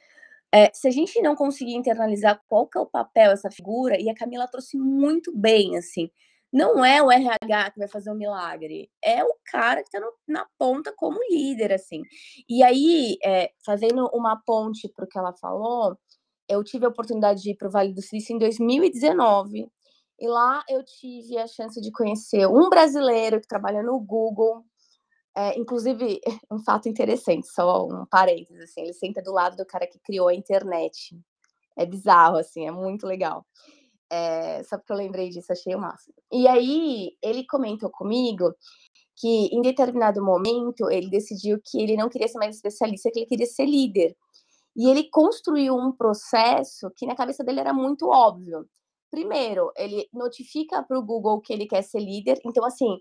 É, 0.53 0.71
se 0.73 0.87
a 0.87 0.91
gente 0.93 1.21
não 1.21 1.35
conseguir 1.35 1.75
internalizar 1.75 2.41
qual 2.47 2.69
que 2.69 2.79
é 2.79 2.81
o 2.81 2.87
papel, 2.87 3.33
essa 3.33 3.51
figura, 3.51 4.01
e 4.01 4.09
a 4.09 4.15
Camila 4.15 4.47
trouxe 4.47 4.77
muito 4.77 5.37
bem, 5.37 5.77
assim, 5.77 6.09
não 6.55 6.85
é 6.85 7.03
o 7.03 7.11
RH 7.11 7.73
que 7.73 7.81
vai 7.81 7.89
fazer 7.89 8.13
um 8.13 8.15
milagre, 8.15 8.89
é 9.03 9.25
o 9.25 9.35
cara 9.45 9.83
que 9.83 9.89
está 9.89 10.01
na 10.29 10.47
ponta 10.57 10.95
como 10.97 11.19
líder, 11.29 11.73
assim. 11.73 12.01
E 12.49 12.63
aí, 12.63 13.19
é, 13.25 13.51
fazendo 13.67 14.09
uma 14.15 14.41
ponte 14.47 14.89
para 14.95 15.05
o 15.05 15.09
que 15.09 15.19
ela 15.19 15.33
falou, 15.33 15.99
eu 16.49 16.63
tive 16.63 16.87
a 16.87 16.91
oportunidade 16.91 17.43
de 17.43 17.51
ir 17.51 17.57
para 17.57 17.67
o 17.67 17.71
Vale 17.73 17.93
do 17.93 18.01
Silício 18.01 18.37
em 18.37 18.39
2019, 18.39 19.69
e 20.21 20.29
lá 20.29 20.63
eu 20.69 20.85
tive 20.85 21.37
a 21.39 21.47
chance 21.49 21.81
de 21.81 21.91
conhecer 21.91 22.47
um 22.47 22.71
brasileiro 22.71 23.41
que 23.41 23.49
trabalha 23.49 23.83
no 23.83 23.99
Google, 23.99 24.65
é, 25.37 25.59
inclusive, 25.59 26.21
um 26.49 26.61
fato 26.61 26.89
interessante, 26.89 27.49
só 27.49 27.85
um 27.85 28.07
parênteses, 28.07 28.63
assim, 28.63 28.83
ele 28.83 28.93
senta 28.93 29.21
do 29.21 29.33
lado 29.33 29.57
do 29.57 29.67
cara 29.67 29.89
que 29.89 29.99
criou 29.99 30.29
a 30.29 30.35
internet. 30.35 31.19
É 31.77 31.85
bizarro, 31.85 32.37
assim, 32.37 32.65
é 32.65 32.71
muito 32.71 33.05
legal. 33.09 33.45
É, 34.11 34.63
só 34.65 34.77
porque 34.77 34.93
eu 34.93 34.97
lembrei 34.97 35.31
disso, 35.31 35.53
achei 35.53 35.75
o 35.75 35.81
máximo. 35.81 36.15
E 36.33 36.47
aí, 36.47 37.17
ele 37.23 37.45
comentou 37.47 37.91
comigo 37.91 38.55
que 39.17 39.47
em 39.53 39.63
determinado 39.63 40.23
momento 40.25 40.91
ele 40.91 41.09
decidiu 41.09 41.61
que 41.65 41.81
ele 41.81 41.97
não 41.97 42.09
queria 42.09 42.29
ser 42.29 42.39
mais 42.39 42.57
especialista, 42.57 43.11
que 43.11 43.21
ele 43.21 43.27
queria 43.27 43.47
ser 43.47 43.67
líder. 43.67 44.17
E 44.77 44.89
ele 44.91 45.09
construiu 45.11 45.77
um 45.77 45.93
processo 45.93 46.91
que 46.97 47.07
na 47.07 47.15
cabeça 47.15 47.45
dele 47.45 47.61
era 47.61 47.73
muito 47.73 48.09
óbvio. 48.09 48.67
Primeiro, 49.11 49.73
ele 49.77 50.09
notifica 50.13 50.83
para 50.83 50.99
o 50.99 51.03
Google 51.05 51.41
que 51.41 51.53
ele 51.53 51.67
quer 51.67 51.83
ser 51.83 52.01
líder. 52.01 52.41
Então, 52.45 52.65
assim, 52.65 52.99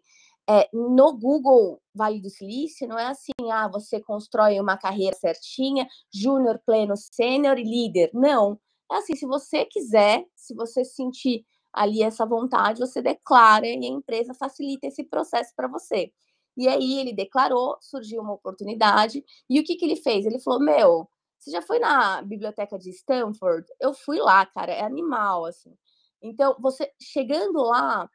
é, 0.47 0.69
no 0.73 1.17
Google 1.17 1.81
Vale 1.95 2.21
do 2.21 2.29
Silício, 2.29 2.87
não 2.87 2.99
é 2.99 3.07
assim, 3.07 3.31
ah, 3.51 3.67
você 3.67 3.99
constrói 4.01 4.59
uma 4.59 4.77
carreira 4.77 5.15
certinha, 5.15 5.87
júnior, 6.13 6.61
pleno, 6.65 6.95
sênior 6.95 7.57
e 7.57 7.63
líder. 7.63 8.11
Não. 8.13 8.59
É 8.93 8.97
assim, 8.97 9.15
se 9.15 9.25
você 9.25 9.65
quiser, 9.65 10.23
se 10.35 10.53
você 10.53 10.85
sentir 10.85 11.43
ali 11.73 12.03
essa 12.03 12.27
vontade, 12.27 12.79
você 12.79 13.01
declara 13.01 13.65
e 13.65 13.71
a 13.71 13.89
empresa 13.89 14.35
facilita 14.35 14.85
esse 14.85 15.03
processo 15.03 15.51
para 15.55 15.67
você. 15.67 16.11
E 16.55 16.67
aí 16.67 16.99
ele 16.99 17.11
declarou, 17.11 17.75
surgiu 17.81 18.21
uma 18.21 18.33
oportunidade, 18.33 19.25
e 19.49 19.59
o 19.59 19.63
que, 19.63 19.75
que 19.75 19.85
ele 19.85 19.95
fez? 19.95 20.27
Ele 20.27 20.39
falou: 20.39 20.59
Meu, 20.59 21.09
você 21.39 21.49
já 21.49 21.61
foi 21.63 21.79
na 21.79 22.21
biblioteca 22.21 22.77
de 22.77 22.91
Stanford? 22.91 23.65
Eu 23.81 23.95
fui 23.95 24.19
lá, 24.19 24.45
cara, 24.45 24.71
é 24.71 24.83
animal, 24.83 25.45
assim. 25.45 25.75
Então, 26.21 26.55
você 26.59 26.91
chegando 27.01 27.63
lá, 27.63 28.07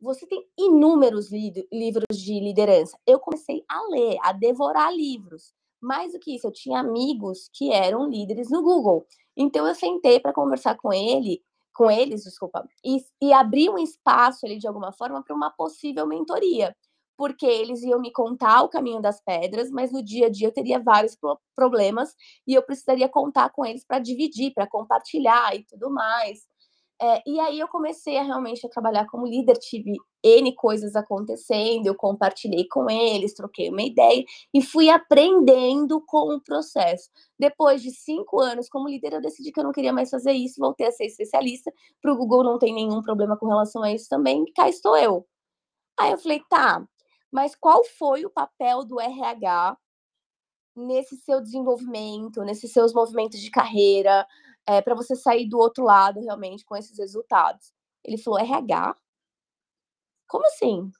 você 0.00 0.26
tem 0.26 0.44
inúmeros 0.58 1.30
li 1.30 1.52
livros 1.72 2.18
de 2.18 2.40
liderança. 2.40 2.98
Eu 3.06 3.20
comecei 3.20 3.64
a 3.68 3.80
ler, 3.88 4.18
a 4.20 4.32
devorar 4.32 4.92
livros. 4.92 5.54
Mais 5.80 6.12
do 6.12 6.18
que 6.18 6.34
isso, 6.34 6.48
eu 6.48 6.52
tinha 6.52 6.80
amigos 6.80 7.48
que 7.52 7.72
eram 7.72 8.08
líderes 8.08 8.50
no 8.50 8.62
Google. 8.62 9.06
Então 9.36 9.66
eu 9.66 9.74
sentei 9.74 10.20
para 10.20 10.32
conversar 10.32 10.76
com 10.76 10.92
ele, 10.92 11.42
com 11.74 11.90
eles, 11.90 12.22
desculpa, 12.24 12.66
e, 12.84 12.98
e 13.22 13.32
abrir 13.32 13.68
um 13.70 13.78
espaço 13.78 14.46
ali 14.46 14.58
de 14.58 14.66
alguma 14.66 14.92
forma 14.92 15.22
para 15.22 15.34
uma 15.34 15.50
possível 15.50 16.06
mentoria. 16.06 16.74
Porque 17.16 17.46
eles 17.46 17.82
iam 17.82 18.00
me 18.00 18.10
contar 18.12 18.62
o 18.62 18.68
caminho 18.68 19.00
das 19.00 19.20
pedras, 19.20 19.70
mas 19.70 19.92
no 19.92 20.02
dia 20.02 20.26
a 20.26 20.30
dia 20.30 20.48
eu 20.48 20.52
teria 20.52 20.80
vários 20.80 21.14
pro 21.16 21.38
problemas 21.54 22.14
e 22.46 22.54
eu 22.54 22.62
precisaria 22.62 23.08
contar 23.08 23.50
com 23.50 23.64
eles 23.64 23.84
para 23.86 24.00
dividir, 24.00 24.52
para 24.52 24.66
compartilhar 24.68 25.54
e 25.54 25.64
tudo 25.64 25.90
mais. 25.90 26.40
É, 27.02 27.22
e 27.26 27.40
aí 27.40 27.58
eu 27.58 27.66
comecei 27.68 28.16
a 28.16 28.22
realmente 28.22 28.64
a 28.64 28.70
trabalhar 28.70 29.06
como 29.06 29.26
líder, 29.26 29.56
tive 29.58 29.96
N 30.22 30.54
coisas 30.54 30.94
acontecendo, 30.94 31.86
eu 31.86 31.94
compartilhei 31.94 32.66
com 32.68 32.88
eles, 32.88 33.34
troquei 33.34 33.68
uma 33.68 33.82
ideia 33.82 34.24
e 34.54 34.62
fui 34.62 34.88
aprendendo 34.88 36.00
com 36.06 36.34
o 36.36 36.40
processo. 36.40 37.10
Depois 37.38 37.82
de 37.82 37.90
cinco 37.90 38.40
anos 38.40 38.68
como 38.68 38.88
líder, 38.88 39.14
eu 39.14 39.20
decidi 39.20 39.50
que 39.50 39.58
eu 39.58 39.64
não 39.64 39.72
queria 39.72 39.92
mais 39.92 40.08
fazer 40.10 40.32
isso, 40.32 40.60
voltei 40.60 40.86
a 40.86 40.92
ser 40.92 41.06
especialista. 41.06 41.72
Para 42.00 42.12
o 42.12 42.16
Google 42.16 42.44
não 42.44 42.58
tem 42.58 42.72
nenhum 42.72 43.02
problema 43.02 43.36
com 43.36 43.46
relação 43.46 43.82
a 43.82 43.92
isso 43.92 44.08
também, 44.08 44.44
cá 44.54 44.68
estou 44.68 44.96
eu. 44.96 45.26
Aí 45.98 46.12
eu 46.12 46.18
falei, 46.18 46.42
tá, 46.48 46.86
mas 47.32 47.54
qual 47.56 47.84
foi 47.84 48.24
o 48.24 48.30
papel 48.30 48.84
do 48.84 49.00
RH 49.00 49.76
nesse 50.76 51.16
seu 51.16 51.40
desenvolvimento, 51.40 52.42
nesses 52.42 52.72
seus 52.72 52.92
movimentos 52.92 53.40
de 53.40 53.50
carreira, 53.50 54.26
é, 54.66 54.80
para 54.82 54.94
você 54.94 55.14
sair 55.14 55.48
do 55.48 55.58
outro 55.58 55.84
lado 55.84 56.20
realmente 56.20 56.64
com 56.64 56.76
esses 56.76 56.98
resultados. 56.98 57.72
Ele 58.04 58.18
falou: 58.18 58.40
RH? 58.40 58.96
Como 60.28 60.46
assim? 60.46 60.90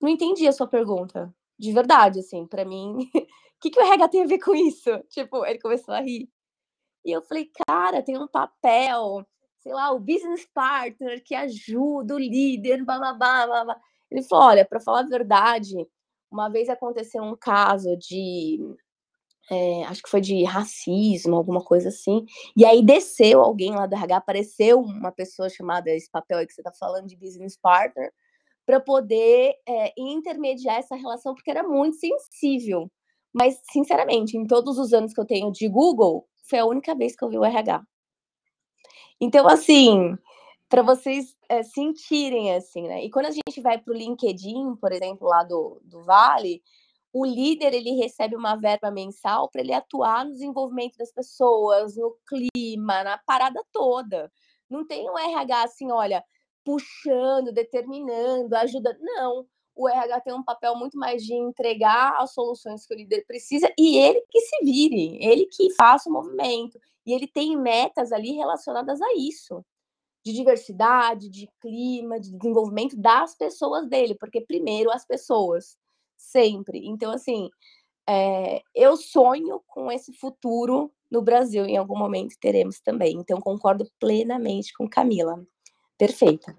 Não 0.00 0.08
entendi 0.08 0.46
a 0.48 0.52
sua 0.52 0.66
pergunta. 0.66 1.34
De 1.58 1.72
verdade, 1.72 2.20
assim, 2.20 2.46
para 2.46 2.64
mim, 2.64 2.96
o 2.98 3.20
que, 3.60 3.70
que 3.70 3.78
o 3.80 3.82
RH 3.82 4.08
tem 4.08 4.22
a 4.24 4.26
ver 4.26 4.38
com 4.40 4.54
isso? 4.54 4.90
Tipo, 5.10 5.46
ele 5.46 5.60
começou 5.60 5.94
a 5.94 6.00
rir. 6.00 6.28
E 7.04 7.12
eu 7.12 7.22
falei, 7.22 7.50
cara, 7.66 8.02
tem 8.02 8.18
um 8.18 8.28
papel, 8.28 9.26
sei 9.60 9.72
lá, 9.72 9.92
o 9.92 10.00
business 10.00 10.46
partner 10.54 11.22
que 11.24 11.34
ajuda 11.34 12.14
o 12.14 12.18
líder, 12.18 12.84
blá, 12.84 13.12
blá. 13.14 13.80
Ele 14.10 14.22
falou, 14.22 14.46
olha, 14.46 14.64
para 14.64 14.80
falar 14.80 15.00
a 15.00 15.08
verdade, 15.08 15.88
uma 16.30 16.48
vez 16.48 16.68
aconteceu 16.68 17.22
um 17.22 17.36
caso 17.36 17.96
de 17.96 18.58
é, 19.50 19.84
acho 19.84 20.02
que 20.02 20.10
foi 20.10 20.20
de 20.20 20.44
racismo, 20.44 21.36
alguma 21.36 21.62
coisa 21.62 21.88
assim. 21.88 22.24
E 22.56 22.64
aí 22.64 22.82
desceu 22.82 23.40
alguém 23.40 23.74
lá 23.74 23.86
do 23.86 23.94
RH, 23.94 24.16
apareceu 24.16 24.80
uma 24.80 25.12
pessoa 25.12 25.48
chamada, 25.48 25.90
esse 25.90 26.10
papel 26.10 26.38
aí 26.38 26.46
que 26.46 26.52
você 26.52 26.60
está 26.60 26.72
falando, 26.72 27.06
de 27.06 27.16
business 27.16 27.56
partner, 27.56 28.12
para 28.64 28.80
poder 28.80 29.54
é, 29.68 29.92
intermediar 29.98 30.76
essa 30.78 30.94
relação, 30.94 31.34
porque 31.34 31.50
era 31.50 31.62
muito 31.62 31.96
sensível. 31.96 32.90
Mas, 33.32 33.60
sinceramente, 33.72 34.36
em 34.36 34.46
todos 34.46 34.78
os 34.78 34.92
anos 34.92 35.12
que 35.12 35.20
eu 35.20 35.26
tenho 35.26 35.50
de 35.50 35.68
Google, 35.68 36.26
foi 36.48 36.58
a 36.58 36.66
única 36.66 36.94
vez 36.94 37.16
que 37.16 37.24
eu 37.24 37.30
vi 37.30 37.38
o 37.38 37.44
RH. 37.44 37.82
Então, 39.20 39.48
assim, 39.48 40.16
para 40.68 40.82
vocês 40.82 41.36
é, 41.48 41.62
sentirem, 41.62 42.54
assim, 42.54 42.88
né? 42.88 43.04
E 43.04 43.10
quando 43.10 43.26
a 43.26 43.30
gente 43.30 43.60
vai 43.60 43.78
para 43.78 43.92
o 43.92 43.96
LinkedIn, 43.96 44.76
por 44.76 44.92
exemplo, 44.92 45.28
lá 45.28 45.44
do, 45.44 45.80
do 45.84 46.02
Vale, 46.02 46.62
o 47.12 47.26
líder 47.26 47.74
ele 47.74 47.92
recebe 47.92 48.34
uma 48.34 48.56
verba 48.56 48.90
mensal 48.90 49.48
para 49.50 49.60
ele 49.60 49.72
atuar 49.72 50.24
no 50.24 50.32
desenvolvimento 50.32 50.96
das 50.96 51.12
pessoas, 51.12 51.96
no 51.96 52.16
clima, 52.26 53.04
na 53.04 53.18
parada 53.18 53.62
toda. 53.70 54.32
Não 54.68 54.86
tem 54.86 55.08
um 55.10 55.18
RH 55.18 55.62
assim, 55.62 55.90
olha, 55.92 56.24
puxando, 56.64 57.52
determinando, 57.52 58.56
ajuda. 58.56 58.96
Não. 59.00 59.46
O 59.74 59.88
RH 59.88 60.20
tem 60.20 60.34
um 60.34 60.44
papel 60.44 60.74
muito 60.76 60.98
mais 60.98 61.22
de 61.22 61.34
entregar 61.34 62.16
as 62.18 62.32
soluções 62.32 62.86
que 62.86 62.94
o 62.94 62.96
líder 62.96 63.24
precisa 63.26 63.70
e 63.78 63.96
ele 63.98 64.24
que 64.30 64.40
se 64.40 64.64
vire, 64.64 65.18
ele 65.22 65.46
que 65.46 65.70
faça 65.74 66.08
o 66.08 66.12
movimento. 66.12 66.78
E 67.04 67.12
ele 67.12 67.26
tem 67.26 67.56
metas 67.56 68.12
ali 68.12 68.32
relacionadas 68.32 69.00
a 69.00 69.14
isso 69.16 69.64
de 70.24 70.32
diversidade, 70.32 71.28
de 71.28 71.48
clima, 71.60 72.20
de 72.20 72.30
desenvolvimento 72.30 72.96
das 72.96 73.34
pessoas 73.34 73.88
dele, 73.88 74.14
porque 74.14 74.40
primeiro 74.40 74.90
as 74.90 75.04
pessoas 75.04 75.76
sempre. 76.22 76.86
Então, 76.86 77.10
assim, 77.12 77.50
é, 78.08 78.62
eu 78.74 78.96
sonho 78.96 79.60
com 79.66 79.90
esse 79.90 80.12
futuro 80.12 80.92
no 81.10 81.22
Brasil, 81.22 81.64
em 81.66 81.76
algum 81.76 81.98
momento 81.98 82.36
teremos 82.40 82.80
também. 82.80 83.16
Então, 83.16 83.40
concordo 83.40 83.86
plenamente 84.00 84.72
com 84.72 84.88
Camila. 84.88 85.44
Perfeita. 85.98 86.56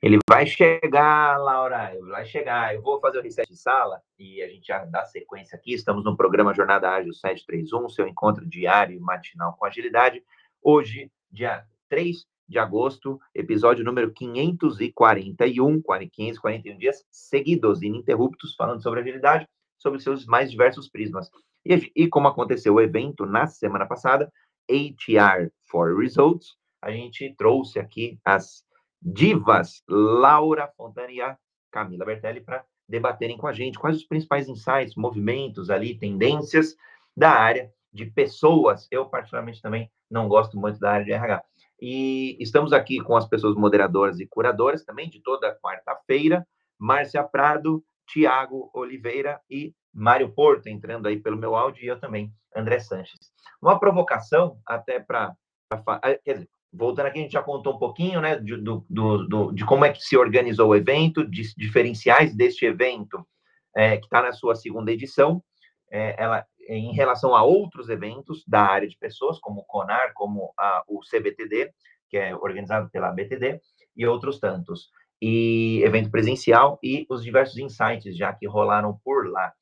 Ele 0.00 0.18
vai 0.28 0.44
chegar, 0.46 1.38
Laura, 1.38 1.96
vai 2.08 2.24
chegar. 2.24 2.74
Eu 2.74 2.82
vou 2.82 3.00
fazer 3.00 3.18
o 3.18 3.22
reset 3.22 3.48
de 3.48 3.56
sala 3.56 4.02
e 4.18 4.42
a 4.42 4.48
gente 4.48 4.66
já 4.66 4.84
dá 4.84 5.04
sequência 5.04 5.56
aqui. 5.56 5.74
Estamos 5.74 6.04
no 6.04 6.16
programa 6.16 6.52
Jornada 6.52 6.90
Ágil 6.90 7.12
731, 7.12 7.88
seu 7.88 8.08
encontro 8.08 8.44
diário 8.44 8.96
e 8.96 9.00
matinal 9.00 9.54
com 9.56 9.64
agilidade. 9.64 10.24
Hoje, 10.60 11.08
dia 11.30 11.64
3 11.88 12.26
de 12.52 12.58
agosto, 12.58 13.18
episódio 13.34 13.84
número 13.84 14.12
541, 14.12 15.82
541 15.82 16.78
dias 16.78 17.04
seguidos, 17.10 17.82
ininterruptos, 17.82 18.54
falando 18.54 18.82
sobre 18.82 19.00
agilidade, 19.00 19.48
sobre 19.78 19.98
seus 19.98 20.26
mais 20.26 20.50
diversos 20.50 20.88
prismas. 20.88 21.30
E, 21.64 21.90
e 21.96 22.08
como 22.08 22.28
aconteceu 22.28 22.74
o 22.74 22.80
evento 22.80 23.24
na 23.24 23.46
semana 23.46 23.86
passada, 23.86 24.30
ATR 24.70 25.50
for 25.62 25.98
Results, 25.98 26.54
a 26.82 26.90
gente 26.90 27.34
trouxe 27.36 27.78
aqui 27.78 28.18
as 28.24 28.62
divas 29.00 29.82
Laura 29.88 30.70
Fontana 30.76 31.10
e 31.10 31.20
a 31.20 31.36
Camila 31.70 32.04
Bertelli 32.04 32.42
para 32.42 32.64
debaterem 32.86 33.38
com 33.38 33.46
a 33.46 33.52
gente 33.52 33.78
quais 33.78 33.96
os 33.96 34.04
principais 34.04 34.48
insights, 34.48 34.94
movimentos 34.94 35.70
ali, 35.70 35.98
tendências 35.98 36.76
da 37.16 37.30
área 37.30 37.72
de 37.90 38.06
pessoas. 38.06 38.86
Eu, 38.90 39.06
particularmente, 39.06 39.62
também 39.62 39.90
não 40.10 40.28
gosto 40.28 40.58
muito 40.58 40.78
da 40.78 40.92
área 40.92 41.04
de 41.04 41.12
RH. 41.12 41.42
E 41.84 42.36
estamos 42.38 42.72
aqui 42.72 43.00
com 43.00 43.16
as 43.16 43.26
pessoas 43.26 43.56
moderadoras 43.56 44.20
e 44.20 44.26
curadoras 44.28 44.84
também 44.84 45.10
de 45.10 45.20
toda 45.20 45.58
quarta-feira, 45.60 46.46
Márcia 46.78 47.24
Prado, 47.24 47.82
Tiago 48.06 48.70
Oliveira 48.72 49.40
e 49.50 49.74
Mário 49.92 50.32
Porto, 50.32 50.68
entrando 50.68 51.08
aí 51.08 51.18
pelo 51.18 51.36
meu 51.36 51.56
áudio, 51.56 51.82
e 51.82 51.88
eu 51.88 51.98
também, 51.98 52.32
André 52.54 52.78
Sanches. 52.78 53.32
Uma 53.60 53.80
provocação 53.80 54.60
até 54.64 55.00
para... 55.00 55.34
Ah, 55.72 56.00
quer 56.24 56.34
dizer, 56.34 56.48
voltando 56.72 57.06
aqui, 57.06 57.18
a 57.18 57.22
gente 57.22 57.32
já 57.32 57.42
contou 57.42 57.74
um 57.74 57.78
pouquinho, 57.78 58.20
né, 58.20 58.38
de, 58.38 58.56
do, 58.58 58.86
do, 58.88 59.50
de 59.50 59.64
como 59.66 59.84
é 59.84 59.92
que 59.92 60.02
se 60.02 60.16
organizou 60.16 60.68
o 60.68 60.76
evento, 60.76 61.28
de 61.28 61.42
diferenciais 61.56 62.32
deste 62.32 62.64
evento, 62.64 63.26
é, 63.74 63.96
que 63.96 64.04
está 64.04 64.22
na 64.22 64.30
sua 64.30 64.54
segunda 64.54 64.92
edição. 64.92 65.42
É, 65.90 66.14
ela 66.16 66.46
em 66.68 66.92
relação 66.94 67.34
a 67.34 67.42
outros 67.42 67.88
eventos 67.88 68.44
da 68.46 68.62
área 68.62 68.88
de 68.88 68.96
pessoas, 68.96 69.38
como 69.38 69.60
o 69.60 69.64
CONAR, 69.64 70.12
como 70.14 70.52
a, 70.58 70.82
o 70.86 71.00
CBTD, 71.00 71.72
que 72.08 72.16
é 72.16 72.34
organizado 72.34 72.90
pela 72.90 73.10
BTD, 73.10 73.60
e 73.96 74.06
outros 74.06 74.38
tantos. 74.38 74.90
e 75.20 75.82
evento 75.84 76.10
presencial 76.10 76.78
e 76.82 77.06
os 77.08 77.22
diversos 77.22 77.56
insights 77.58 78.16
já 78.16 78.32
que 78.32 78.46
rolaram 78.46 78.98
por 79.04 79.30
lá. 79.30 79.52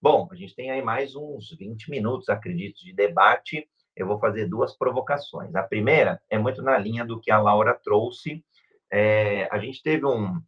Bom, 0.00 0.26
a 0.32 0.34
gente 0.34 0.54
tem 0.54 0.70
aí 0.70 0.80
mais 0.80 1.14
uns 1.14 1.54
20 1.58 1.90
minutos, 1.90 2.30
acredito, 2.30 2.82
de 2.82 2.94
debate. 2.94 3.68
Eu 3.94 4.06
vou 4.06 4.18
fazer 4.18 4.46
duas 4.46 4.74
provocações. 4.74 5.54
A 5.54 5.62
primeira 5.62 6.22
é 6.30 6.38
muito 6.38 6.62
na 6.62 6.78
linha 6.78 7.04
do 7.04 7.20
que 7.20 7.30
a 7.30 7.38
Laura 7.38 7.74
trouxe. 7.74 8.42
É, 8.90 9.46
a 9.52 9.58
gente 9.58 9.82
teve 9.82 10.06
um. 10.06 10.40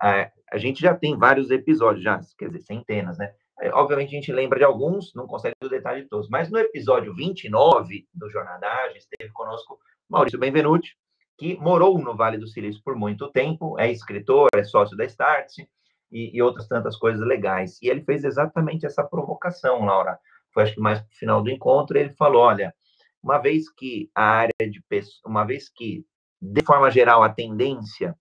A, 0.00 0.30
a 0.52 0.56
gente 0.56 0.80
já 0.80 0.94
tem 0.94 1.18
vários 1.18 1.50
episódios, 1.50 2.04
já, 2.04 2.20
quer 2.38 2.46
dizer, 2.46 2.60
centenas, 2.60 3.18
né? 3.18 3.34
É, 3.60 3.70
obviamente 3.70 4.08
a 4.08 4.20
gente 4.20 4.32
lembra 4.32 4.58
de 4.58 4.64
alguns, 4.64 5.12
não 5.14 5.26
consegue 5.26 5.54
o 5.62 5.68
detalhe 5.68 6.02
de 6.02 6.08
todos, 6.08 6.28
mas 6.28 6.50
no 6.50 6.58
episódio 6.58 7.14
29 7.14 8.06
do 8.14 8.30
Jornadagem, 8.30 8.98
esteve 8.98 9.32
conosco 9.32 9.78
Maurício 10.08 10.38
Benvenuti, 10.38 10.96
que 11.36 11.56
morou 11.58 11.98
no 11.98 12.16
Vale 12.16 12.38
do 12.38 12.48
Silício 12.48 12.82
por 12.84 12.96
muito 12.96 13.30
tempo, 13.30 13.78
é 13.78 13.90
escritor, 13.90 14.48
é 14.54 14.64
sócio 14.64 14.96
da 14.96 15.04
Startse 15.04 15.68
e, 16.10 16.36
e, 16.36 16.42
outras 16.42 16.66
tantas 16.66 16.96
coisas 16.96 17.24
legais. 17.26 17.78
E 17.82 17.88
ele 17.88 18.02
fez 18.02 18.24
exatamente 18.24 18.86
essa 18.86 19.04
provocação, 19.04 19.84
Laura. 19.84 20.18
Foi 20.52 20.64
acho 20.64 20.74
que 20.74 20.80
mais 20.80 21.00
no 21.00 21.06
final 21.12 21.42
do 21.42 21.50
encontro, 21.50 21.96
ele 21.96 22.12
falou: 22.14 22.42
olha, 22.42 22.74
uma 23.22 23.38
vez 23.38 23.70
que 23.70 24.10
a 24.14 24.22
área 24.22 24.52
de 24.60 24.82
uma 25.24 25.44
vez 25.44 25.68
que, 25.68 26.04
de 26.40 26.62
forma 26.64 26.90
geral, 26.90 27.22
a 27.22 27.28
tendência 27.28 28.16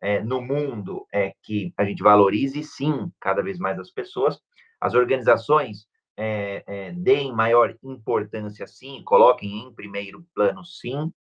é, 0.00 0.20
no 0.20 0.40
mundo 0.40 1.06
é 1.12 1.32
que 1.42 1.72
a 1.76 1.84
gente 1.84 2.02
valorize 2.02 2.62
sim 2.62 3.10
cada 3.20 3.42
vez 3.42 3.58
mais 3.58 3.78
as 3.78 3.90
pessoas, 3.90 4.40
as 4.82 4.94
organizações 4.94 5.86
é, 6.16 6.64
é, 6.66 6.92
deem 6.92 7.32
maior 7.32 7.76
importância, 7.84 8.66
sim, 8.66 9.00
coloquem 9.04 9.60
em 9.60 9.72
primeiro 9.72 10.26
plano, 10.34 10.64
sim, 10.64 11.12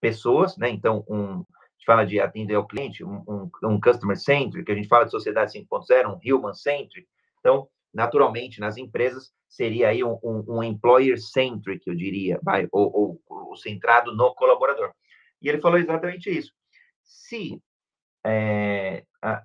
pessoas, 0.00 0.56
né? 0.56 0.70
Então, 0.70 1.04
um, 1.06 1.32
a 1.32 1.76
gente 1.76 1.84
fala 1.84 2.06
de 2.06 2.18
atender 2.18 2.54
ao 2.54 2.66
cliente, 2.66 3.04
um, 3.04 3.22
um, 3.28 3.50
um 3.64 3.78
customer 3.78 4.16
centric, 4.18 4.72
a 4.72 4.74
gente 4.74 4.88
fala 4.88 5.04
de 5.04 5.10
sociedade 5.10 5.52
5.0, 5.52 6.14
um 6.14 6.18
human 6.24 6.54
centric. 6.54 7.06
Então, 7.40 7.68
naturalmente, 7.92 8.58
nas 8.58 8.78
empresas, 8.78 9.30
seria 9.46 9.90
aí 9.90 10.02
um, 10.02 10.18
um, 10.22 10.62
employer 10.62 11.20
centric, 11.20 11.86
eu 11.86 11.94
diria, 11.94 12.40
vai, 12.42 12.66
ou, 12.72 13.20
ou, 13.28 13.48
ou, 13.50 13.56
centrado 13.56 14.16
no 14.16 14.34
colaborador. 14.34 14.94
E 15.42 15.48
ele 15.50 15.60
falou 15.60 15.78
exatamente 15.78 16.30
isso. 16.30 16.54
Se 17.02 17.62
é, 18.24 19.04
a, 19.20 19.44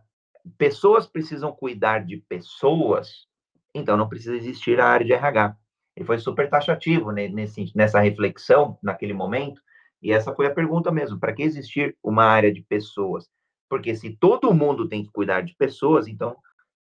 pessoas 0.57 1.05
precisam 1.05 1.51
cuidar 1.51 2.05
de 2.05 2.18
pessoas, 2.18 3.28
então 3.74 3.97
não 3.97 4.09
precisa 4.09 4.36
existir 4.36 4.80
a 4.80 4.88
área 4.88 5.05
de 5.05 5.13
RH. 5.13 5.55
Ele 5.95 6.05
foi 6.05 6.17
super 6.17 6.49
taxativo 6.49 7.11
nesse, 7.11 7.72
nessa 7.76 7.99
reflexão, 7.99 8.78
naquele 8.82 9.13
momento, 9.13 9.61
e 10.01 10.11
essa 10.11 10.34
foi 10.34 10.47
a 10.47 10.53
pergunta 10.53 10.91
mesmo: 10.91 11.20
para 11.20 11.34
que 11.34 11.43
existir 11.43 11.97
uma 12.03 12.24
área 12.24 12.51
de 12.51 12.61
pessoas? 12.61 13.30
Porque 13.70 13.95
se 13.95 14.15
todo 14.15 14.53
mundo 14.53 14.88
tem 14.88 15.03
que 15.03 15.11
cuidar 15.11 15.41
de 15.41 15.55
pessoas, 15.55 16.07
então 16.07 16.36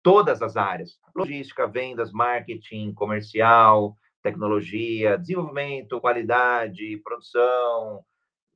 todas 0.03 0.43
as 0.43 0.57
áreas 0.57 0.99
logística, 1.15 1.67
vendas, 1.67 2.13
marketing, 2.13 2.93
comercial, 2.93 3.97
tecnologia, 4.23 5.17
desenvolvimento, 5.17 6.01
qualidade, 6.01 7.01
produção, 7.03 8.05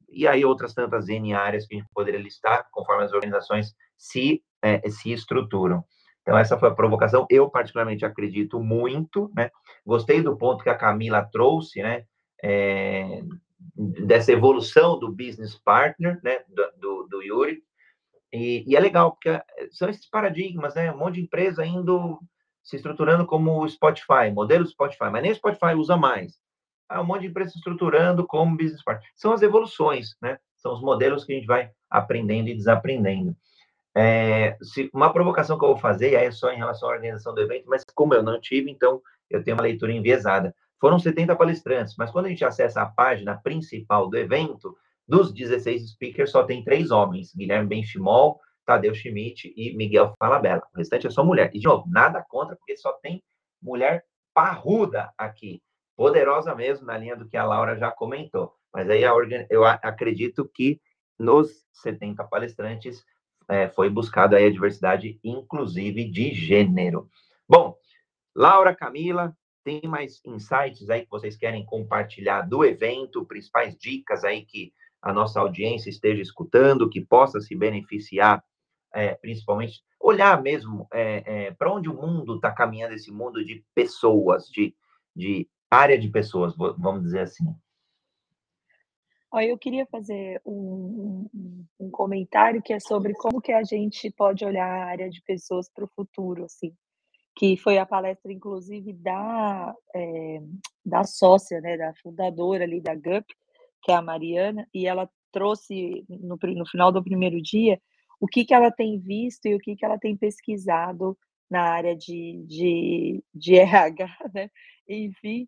e 0.08 0.26
aí 0.26 0.44
outras 0.44 0.74
tantas 0.74 1.08
N 1.08 1.34
áreas 1.34 1.66
que 1.66 1.76
a 1.76 1.78
gente 1.78 1.90
poderia 1.94 2.20
listar 2.20 2.66
conforme 2.70 3.04
as 3.04 3.12
organizações 3.12 3.74
se, 3.96 4.42
é, 4.62 4.88
se 4.90 5.12
estruturam. 5.12 5.84
Então, 6.28 6.36
essa 6.36 6.58
foi 6.58 6.68
a 6.68 6.74
provocação. 6.74 7.26
Eu, 7.30 7.48
particularmente, 7.48 8.04
acredito 8.04 8.60
muito, 8.60 9.32
né? 9.34 9.50
Gostei 9.84 10.20
do 10.20 10.36
ponto 10.36 10.62
que 10.62 10.68
a 10.68 10.76
Camila 10.76 11.24
trouxe, 11.24 11.82
né? 11.82 12.04
É, 12.44 13.22
dessa 13.74 14.30
evolução 14.30 14.98
do 14.98 15.10
business 15.10 15.54
partner, 15.54 16.20
né? 16.22 16.40
Do, 16.46 16.70
do, 16.78 17.08
do 17.08 17.22
Yuri. 17.22 17.62
E, 18.30 18.62
e, 18.70 18.76
é 18.76 18.80
legal, 18.80 19.12
porque 19.12 19.40
são 19.70 19.88
esses 19.88 20.06
paradigmas, 20.06 20.74
né? 20.74 20.92
Um 20.92 20.98
monte 20.98 21.14
de 21.14 21.22
empresa 21.22 21.64
indo 21.64 22.20
se 22.62 22.76
estruturando 22.76 23.24
como 23.24 23.64
o 23.64 23.66
Spotify, 23.66 24.30
modelo 24.30 24.66
Spotify, 24.66 25.08
mas 25.10 25.22
nem 25.22 25.32
o 25.32 25.34
Spotify 25.34 25.74
usa 25.74 25.96
mais. 25.96 26.34
Há 26.90 27.00
um 27.00 27.06
monte 27.06 27.22
de 27.22 27.28
empresa 27.28 27.52
se 27.52 27.56
estruturando 27.56 28.26
como 28.26 28.54
business 28.54 28.84
partner. 28.84 29.08
São 29.16 29.32
as 29.32 29.40
evoluções, 29.40 30.14
né? 30.20 30.38
São 30.58 30.74
os 30.74 30.82
modelos 30.82 31.24
que 31.24 31.32
a 31.32 31.36
gente 31.36 31.46
vai 31.46 31.70
aprendendo 31.88 32.50
e 32.50 32.54
desaprendendo. 32.54 33.34
É, 34.00 34.56
se, 34.62 34.88
uma 34.94 35.12
provocação 35.12 35.58
que 35.58 35.64
eu 35.64 35.70
vou 35.70 35.76
fazer 35.76 36.14
é 36.14 36.30
só 36.30 36.52
em 36.52 36.56
relação 36.56 36.88
à 36.88 36.92
organização 36.92 37.34
do 37.34 37.40
evento, 37.40 37.64
mas 37.66 37.82
como 37.96 38.14
eu 38.14 38.22
não 38.22 38.40
tive, 38.40 38.70
então 38.70 39.02
eu 39.28 39.42
tenho 39.42 39.56
uma 39.56 39.64
leitura 39.64 39.92
enviesada. 39.92 40.54
Foram 40.80 41.00
70 41.00 41.34
palestrantes, 41.34 41.96
mas 41.98 42.12
quando 42.12 42.26
a 42.26 42.28
gente 42.28 42.44
acessa 42.44 42.80
a 42.80 42.86
página 42.86 43.36
principal 43.42 44.08
do 44.08 44.16
evento, 44.16 44.76
dos 45.08 45.32
16 45.32 45.90
speakers, 45.90 46.30
só 46.30 46.44
tem 46.44 46.62
três 46.62 46.92
homens: 46.92 47.34
Guilherme 47.34 47.68
Benchimol, 47.68 48.40
Tadeu 48.64 48.94
Schmidt 48.94 49.52
e 49.56 49.76
Miguel 49.76 50.14
Falabella. 50.16 50.62
O 50.72 50.78
restante 50.78 51.08
é 51.08 51.10
só 51.10 51.24
mulher. 51.24 51.50
E, 51.52 51.58
de 51.58 51.66
novo, 51.66 51.84
nada 51.88 52.24
contra, 52.28 52.54
porque 52.54 52.76
só 52.76 52.92
tem 53.02 53.20
mulher 53.60 54.04
parruda 54.32 55.12
aqui. 55.18 55.60
Poderosa 55.96 56.54
mesmo, 56.54 56.86
na 56.86 56.96
linha 56.96 57.16
do 57.16 57.28
que 57.28 57.36
a 57.36 57.44
Laura 57.44 57.76
já 57.76 57.90
comentou. 57.90 58.54
Mas 58.72 58.88
aí 58.88 59.02
eu 59.50 59.64
acredito 59.64 60.48
que 60.54 60.80
nos 61.18 61.66
70 61.72 62.22
palestrantes 62.22 63.04
é, 63.48 63.68
foi 63.68 63.88
buscado 63.88 64.36
aí 64.36 64.46
a 64.46 64.50
diversidade, 64.50 65.18
inclusive 65.24 66.04
de 66.04 66.34
gênero. 66.34 67.08
Bom, 67.48 67.76
Laura, 68.34 68.74
Camila, 68.74 69.34
tem 69.64 69.80
mais 69.84 70.20
insights 70.24 70.88
aí 70.90 71.02
que 71.02 71.10
vocês 71.10 71.36
querem 71.36 71.64
compartilhar 71.64 72.42
do 72.42 72.64
evento, 72.64 73.26
principais 73.26 73.76
dicas 73.76 74.24
aí 74.24 74.44
que 74.44 74.72
a 75.00 75.12
nossa 75.12 75.40
audiência 75.40 75.90
esteja 75.90 76.22
escutando, 76.22 76.88
que 76.88 77.00
possa 77.00 77.40
se 77.40 77.54
beneficiar, 77.54 78.42
é, 78.94 79.14
principalmente, 79.14 79.82
olhar 80.00 80.40
mesmo 80.42 80.86
é, 80.92 81.22
é, 81.46 81.50
para 81.52 81.72
onde 81.72 81.88
o 81.88 81.94
mundo 81.94 82.36
está 82.36 82.50
caminhando, 82.50 82.94
esse 82.94 83.10
mundo 83.10 83.44
de 83.44 83.64
pessoas, 83.74 84.46
de, 84.46 84.74
de 85.14 85.48
área 85.70 85.98
de 85.98 86.08
pessoas, 86.08 86.54
vamos 86.56 87.02
dizer 87.02 87.20
assim. 87.20 87.44
Olha, 89.30 89.46
eu 89.46 89.58
queria 89.58 89.86
fazer 89.86 90.40
um, 90.44 91.28
um, 91.34 91.66
um, 91.80 91.90
comentário 91.90 92.62
que 92.62 92.72
é 92.72 92.80
sobre 92.80 93.12
como 93.14 93.42
que 93.42 93.52
a 93.52 93.62
gente 93.62 94.10
pode 94.10 94.44
olhar 94.44 94.66
a 94.66 94.86
área 94.86 95.10
de 95.10 95.20
pessoas 95.22 95.70
para 95.70 95.84
o 95.84 95.90
futuro, 95.94 96.44
assim, 96.44 96.72
que 97.36 97.56
foi 97.56 97.76
a 97.76 97.84
palestra, 97.84 98.32
inclusive, 98.32 98.92
da, 98.94 99.74
é, 99.94 100.40
da 100.84 101.04
sócia, 101.04 101.60
né, 101.60 101.76
da 101.76 101.92
fundadora 102.02 102.64
ali 102.64 102.80
da 102.80 102.94
GUP, 102.94 103.26
que 103.82 103.92
é 103.92 103.94
a 103.94 104.02
Mariana, 104.02 104.66
e 104.72 104.86
ela 104.86 105.08
trouxe 105.30 106.04
no, 106.08 106.38
no 106.42 106.66
final 106.66 106.90
do 106.90 107.04
primeiro 107.04 107.40
dia 107.42 107.78
o 108.20 108.26
que, 108.26 108.44
que 108.44 108.54
ela 108.54 108.70
tem 108.70 108.98
visto 108.98 109.46
e 109.46 109.54
o 109.54 109.58
que, 109.58 109.76
que 109.76 109.84
ela 109.84 109.98
tem 109.98 110.16
pesquisado 110.16 111.16
na 111.50 111.62
área 111.62 111.94
de, 111.94 112.44
de, 112.46 113.24
de 113.34 113.54
RH, 113.60 114.08
né? 114.34 114.50
Enfim, 114.88 115.46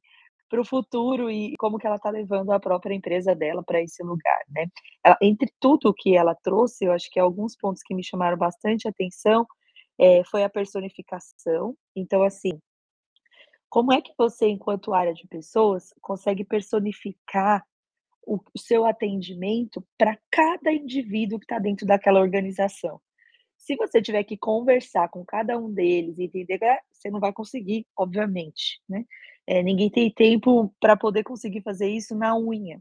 para 0.51 0.61
o 0.61 0.64
futuro 0.64 1.30
e 1.30 1.57
como 1.57 1.78
que 1.78 1.86
ela 1.86 1.96
está 1.96 2.11
levando 2.11 2.51
a 2.51 2.61
própria 2.61 2.94
empresa 2.94 3.34
dela 3.34 3.62
para 3.62 3.80
esse 3.80 4.03
lugar, 4.03 4.40
né? 4.51 4.66
Ela, 5.05 5.16
entre 5.22 5.51
tudo 5.61 5.94
que 5.94 6.16
ela 6.16 6.34
trouxe, 6.34 6.84
eu 6.84 6.92
acho 6.92 7.09
que 7.11 7.20
alguns 7.20 7.57
pontos 7.57 7.82
que 7.82 7.94
me 7.94 8.05
chamaram 8.05 8.36
bastante 8.36 8.88
atenção 8.88 9.46
é, 9.98 10.24
foi 10.24 10.42
a 10.42 10.51
personificação. 10.51 11.76
Então, 11.94 12.22
assim, 12.22 12.61
como 13.68 13.92
é 13.92 14.03
que 14.03 14.12
você, 14.18 14.48
enquanto 14.48 14.92
área 14.92 15.14
de 15.14 15.26
pessoas, 15.28 15.94
consegue 16.01 16.44
personificar 16.44 17.64
o, 18.26 18.36
o 18.36 18.59
seu 18.59 18.84
atendimento 18.84 19.86
para 19.96 20.18
cada 20.30 20.72
indivíduo 20.72 21.38
que 21.38 21.44
está 21.44 21.61
dentro 21.61 21.86
daquela 21.86 22.20
organização? 22.20 23.01
Se 23.57 23.76
você 23.76 24.03
tiver 24.03 24.24
que 24.24 24.36
conversar 24.36 25.09
com 25.11 25.24
cada 25.24 25.57
um 25.57 25.72
deles 25.72 26.18
e 26.18 26.24
entender, 26.24 26.59
você 26.90 27.11
não 27.11 27.20
vai 27.20 27.32
conseguir, 27.32 27.86
obviamente, 27.96 28.80
né? 28.88 29.05
É, 29.47 29.62
ninguém 29.62 29.91
tem 29.91 30.12
tempo 30.12 30.72
para 30.80 30.97
poder 30.97 31.24
conseguir 31.24 31.62
fazer 31.62 31.88
isso 31.88 32.14
na 32.14 32.36
unha. 32.36 32.80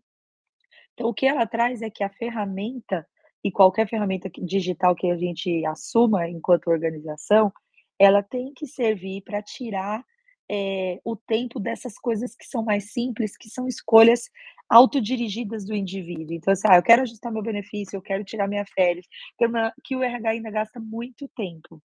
Então, 0.93 1.07
o 1.07 1.13
que 1.13 1.25
ela 1.25 1.47
traz 1.47 1.81
é 1.81 1.89
que 1.89 2.03
a 2.03 2.09
ferramenta, 2.09 3.07
e 3.43 3.51
qualquer 3.51 3.87
ferramenta 3.87 4.29
digital 4.29 4.93
que 4.93 5.09
a 5.09 5.15
gente 5.15 5.65
assuma 5.65 6.27
enquanto 6.27 6.67
organização, 6.67 7.51
ela 7.97 8.21
tem 8.21 8.53
que 8.53 8.67
servir 8.67 9.21
para 9.21 9.41
tirar 9.41 10.03
é, 10.51 10.99
o 11.05 11.15
tempo 11.15 11.59
dessas 11.59 11.97
coisas 11.99 12.35
que 12.35 12.45
são 12.45 12.63
mais 12.63 12.91
simples, 12.91 13.37
que 13.37 13.49
são 13.49 13.67
escolhas 13.67 14.29
autodirigidas 14.67 15.65
do 15.65 15.75
indivíduo. 15.75 16.33
Então, 16.33 16.51
assim, 16.51 16.67
ah, 16.69 16.77
eu 16.77 16.83
quero 16.83 17.01
ajustar 17.03 17.31
meu 17.31 17.41
benefício, 17.41 17.95
eu 17.95 18.01
quero 18.01 18.23
tirar 18.23 18.47
minha 18.47 18.65
férias, 18.65 19.05
que 19.83 19.95
o 19.95 20.03
RH 20.03 20.29
ainda 20.29 20.51
gasta 20.51 20.79
muito 20.79 21.27
tempo. 21.29 21.81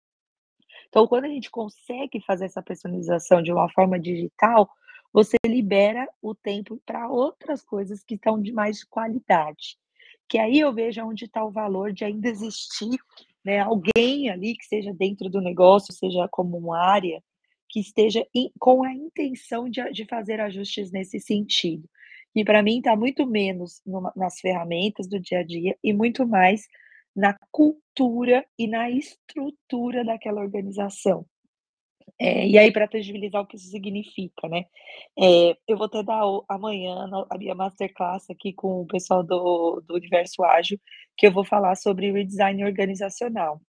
Então, 0.94 1.08
quando 1.08 1.24
a 1.24 1.28
gente 1.28 1.50
consegue 1.50 2.20
fazer 2.20 2.44
essa 2.44 2.62
personalização 2.62 3.42
de 3.42 3.50
uma 3.50 3.68
forma 3.68 3.98
digital, 3.98 4.70
você 5.12 5.36
libera 5.44 6.08
o 6.22 6.36
tempo 6.36 6.80
para 6.86 7.08
outras 7.08 7.64
coisas 7.64 8.04
que 8.04 8.14
estão 8.14 8.40
de 8.40 8.52
mais 8.52 8.84
qualidade. 8.84 9.76
Que 10.28 10.38
aí 10.38 10.60
eu 10.60 10.72
vejo 10.72 11.04
onde 11.04 11.24
está 11.24 11.44
o 11.44 11.50
valor 11.50 11.92
de 11.92 12.04
ainda 12.04 12.28
existir 12.28 12.96
né, 13.44 13.58
alguém 13.58 14.30
ali 14.30 14.56
que 14.56 14.66
seja 14.66 14.94
dentro 14.94 15.28
do 15.28 15.40
negócio, 15.40 15.92
seja 15.92 16.28
como 16.28 16.56
uma 16.56 16.78
área, 16.78 17.20
que 17.68 17.80
esteja 17.80 18.24
in, 18.32 18.52
com 18.60 18.84
a 18.84 18.94
intenção 18.94 19.68
de, 19.68 19.82
de 19.90 20.04
fazer 20.04 20.38
ajustes 20.38 20.92
nesse 20.92 21.18
sentido. 21.18 21.90
E 22.36 22.44
para 22.44 22.62
mim 22.62 22.78
está 22.78 22.94
muito 22.94 23.26
menos 23.26 23.82
numa, 23.84 24.12
nas 24.14 24.38
ferramentas 24.38 25.08
do 25.08 25.18
dia 25.18 25.40
a 25.40 25.44
dia 25.44 25.76
e 25.82 25.92
muito 25.92 26.24
mais 26.24 26.68
na 27.14 27.36
cultura 27.50 28.44
e 28.58 28.66
na 28.66 28.90
estrutura 28.90 30.04
daquela 30.04 30.40
organização. 30.40 31.26
É, 32.18 32.46
e 32.46 32.56
aí, 32.58 32.72
para 32.72 32.86
tangibilizar 32.86 33.42
o 33.42 33.46
que 33.46 33.56
isso 33.56 33.68
significa, 33.70 34.48
né? 34.48 34.66
É, 35.18 35.56
eu 35.66 35.76
vou 35.76 35.86
até 35.86 36.02
dar 36.02 36.22
amanhã 36.48 37.08
a 37.30 37.38
minha 37.38 37.54
masterclass 37.54 38.28
aqui 38.30 38.52
com 38.52 38.82
o 38.82 38.86
pessoal 38.86 39.22
do, 39.22 39.82
do 39.86 39.94
Universo 39.94 40.44
Ágil, 40.44 40.78
que 41.16 41.26
eu 41.26 41.32
vou 41.32 41.44
falar 41.44 41.74
sobre 41.76 42.12
redesign 42.12 42.64
organizacional. 42.64 43.60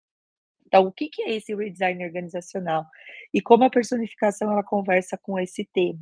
Então, 0.67 0.85
o 0.85 0.91
que, 0.91 1.09
que 1.09 1.23
é 1.23 1.35
esse 1.35 1.55
redesign 1.55 2.03
organizacional? 2.05 2.85
E 3.33 3.41
como 3.41 3.63
a 3.63 3.69
personificação 3.69 4.51
ela 4.51 4.63
conversa 4.63 5.17
com 5.17 5.39
esse 5.39 5.65
tema? 5.73 5.99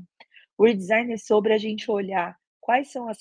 O 0.58 0.66
redesign 0.66 1.14
é 1.14 1.18
sobre 1.18 1.54
a 1.54 1.58
gente 1.58 1.90
olhar 1.92 2.38
quais 2.60 2.92
são 2.92 3.08
as 3.08 3.18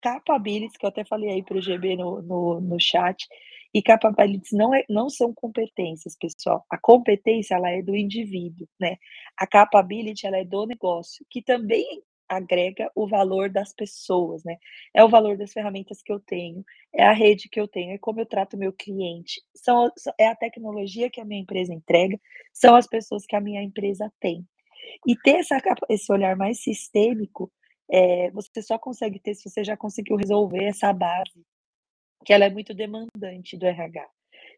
capabilities, 0.00 0.76
que 0.76 0.84
eu 0.84 0.90
até 0.90 1.04
falei 1.04 1.30
aí 1.30 1.42
para 1.42 1.56
o 1.56 1.62
GB 1.62 1.96
no, 1.96 2.22
no, 2.22 2.60
no 2.60 2.80
chat, 2.80 3.26
e 3.74 3.82
capabilities 3.82 4.52
não, 4.52 4.72
é, 4.72 4.84
não 4.88 5.10
são 5.10 5.34
competências, 5.34 6.16
pessoal. 6.16 6.64
A 6.70 6.78
competência, 6.78 7.56
ela 7.56 7.70
é 7.70 7.82
do 7.82 7.96
indivíduo, 7.96 8.68
né? 8.78 8.96
A 9.36 9.46
capability, 9.48 10.26
ela 10.26 10.38
é 10.38 10.44
do 10.44 10.64
negócio, 10.64 11.26
que 11.28 11.42
também 11.42 12.00
agrega 12.28 12.90
o 12.94 13.06
valor 13.06 13.50
das 13.50 13.74
pessoas, 13.74 14.44
né? 14.44 14.56
É 14.94 15.04
o 15.04 15.08
valor 15.08 15.36
das 15.36 15.52
ferramentas 15.52 16.00
que 16.02 16.12
eu 16.12 16.20
tenho, 16.20 16.64
é 16.94 17.02
a 17.02 17.12
rede 17.12 17.48
que 17.48 17.60
eu 17.60 17.66
tenho, 17.66 17.92
é 17.94 17.98
como 17.98 18.20
eu 18.20 18.26
trato 18.26 18.56
meu 18.56 18.72
cliente, 18.72 19.42
são, 19.54 19.90
é 20.18 20.28
a 20.28 20.36
tecnologia 20.36 21.10
que 21.10 21.20
a 21.20 21.24
minha 21.24 21.40
empresa 21.42 21.74
entrega, 21.74 22.18
são 22.52 22.76
as 22.76 22.86
pessoas 22.86 23.26
que 23.26 23.34
a 23.34 23.40
minha 23.40 23.62
empresa 23.62 24.10
tem. 24.20 24.46
E 25.06 25.16
ter 25.16 25.36
essa, 25.38 25.60
esse 25.90 26.12
olhar 26.12 26.36
mais 26.36 26.62
sistêmico, 26.62 27.50
é, 27.90 28.30
você 28.30 28.62
só 28.62 28.78
consegue 28.78 29.18
ter 29.18 29.34
se 29.34 29.48
você 29.50 29.64
já 29.64 29.76
conseguiu 29.76 30.16
resolver 30.16 30.64
essa 30.64 30.92
base 30.92 31.44
que 32.24 32.32
ela 32.32 32.44
é 32.44 32.50
muito 32.50 32.74
demandante 32.74 33.56
do 33.56 33.66
RH. 33.66 34.06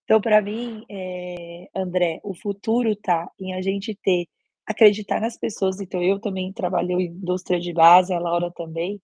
Então, 0.05 0.21
para 0.21 0.41
mim, 0.41 0.85
é, 0.89 1.69
André, 1.75 2.21
o 2.23 2.35
futuro 2.35 2.91
está 2.93 3.29
em 3.41 3.55
a 3.55 3.61
gente 3.61 3.95
ter, 4.03 4.27
acreditar 4.67 5.21
nas 5.21 5.39
pessoas. 5.39 5.81
Então, 5.81 6.03
eu 6.03 6.21
também 6.21 6.53
trabalho 6.53 7.01
em 7.01 7.07
indústria 7.07 7.59
de 7.61 7.73
base, 7.73 8.15
a 8.15 8.19
Laura 8.19 8.51
também, 8.53 9.01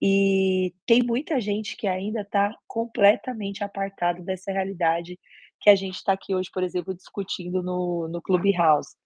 e 0.00 0.74
tem 0.84 1.02
muita 1.02 1.40
gente 1.40 1.76
que 1.76 1.86
ainda 1.86 2.22
está 2.22 2.56
completamente 2.66 3.62
apartado 3.62 4.24
dessa 4.24 4.50
realidade 4.50 5.18
que 5.60 5.70
a 5.70 5.76
gente 5.76 5.94
está 5.94 6.12
aqui 6.14 6.34
hoje, 6.34 6.50
por 6.52 6.64
exemplo, 6.64 6.92
discutindo 6.92 7.62
no, 7.62 8.08
no 8.08 8.20
Clubhouse. 8.20 8.96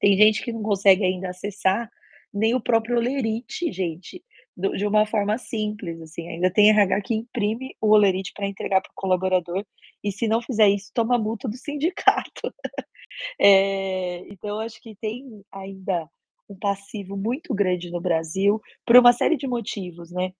Tem 0.00 0.16
gente 0.16 0.42
que 0.42 0.52
não 0.52 0.62
consegue 0.62 1.04
ainda 1.04 1.28
acessar 1.28 1.90
nem 2.32 2.54
o 2.54 2.60
próprio 2.60 2.98
Lerite, 2.98 3.70
gente 3.70 4.24
de 4.56 4.86
uma 4.86 5.04
forma 5.06 5.36
simples, 5.36 6.00
assim. 6.00 6.28
Ainda 6.28 6.50
tem 6.50 6.70
RH 6.70 7.00
que 7.02 7.14
imprime 7.14 7.76
o 7.80 7.90
olerite 7.90 8.32
para 8.34 8.46
entregar 8.46 8.80
para 8.80 8.90
o 8.90 8.94
colaborador, 8.94 9.64
e 10.02 10.10
se 10.10 10.26
não 10.26 10.40
fizer 10.40 10.68
isso, 10.68 10.90
toma 10.94 11.18
multa 11.18 11.48
do 11.48 11.56
sindicato. 11.58 12.54
é, 13.40 14.20
então, 14.30 14.60
acho 14.60 14.80
que 14.80 14.96
tem 14.96 15.44
ainda 15.52 16.08
um 16.48 16.56
passivo 16.58 17.16
muito 17.16 17.54
grande 17.54 17.90
no 17.90 18.00
Brasil, 18.00 18.60
por 18.86 18.96
uma 18.96 19.12
série 19.12 19.36
de 19.36 19.46
motivos, 19.46 20.10
né? 20.10 20.32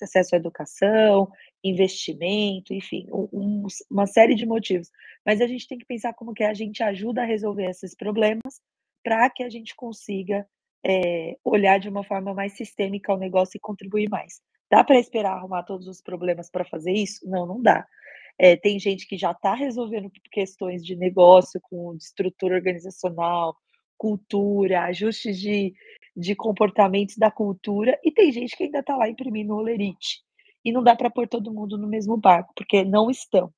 Acesso 0.00 0.34
à 0.34 0.38
educação, 0.38 1.28
investimento, 1.62 2.72
enfim, 2.72 3.06
um, 3.12 3.66
uma 3.90 4.06
série 4.06 4.34
de 4.34 4.46
motivos. 4.46 4.88
Mas 5.26 5.40
a 5.40 5.46
gente 5.46 5.68
tem 5.68 5.76
que 5.76 5.84
pensar 5.84 6.14
como 6.14 6.32
que 6.32 6.44
a 6.44 6.54
gente 6.54 6.82
ajuda 6.82 7.22
a 7.22 7.26
resolver 7.26 7.68
esses 7.68 7.94
problemas 7.94 8.60
para 9.02 9.28
que 9.28 9.42
a 9.42 9.50
gente 9.50 9.74
consiga 9.76 10.48
é, 10.84 11.36
olhar 11.42 11.78
de 11.80 11.88
uma 11.88 12.04
forma 12.04 12.34
mais 12.34 12.52
sistêmica 12.52 13.14
o 13.14 13.18
negócio 13.18 13.56
e 13.56 13.60
contribuir 13.60 14.08
mais. 14.08 14.40
Dá 14.70 14.84
para 14.84 14.98
esperar 14.98 15.36
arrumar 15.36 15.62
todos 15.62 15.86
os 15.86 16.02
problemas 16.02 16.50
para 16.50 16.64
fazer 16.64 16.92
isso? 16.92 17.28
Não, 17.28 17.46
não 17.46 17.62
dá. 17.62 17.86
É, 18.38 18.56
tem 18.56 18.78
gente 18.78 19.06
que 19.06 19.16
já 19.16 19.30
está 19.30 19.54
resolvendo 19.54 20.10
questões 20.30 20.84
de 20.84 20.96
negócio, 20.96 21.60
com 21.62 21.94
estrutura 21.94 22.56
organizacional, 22.56 23.56
cultura, 23.96 24.82
ajustes 24.82 25.38
de, 25.38 25.72
de 26.16 26.34
comportamentos 26.34 27.16
da 27.16 27.30
cultura, 27.30 27.98
e 28.02 28.10
tem 28.10 28.32
gente 28.32 28.56
que 28.56 28.64
ainda 28.64 28.80
está 28.80 28.96
lá 28.96 29.08
imprimindo 29.08 29.54
o 29.54 29.58
olerite. 29.58 30.20
E 30.64 30.72
não 30.72 30.82
dá 30.82 30.96
para 30.96 31.10
pôr 31.10 31.28
todo 31.28 31.52
mundo 31.52 31.78
no 31.78 31.86
mesmo 31.86 32.16
barco, 32.16 32.52
porque 32.56 32.84
não 32.84 33.10
estão. 33.10 33.52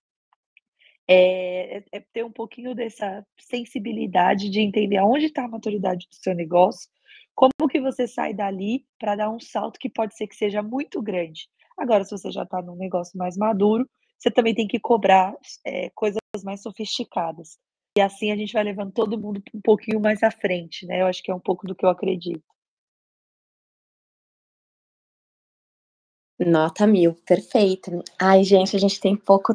É, 1.09 1.85
é, 1.93 2.01
ter 2.13 2.25
um 2.25 2.33
pouquinho 2.33 2.75
dessa 2.75 3.25
sensibilidade 3.39 4.51
de 4.51 4.61
entender 4.61 4.97
aonde 4.97 5.27
está 5.27 5.45
a 5.45 5.49
maturidade 5.49 6.07
do 6.11 6.17
seu 6.17 6.35
negócio 6.35 6.91
como 7.37 7.69
que 7.71 7.81
você 7.81 8.09
sai 8.09 8.33
dali 8.33 8.87
para 8.99 9.15
dar 9.15 9.31
um 9.31 9.39
salto 9.39 9.79
que 9.79 9.91
pode 9.91 10.17
ser 10.17 10.27
que 10.27 10.35
seja 10.35 10.63
muito 10.63 11.03
grande? 11.03 11.49
Agora, 11.79 12.03
se 12.03 12.11
você 12.11 12.33
já 12.33 12.45
está 12.45 12.63
num 12.63 12.75
negócio 12.75 13.19
mais 13.19 13.37
maduro, 13.37 13.87
você 14.19 14.31
também 14.31 14.55
tem 14.55 14.67
que 14.67 14.81
cobrar 14.81 15.35
é, 15.65 15.91
coisas 15.91 16.19
mais 16.43 16.63
sofisticadas. 16.63 17.59
E 17.97 18.01
assim 18.01 18.33
a 18.33 18.37
gente 18.37 18.53
vai 18.55 18.65
levando 18.65 18.93
todo 18.93 19.21
mundo 19.21 19.43
um 19.55 19.61
pouquinho 19.61 20.01
mais 20.01 20.23
à 20.23 20.31
frente, 20.31 20.87
né? 20.87 21.03
Eu 21.03 21.07
acho 21.07 21.23
que 21.23 21.31
é 21.31 21.35
um 21.35 21.41
pouco 21.41 21.67
do 21.67 21.75
que 21.75 21.85
eu 21.85 21.91
acredito. 21.91 22.43
Nota 26.39 26.87
mil, 26.87 27.15
perfeito. 27.27 28.03
Ai, 28.21 28.45
gente, 28.45 28.77
a 28.77 28.79
gente 28.79 29.01
tem 29.01 29.17
pouco 29.17 29.55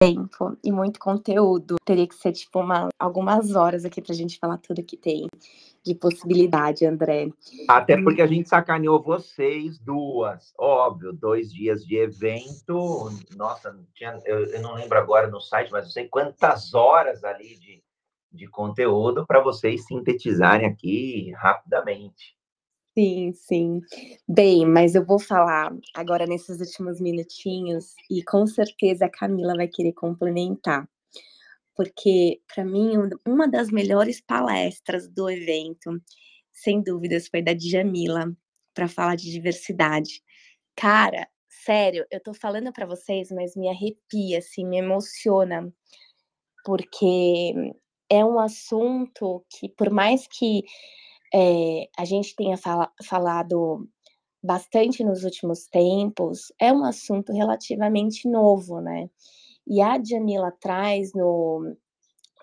tempo 0.00 0.56
e 0.64 0.72
muito 0.72 0.98
conteúdo. 0.98 1.76
Teria 1.84 2.06
que 2.06 2.14
ser, 2.14 2.32
tipo, 2.32 2.58
uma, 2.58 2.88
algumas 2.98 3.54
horas 3.54 3.84
aqui 3.84 4.00
para 4.00 4.14
a 4.14 4.16
gente 4.16 4.38
falar 4.38 4.56
tudo 4.56 4.82
que 4.82 4.96
tem 4.96 5.28
de 5.84 5.94
possibilidade, 5.94 6.86
André. 6.86 7.30
Até 7.68 8.00
porque 8.02 8.22
a 8.22 8.26
gente 8.26 8.48
sacaneou 8.48 9.02
vocês 9.02 9.78
duas, 9.78 10.52
óbvio, 10.58 11.12
dois 11.12 11.52
dias 11.52 11.84
de 11.84 11.96
evento. 11.96 13.10
Nossa, 13.36 13.78
tinha, 13.94 14.18
eu, 14.24 14.46
eu 14.46 14.62
não 14.62 14.74
lembro 14.74 14.98
agora 14.98 15.28
no 15.28 15.40
site, 15.40 15.70
mas 15.70 15.84
não 15.84 15.90
sei 15.90 16.08
quantas 16.08 16.74
horas 16.74 17.22
ali 17.24 17.58
de, 17.58 17.82
de 18.32 18.46
conteúdo 18.48 19.26
para 19.26 19.40
vocês 19.40 19.86
sintetizarem 19.86 20.66
aqui 20.66 21.32
rapidamente. 21.36 22.39
Sim, 23.00 23.32
sim. 23.32 23.80
Bem, 24.28 24.66
mas 24.66 24.94
eu 24.94 25.02
vou 25.06 25.18
falar 25.18 25.72
agora 25.94 26.26
nesses 26.26 26.60
últimos 26.60 27.00
minutinhos 27.00 27.94
e 28.10 28.22
com 28.22 28.46
certeza 28.46 29.06
a 29.06 29.10
Camila 29.10 29.54
vai 29.56 29.68
querer 29.68 29.94
complementar 29.94 30.86
porque 31.76 32.40
para 32.54 32.64
mim 32.64 32.92
uma 33.26 33.48
das 33.48 33.70
melhores 33.70 34.20
palestras 34.20 35.08
do 35.08 35.30
evento, 35.30 35.92
sem 36.52 36.82
dúvidas, 36.82 37.28
foi 37.28 37.42
da 37.42 37.54
Djamila 37.54 38.32
para 38.74 38.88
falar 38.88 39.16
de 39.16 39.30
diversidade. 39.32 40.22
Cara, 40.76 41.28
sério, 41.48 42.06
eu 42.10 42.20
tô 42.22 42.34
falando 42.34 42.72
para 42.72 42.86
vocês, 42.86 43.30
mas 43.32 43.56
me 43.56 43.68
arrepia, 43.68 44.38
assim, 44.38 44.66
me 44.66 44.78
emociona, 44.78 45.72
porque 46.64 47.54
é 48.10 48.24
um 48.24 48.40
assunto 48.40 49.44
que, 49.50 49.68
por 49.70 49.90
mais 49.90 50.26
que 50.28 50.62
é, 51.32 51.88
a 51.96 52.04
gente 52.04 52.34
tenha 52.34 52.56
fala, 52.56 52.90
falado 53.04 53.88
bastante 54.42 55.04
nos 55.04 55.24
últimos 55.24 55.66
tempos, 55.66 56.52
é 56.58 56.72
um 56.72 56.84
assunto 56.84 57.32
relativamente 57.32 58.28
novo, 58.28 58.80
né? 58.80 59.08
E 59.66 59.80
a 59.80 60.02
Jamila 60.02 60.50
traz 60.60 61.12
no, 61.14 61.76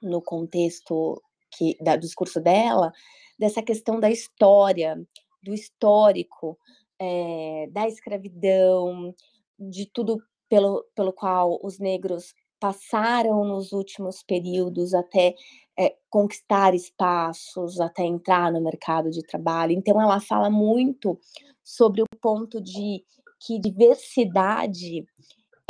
no 0.01 0.21
contexto 0.21 1.21
que, 1.51 1.75
da, 1.81 1.95
do 1.95 2.01
discurso 2.01 2.39
dela, 2.39 2.91
dessa 3.37 3.61
questão 3.61 3.99
da 3.99 4.09
história, 4.09 4.95
do 5.41 5.53
histórico, 5.53 6.57
é, 6.99 7.67
da 7.71 7.87
escravidão, 7.87 9.13
de 9.59 9.85
tudo 9.91 10.21
pelo, 10.49 10.85
pelo 10.95 11.11
qual 11.11 11.59
os 11.63 11.79
negros 11.79 12.33
passaram 12.59 13.43
nos 13.45 13.71
últimos 13.71 14.23
períodos 14.23 14.93
até 14.93 15.35
é, 15.77 15.95
conquistar 16.09 16.73
espaços, 16.73 17.79
até 17.79 18.03
entrar 18.03 18.51
no 18.51 18.61
mercado 18.61 19.09
de 19.11 19.21
trabalho. 19.21 19.71
Então, 19.73 20.01
ela 20.01 20.19
fala 20.19 20.49
muito 20.49 21.19
sobre 21.63 22.01
o 22.01 22.05
ponto 22.21 22.61
de 22.61 23.03
que 23.39 23.59
diversidade 23.59 25.05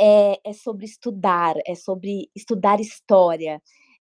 é, 0.00 0.40
é 0.44 0.52
sobre 0.52 0.86
estudar, 0.86 1.56
é 1.66 1.74
sobre 1.74 2.30
estudar 2.34 2.80
história, 2.80 3.60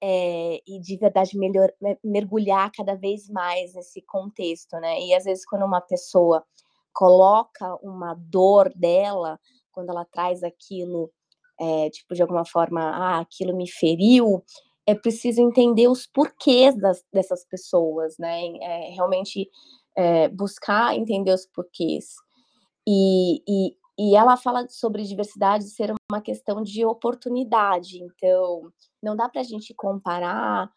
é, 0.03 0.61
e 0.67 0.81
de 0.81 0.97
verdade 0.97 1.37
melhor, 1.37 1.71
mergulhar 2.03 2.71
cada 2.73 2.95
vez 2.95 3.29
mais 3.29 3.75
nesse 3.75 4.01
contexto, 4.03 4.77
né? 4.81 5.01
E 5.01 5.15
às 5.15 5.25
vezes 5.25 5.45
quando 5.45 5.65
uma 5.65 5.81
pessoa 5.81 6.45
coloca 6.93 7.77
uma 7.83 8.15
dor 8.15 8.73
dela, 8.75 9.39
quando 9.71 9.91
ela 9.91 10.05
traz 10.05 10.43
aquilo, 10.43 11.13
é, 11.61 11.91
tipo 11.91 12.15
de 12.15 12.23
alguma 12.23 12.45
forma, 12.45 12.81
ah, 12.81 13.21
aquilo 13.21 13.57
me 13.57 13.69
feriu, 13.69 14.43
é 14.87 14.95
preciso 14.95 15.41
entender 15.41 15.89
os 15.89 16.07
porquês 16.07 16.77
das, 16.77 17.05
dessas 17.13 17.45
pessoas, 17.45 18.17
né? 18.19 18.47
É, 18.61 18.91
realmente 18.91 19.49
buscar 20.33 20.97
entender 20.97 21.35
os 21.35 21.45
porquês. 21.45 22.15
E, 22.89 23.43
e, 23.47 23.77
e 23.99 24.17
ela 24.17 24.35
fala 24.39 24.67
sobre 24.69 25.03
diversidade 25.03 25.65
ser 25.65 25.93
uma 26.11 26.23
questão 26.23 26.63
de 26.63 26.87
oportunidade. 26.87 28.03
Então, 28.03 28.73
não 29.03 29.15
dá 29.15 29.29
para 29.29 29.43
a 29.43 29.45
gente 29.45 29.75
comparar 29.75 30.71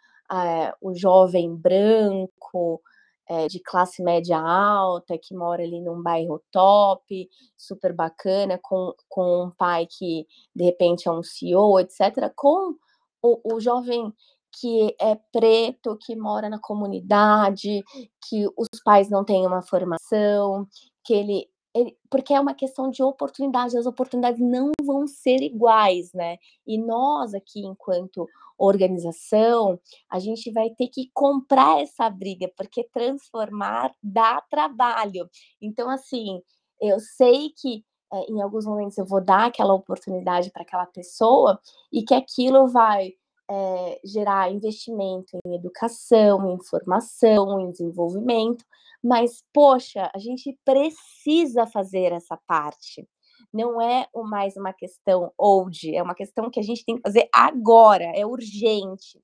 o 0.82 0.94
jovem 0.94 1.56
branco 1.56 2.82
é, 3.30 3.48
de 3.48 3.60
classe 3.60 4.04
média 4.04 4.38
alta, 4.38 5.18
que 5.18 5.36
mora 5.36 5.64
ali 5.64 5.82
num 5.82 6.02
bairro 6.02 6.42
top, 6.52 7.30
super 7.58 7.94
bacana, 7.94 8.60
com, 8.62 8.94
com 9.10 9.46
um 9.46 9.52
pai 9.52 9.88
que 9.90 10.26
de 10.56 10.64
repente 10.64 11.08
é 11.08 11.12
um 11.12 11.24
CEO, 11.24 11.80
etc., 11.80 12.32
com 12.36 12.76
o, 13.22 13.56
o 13.56 13.60
jovem 13.60 14.14
que 14.60 14.96
é 15.02 15.16
preto, 15.32 15.98
que 16.00 16.16
mora 16.16 16.50
na 16.50 16.60
comunidade, 16.60 17.84
que 18.30 18.46
os 18.58 18.68
pais 18.84 19.10
não 19.10 19.26
têm 19.26 19.48
uma 19.48 19.64
formação, 19.64 20.68
que 21.04 21.14
ele 21.14 21.48
ele, 21.74 21.98
porque 22.10 22.34
é 22.34 22.40
uma 22.40 22.54
questão 22.54 22.90
de 22.90 23.02
oportunidade, 23.02 23.78
as 23.78 23.86
oportunidades 23.86 24.40
não 24.40 24.72
vão 24.82 25.08
ser 25.08 25.42
iguais, 25.42 26.12
né? 26.14 26.38
E 26.68 26.78
nós 26.78 27.34
aqui, 27.34 27.66
enquanto 27.66 28.28
organização, 28.58 29.80
a 30.10 30.20
gente 30.20 30.52
vai 30.52 30.70
ter 30.70 30.88
que 30.88 31.10
comprar 31.14 31.82
essa 31.82 32.10
briga, 32.10 32.50
porque 32.56 32.84
transformar 32.94 33.94
dá 34.02 34.42
trabalho. 34.50 35.30
Então, 35.62 35.90
assim, 35.90 36.42
eu 36.80 37.00
sei 37.00 37.50
que 37.58 37.84
é, 38.14 38.32
em 38.32 38.42
alguns 38.42 38.66
momentos 38.66 38.98
eu 38.98 39.06
vou 39.06 39.24
dar 39.24 39.48
aquela 39.48 39.74
oportunidade 39.74 40.52
para 40.52 40.62
aquela 40.62 40.86
pessoa 40.86 41.60
e 41.92 42.04
que 42.04 42.14
aquilo 42.14 42.68
vai 42.68 43.14
é, 43.50 44.00
gerar 44.06 44.52
investimento 44.52 45.38
em 45.46 45.56
educação, 45.56 46.52
em 46.52 46.64
formação, 46.64 47.60
em 47.60 47.72
desenvolvimento, 47.72 48.64
mas, 49.04 49.44
poxa, 49.54 50.10
a 50.14 50.18
gente 50.18 50.58
precisa 50.64 51.68
fazer 51.68 52.14
essa 52.14 52.38
parte. 52.48 53.08
Não 53.54 53.82
é 53.82 54.08
mais 54.16 54.56
uma 54.56 54.72
questão 54.72 55.32
old, 55.38 55.94
é 55.94 56.02
uma 56.02 56.16
questão 56.16 56.50
que 56.50 56.60
a 56.60 56.64
gente 56.64 56.86
tem 56.86 56.96
que 56.96 57.02
fazer 57.02 57.28
agora, 57.34 58.06
é 58.16 58.26
urgente. 58.26 59.22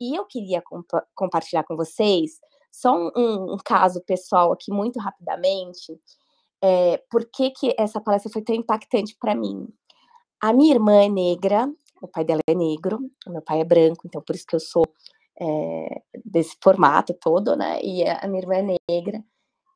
E 0.00 0.14
eu 0.16 0.24
queria 0.26 0.62
compa 0.62 1.04
compartilhar 1.14 1.64
com 1.64 1.76
vocês 1.76 2.38
só 2.70 2.94
um, 2.94 3.54
um, 3.54 3.56
caso 3.64 4.02
pessoal 4.02 4.52
aqui, 4.52 4.70
muito 4.70 5.00
rapidamente, 5.00 5.98
é, 6.62 6.98
por 7.10 7.24
que, 7.24 7.50
que 7.50 7.74
essa 7.78 8.00
palestra 8.00 8.30
foi 8.30 8.42
tão 8.42 8.54
impactante 8.54 9.16
para 9.18 9.34
mim. 9.34 9.66
A 10.40 10.52
minha 10.52 10.74
irmã 10.74 11.02
é 11.02 11.08
negra, 11.08 11.72
o 12.02 12.06
pai 12.06 12.24
dela 12.24 12.40
é 12.46 12.54
negro, 12.54 12.98
o 13.26 13.30
meu 13.30 13.40
pai 13.40 13.60
é 13.60 13.64
branco, 13.64 14.02
então 14.06 14.22
por 14.22 14.36
isso 14.36 14.46
que 14.46 14.54
eu 14.54 14.60
sou 14.60 14.84
é, 15.40 16.02
desse 16.24 16.56
formato 16.62 17.14
todo, 17.14 17.56
né? 17.56 17.80
E 17.82 18.06
a 18.06 18.26
minha 18.26 18.42
irmã 18.42 18.54
é 18.56 18.76
negra, 18.90 19.24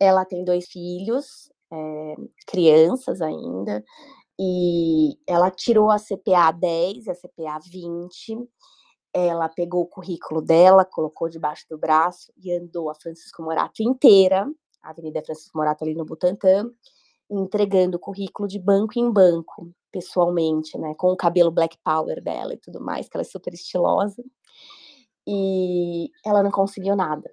ela 0.00 0.24
tem 0.24 0.44
dois 0.44 0.66
filhos, 0.68 1.50
é, 1.72 2.14
crianças 2.46 3.20
ainda, 3.20 3.84
e 4.38 5.18
ela 5.26 5.50
tirou 5.50 5.90
a 5.90 5.98
CPA 5.98 6.50
10, 6.52 7.08
a 7.08 7.14
CPA 7.14 7.58
20, 7.62 8.38
ela 9.12 9.48
pegou 9.48 9.82
o 9.82 9.86
currículo 9.86 10.40
dela, 10.40 10.84
colocou 10.84 11.28
debaixo 11.28 11.66
do 11.68 11.76
braço 11.76 12.32
e 12.42 12.52
andou 12.52 12.88
a 12.88 12.94
Francisco 12.94 13.42
Morato 13.42 13.82
inteira, 13.82 14.50
a 14.82 14.90
Avenida 14.90 15.22
Francisco 15.22 15.58
Morato 15.58 15.84
ali 15.84 15.94
no 15.94 16.04
Butantã, 16.04 16.70
entregando 17.30 17.96
o 17.96 18.00
currículo 18.00 18.48
de 18.48 18.58
banco 18.58 18.98
em 18.98 19.10
banco, 19.12 19.70
pessoalmente, 19.92 20.78
né, 20.78 20.94
com 20.96 21.08
o 21.08 21.16
cabelo 21.16 21.50
black 21.50 21.76
power 21.84 22.22
dela 22.22 22.54
e 22.54 22.58
tudo 22.58 22.80
mais, 22.80 23.08
que 23.08 23.16
ela 23.16 23.22
é 23.22 23.24
super 23.24 23.52
estilosa. 23.52 24.22
E 25.26 26.10
ela 26.24 26.42
não 26.42 26.50
conseguiu 26.50 26.96
nada. 26.96 27.30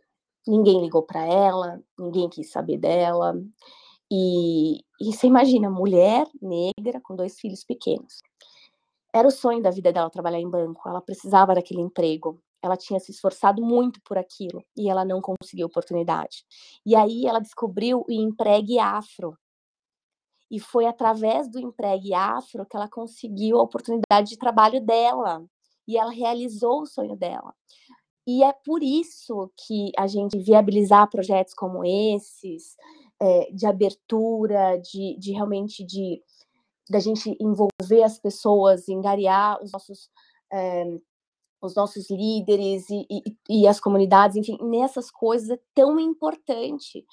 Ninguém 0.47 0.81
ligou 0.81 1.03
para 1.03 1.25
ela, 1.25 1.81
ninguém 1.97 2.29
quis 2.29 2.51
saber 2.51 2.77
dela. 2.77 3.35
E, 4.11 4.79
e 5.01 5.13
você 5.13 5.27
imagina, 5.27 5.69
mulher 5.69 6.27
negra 6.41 7.01
com 7.01 7.15
dois 7.15 7.39
filhos 7.39 7.63
pequenos. 7.63 8.21
Era 9.13 9.27
o 9.27 9.31
sonho 9.31 9.61
da 9.61 9.71
vida 9.71 9.91
dela 9.91 10.09
trabalhar 10.09 10.39
em 10.39 10.49
banco, 10.49 10.87
ela 10.87 11.01
precisava 11.01 11.55
daquele 11.55 11.81
emprego. 11.81 12.39
Ela 12.61 12.77
tinha 12.77 12.99
se 12.99 13.11
esforçado 13.11 13.61
muito 13.63 14.01
por 14.03 14.17
aquilo 14.17 14.63
e 14.75 14.89
ela 14.89 15.05
não 15.05 15.21
conseguiu 15.21 15.67
oportunidade. 15.67 16.45
E 16.85 16.95
aí 16.95 17.25
ela 17.25 17.39
descobriu 17.39 18.03
o 18.07 18.11
empregue 18.11 18.79
afro, 18.79 19.37
e 20.49 20.59
foi 20.59 20.85
através 20.85 21.49
do 21.49 21.59
empregue 21.59 22.13
afro 22.13 22.65
que 22.65 22.75
ela 22.75 22.89
conseguiu 22.89 23.59
a 23.59 23.63
oportunidade 23.63 24.29
de 24.29 24.37
trabalho 24.37 24.83
dela. 24.83 25.45
E 25.87 25.97
ela 25.97 26.11
realizou 26.11 26.81
o 26.81 26.85
sonho 26.85 27.15
dela. 27.15 27.53
E 28.27 28.43
é 28.43 28.53
por 28.65 28.83
isso 28.83 29.49
que 29.65 29.91
a 29.97 30.05
gente 30.05 30.37
viabilizar 30.37 31.09
projetos 31.09 31.53
como 31.53 31.85
esses, 31.85 32.75
é, 33.21 33.51
de 33.51 33.65
abertura, 33.65 34.77
de, 34.77 35.17
de 35.17 35.31
realmente 35.31 35.85
de 35.85 36.21
da 36.89 36.99
gente 36.99 37.35
envolver 37.41 38.03
as 38.03 38.17
pessoas, 38.17 38.87
engariar 38.87 39.61
os 39.61 39.71
nossos 39.73 40.09
é, 40.51 40.85
os 41.61 41.75
nossos 41.75 42.09
líderes 42.09 42.89
e, 42.89 43.05
e, 43.09 43.37
e, 43.49 43.67
as 43.67 43.79
comunidades, 43.79 44.37
enfim, 44.37 44.57
nessas 44.61 45.09
coisas 45.09 45.49
é 45.49 45.59
tão 45.73 45.99
importante, 45.99 47.03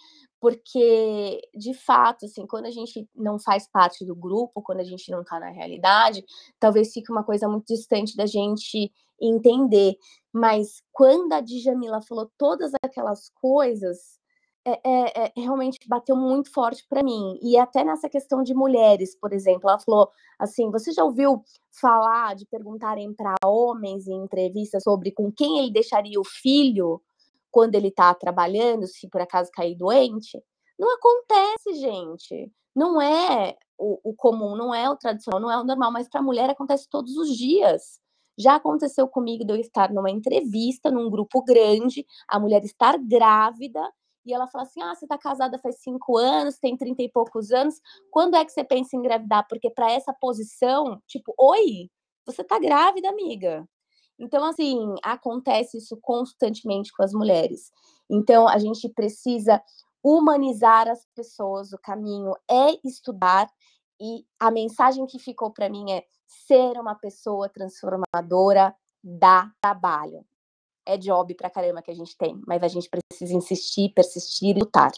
porque 0.45 1.40
de 1.55 1.72
fato, 1.72 2.26
assim, 2.26 2.47
quando 2.47 2.66
a 2.66 2.70
gente 2.70 3.09
não 3.16 3.38
faz 3.38 3.66
parte 3.66 4.05
do 4.05 4.14
grupo, 4.14 4.61
quando 4.61 4.80
a 4.80 4.84
gente 4.84 5.11
não 5.11 5.22
está 5.22 5.40
na 5.40 5.49
realidade, 5.49 6.22
talvez 6.61 6.92
fique 6.92 7.11
uma 7.11 7.24
coisa 7.24 7.49
muito 7.49 7.64
distante 7.68 8.14
da 8.14 8.26
gente 8.26 8.92
entender. 9.18 9.97
Mas 10.30 10.82
quando 10.92 11.32
a 11.32 11.40
Djamila 11.40 12.03
falou 12.03 12.30
todas 12.36 12.72
aquelas 12.84 13.30
coisas, 13.40 14.18
é, 14.66 14.72
é, 14.84 15.24
é, 15.24 15.32
realmente 15.34 15.78
bateu 15.88 16.14
muito 16.14 16.53
forte 16.53 16.84
para 16.90 17.03
mim. 17.03 17.38
E 17.40 17.57
até 17.57 17.82
nessa 17.82 18.11
questão 18.11 18.42
de 18.42 18.53
mulheres, 18.53 19.18
por 19.18 19.32
exemplo, 19.32 19.70
ela 19.70 19.78
falou 19.78 20.11
assim: 20.38 20.70
você 20.70 20.92
já 20.92 21.05
ouviu 21.05 21.42
falar 21.80 22.34
de 22.34 22.45
perguntarem 22.45 23.14
para 23.14 23.34
homens 23.42 24.07
em 24.07 24.22
entrevistas 24.22 24.82
sobre 24.82 25.11
com 25.11 25.32
quem 25.32 25.61
ele 25.61 25.72
deixaria 25.72 26.20
o 26.20 26.24
filho? 26.24 27.01
Quando 27.55 27.76
ele 27.76 27.86
está 27.86 28.12
trabalhando, 28.12 28.84
se 28.88 29.09
por 29.09 29.20
acaso 29.20 29.48
cair 29.52 29.76
doente. 29.76 30.42
Não 30.76 30.92
acontece, 30.96 31.74
gente. 31.74 32.50
Não 32.74 33.00
é 33.00 33.57
o, 33.78 34.11
o 34.11 34.12
comum, 34.12 34.57
não 34.57 34.74
é 34.74 34.90
o 34.90 34.96
tradicional, 34.96 35.40
não 35.40 35.48
é 35.48 35.57
o 35.57 35.62
normal, 35.62 35.92
mas 35.92 36.09
para 36.09 36.18
a 36.20 36.24
mulher 36.24 36.50
acontece 36.50 36.88
todos 36.90 37.16
os 37.16 37.28
dias. 37.36 38.00
Já 38.36 38.57
aconteceu 38.57 39.07
comigo 39.07 39.44
de 39.44 39.52
eu 39.52 39.57
estar 39.57 39.92
numa 39.92 40.11
entrevista, 40.11 40.90
num 40.90 41.09
grupo 41.09 41.44
grande, 41.44 42.05
a 42.26 42.40
mulher 42.40 42.64
estar 42.64 42.98
grávida, 42.98 43.80
e 44.26 44.34
ela 44.34 44.48
fala 44.48 44.64
assim: 44.64 44.82
Ah, 44.82 44.92
você 44.92 45.05
está 45.05 45.16
casada 45.16 45.57
faz 45.61 45.80
cinco 45.80 46.16
anos, 46.16 46.59
tem 46.59 46.76
trinta 46.76 47.05
e 47.05 47.09
poucos 47.09 47.52
anos, 47.52 47.80
quando 48.11 48.34
é 48.34 48.44
que 48.44 48.50
você 48.50 48.64
pensa 48.64 48.96
em 48.96 48.98
engravidar? 48.98 49.46
Porque 49.48 49.70
para 49.70 49.92
essa 49.92 50.12
posição, 50.12 51.00
tipo, 51.07 51.32
oi, 51.38 51.88
você 52.26 52.42
está 52.42 52.59
grávida, 52.59 53.09
amiga. 53.09 53.64
Então, 54.19 54.45
assim, 54.45 54.95
acontece 55.03 55.79
isso 55.79 55.99
constantemente 56.01 56.93
com 56.93 57.03
as 57.03 57.12
mulheres. 57.12 57.73
Então, 58.09 58.49
a 58.49 58.59
gente 58.59 58.89
precisa 58.89 59.61
humanizar 60.03 60.89
as 60.89 61.05
pessoas. 61.15 61.73
O 61.73 61.79
caminho 61.79 62.33
é 62.49 62.79
estudar. 62.85 63.49
E 64.01 64.25
a 64.39 64.51
mensagem 64.51 65.07
que 65.07 65.19
ficou 65.19 65.51
para 65.51 65.69
mim 65.69 65.91
é 65.91 66.05
ser 66.27 66.79
uma 66.79 66.95
pessoa 66.95 67.49
transformadora 67.49 68.75
dá 69.03 69.51
trabalho. 69.61 70.25
É 70.87 70.97
job 70.97 71.35
pra 71.35 71.51
caramba 71.51 71.83
que 71.83 71.91
a 71.91 71.95
gente 71.95 72.17
tem, 72.17 72.41
mas 72.47 72.62
a 72.62 72.69
gente 72.69 72.89
precisa 72.89 73.35
insistir, 73.35 73.93
persistir 73.95 74.57
e 74.57 74.59
lutar. 74.59 74.93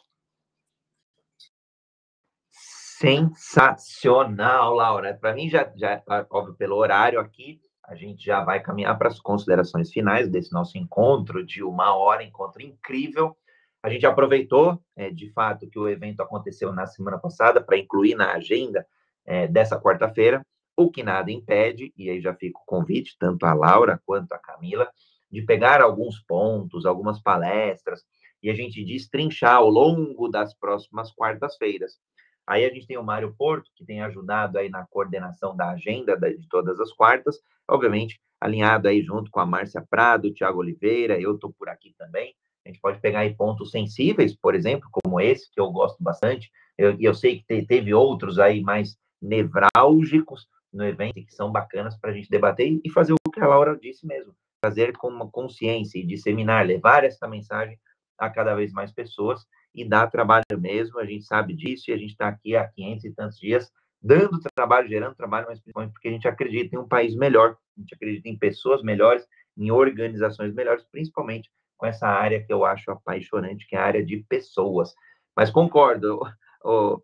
Sensacional, 2.50 4.74
Laura. 4.74 5.14
Para 5.14 5.34
mim, 5.34 5.48
já, 5.48 5.70
já, 5.76 6.02
óbvio, 6.30 6.54
pelo 6.54 6.76
horário 6.76 7.20
aqui, 7.20 7.60
a 7.86 7.94
gente 7.94 8.24
já 8.24 8.42
vai 8.42 8.60
caminhar 8.60 8.98
para 8.98 9.08
as 9.08 9.20
considerações 9.20 9.92
finais 9.92 10.28
desse 10.28 10.52
nosso 10.52 10.76
encontro 10.76 11.44
de 11.44 11.62
uma 11.62 11.94
hora, 11.94 12.24
encontro 12.24 12.60
incrível. 12.60 13.36
A 13.82 13.88
gente 13.88 14.04
aproveitou, 14.04 14.82
é, 14.96 15.10
de 15.10 15.30
fato, 15.32 15.68
que 15.68 15.78
o 15.78 15.88
evento 15.88 16.20
aconteceu 16.20 16.72
na 16.72 16.86
semana 16.86 17.18
passada 17.18 17.60
para 17.60 17.78
incluir 17.78 18.16
na 18.16 18.32
agenda 18.32 18.84
é, 19.24 19.46
dessa 19.46 19.80
quarta-feira, 19.80 20.44
o 20.76 20.90
que 20.90 21.02
nada 21.02 21.30
impede, 21.30 21.92
e 21.96 22.10
aí 22.10 22.20
já 22.20 22.34
fica 22.34 22.58
o 22.58 22.66
convite, 22.66 23.16
tanto 23.18 23.46
a 23.46 23.54
Laura 23.54 24.00
quanto 24.04 24.32
a 24.32 24.38
Camila, 24.38 24.90
de 25.30 25.42
pegar 25.42 25.80
alguns 25.80 26.18
pontos, 26.20 26.84
algumas 26.84 27.20
palestras, 27.20 28.02
e 28.42 28.50
a 28.50 28.54
gente 28.54 28.84
destrinchar 28.84 29.56
ao 29.56 29.70
longo 29.70 30.28
das 30.28 30.54
próximas 30.54 31.12
quartas-feiras. 31.12 31.98
Aí 32.46 32.64
a 32.64 32.70
gente 32.72 32.86
tem 32.86 32.96
o 32.96 33.02
Mário 33.02 33.34
Porto, 33.36 33.70
que 33.74 33.84
tem 33.84 34.00
ajudado 34.02 34.58
aí 34.58 34.68
na 34.68 34.86
coordenação 34.86 35.56
da 35.56 35.70
agenda 35.70 36.16
de 36.16 36.48
todas 36.48 36.78
as 36.78 36.92
quartas, 36.92 37.40
obviamente 37.68 38.20
alinhado 38.40 38.88
aí 38.88 39.02
junto 39.02 39.30
com 39.30 39.40
a 39.40 39.46
Márcia 39.46 39.84
Prado, 39.88 40.32
Tiago 40.32 40.60
Oliveira, 40.60 41.20
eu 41.20 41.34
estou 41.34 41.52
por 41.52 41.68
aqui 41.68 41.94
também. 41.98 42.34
A 42.64 42.68
gente 42.68 42.80
pode 42.80 43.00
pegar 43.00 43.20
aí 43.20 43.34
pontos 43.34 43.70
sensíveis, 43.70 44.34
por 44.34 44.54
exemplo, 44.54 44.88
como 44.92 45.20
esse, 45.20 45.50
que 45.52 45.60
eu 45.60 45.70
gosto 45.70 46.02
bastante, 46.02 46.50
e 46.78 46.82
eu, 46.82 46.96
eu, 47.00 47.14
sei 47.14 47.38
que 47.38 47.46
te, 47.46 47.64
teve 47.64 47.94
outros 47.94 48.38
aí 48.38 48.60
mais 48.60 48.96
nevrálgicos 49.22 50.46
no 50.72 50.84
evento, 50.84 51.14
que 51.14 51.32
são 51.32 51.50
bacanas 51.50 51.96
para 51.96 52.10
a 52.10 52.12
gente 52.12 52.28
debater 52.28 52.80
e 52.84 52.90
fazer 52.90 53.14
o 53.14 53.30
que 53.30 53.40
a 53.40 53.46
Laura 53.46 53.78
disse 53.80 54.06
mesmo, 54.06 54.34
fazer 54.62 54.96
com 54.96 55.08
uma 55.08 55.30
consciência 55.30 55.98
e 55.98 56.06
disseminar, 56.06 56.66
levar 56.66 57.04
essa 57.04 57.26
mensagem 57.28 57.78
a 58.18 58.30
cada 58.30 58.54
vez 58.54 58.72
mais 58.72 58.92
pessoas 58.92 59.46
e 59.74 59.84
dá 59.84 60.06
trabalho 60.06 60.44
mesmo, 60.58 60.98
a 60.98 61.04
gente 61.04 61.24
sabe 61.24 61.54
disso, 61.54 61.90
e 61.90 61.92
a 61.92 61.98
gente 61.98 62.10
está 62.10 62.28
aqui 62.28 62.56
há 62.56 62.66
500 62.66 63.04
e 63.04 63.12
tantos 63.12 63.38
dias, 63.38 63.70
dando 64.00 64.40
trabalho, 64.54 64.88
gerando 64.88 65.14
trabalho, 65.14 65.46
mas 65.48 65.60
principalmente 65.60 65.92
porque 65.92 66.08
a 66.08 66.12
gente 66.12 66.28
acredita 66.28 66.74
em 66.74 66.78
um 66.78 66.88
país 66.88 67.14
melhor, 67.14 67.56
a 67.76 67.80
gente 67.80 67.94
acredita 67.94 68.28
em 68.28 68.38
pessoas 68.38 68.82
melhores, 68.82 69.26
em 69.56 69.70
organizações 69.70 70.54
melhores, 70.54 70.84
principalmente 70.90 71.50
com 71.76 71.86
essa 71.86 72.06
área 72.06 72.42
que 72.42 72.52
eu 72.52 72.64
acho 72.64 72.90
apaixonante, 72.90 73.66
que 73.66 73.76
é 73.76 73.78
a 73.78 73.84
área 73.84 74.04
de 74.04 74.18
pessoas. 74.28 74.94
Mas 75.36 75.50
concordo, 75.50 76.20
o, 76.64 77.02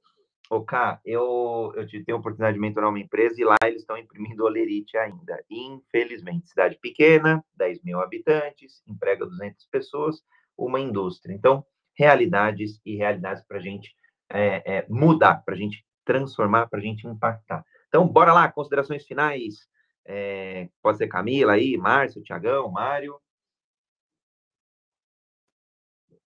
o 0.51 0.65
K, 0.65 1.01
eu, 1.05 1.73
eu 1.77 1.87
tenho 1.87 2.17
a 2.17 2.21
oportunidade 2.21 2.55
de 2.55 2.61
mentorar 2.61 2.89
uma 2.89 3.01
empresa 3.01 3.41
e 3.41 3.45
lá 3.45 3.57
eles 3.65 3.83
estão 3.83 3.99
imprimindo 3.99 4.45
olerite 4.45 4.97
ainda. 4.97 5.45
Infelizmente, 5.51 6.49
cidade 6.49 6.79
pequena, 6.81 7.45
10 7.57 7.83
mil 7.83 8.01
habitantes, 8.01 8.83
emprega 8.87 9.27
200 9.27 9.67
pessoas, 9.67 10.23
uma 10.67 10.81
indústria. 10.81 11.35
Então, 11.35 11.65
realidades 11.97 12.81
e 12.85 12.97
realidades 12.97 13.45
para 13.47 13.59
a 13.59 13.61
gente 13.61 13.95
é, 14.31 14.79
é, 14.79 14.87
mudar, 14.89 15.45
para 15.45 15.55
a 15.55 15.57
gente 15.57 15.85
transformar, 16.05 16.67
para 16.67 16.79
a 16.79 16.83
gente 16.83 17.07
impactar. 17.07 17.65
Então, 17.89 18.07
bora 18.07 18.33
lá, 18.33 18.51
considerações 18.51 19.05
finais. 19.05 19.69
É, 20.05 20.69
pode 20.83 20.99
ser 20.99 21.07
Camila 21.07 21.53
aí, 21.53 21.77
Márcio, 21.77 22.23
Tiagão, 22.23 22.71
Mário. 22.71 23.21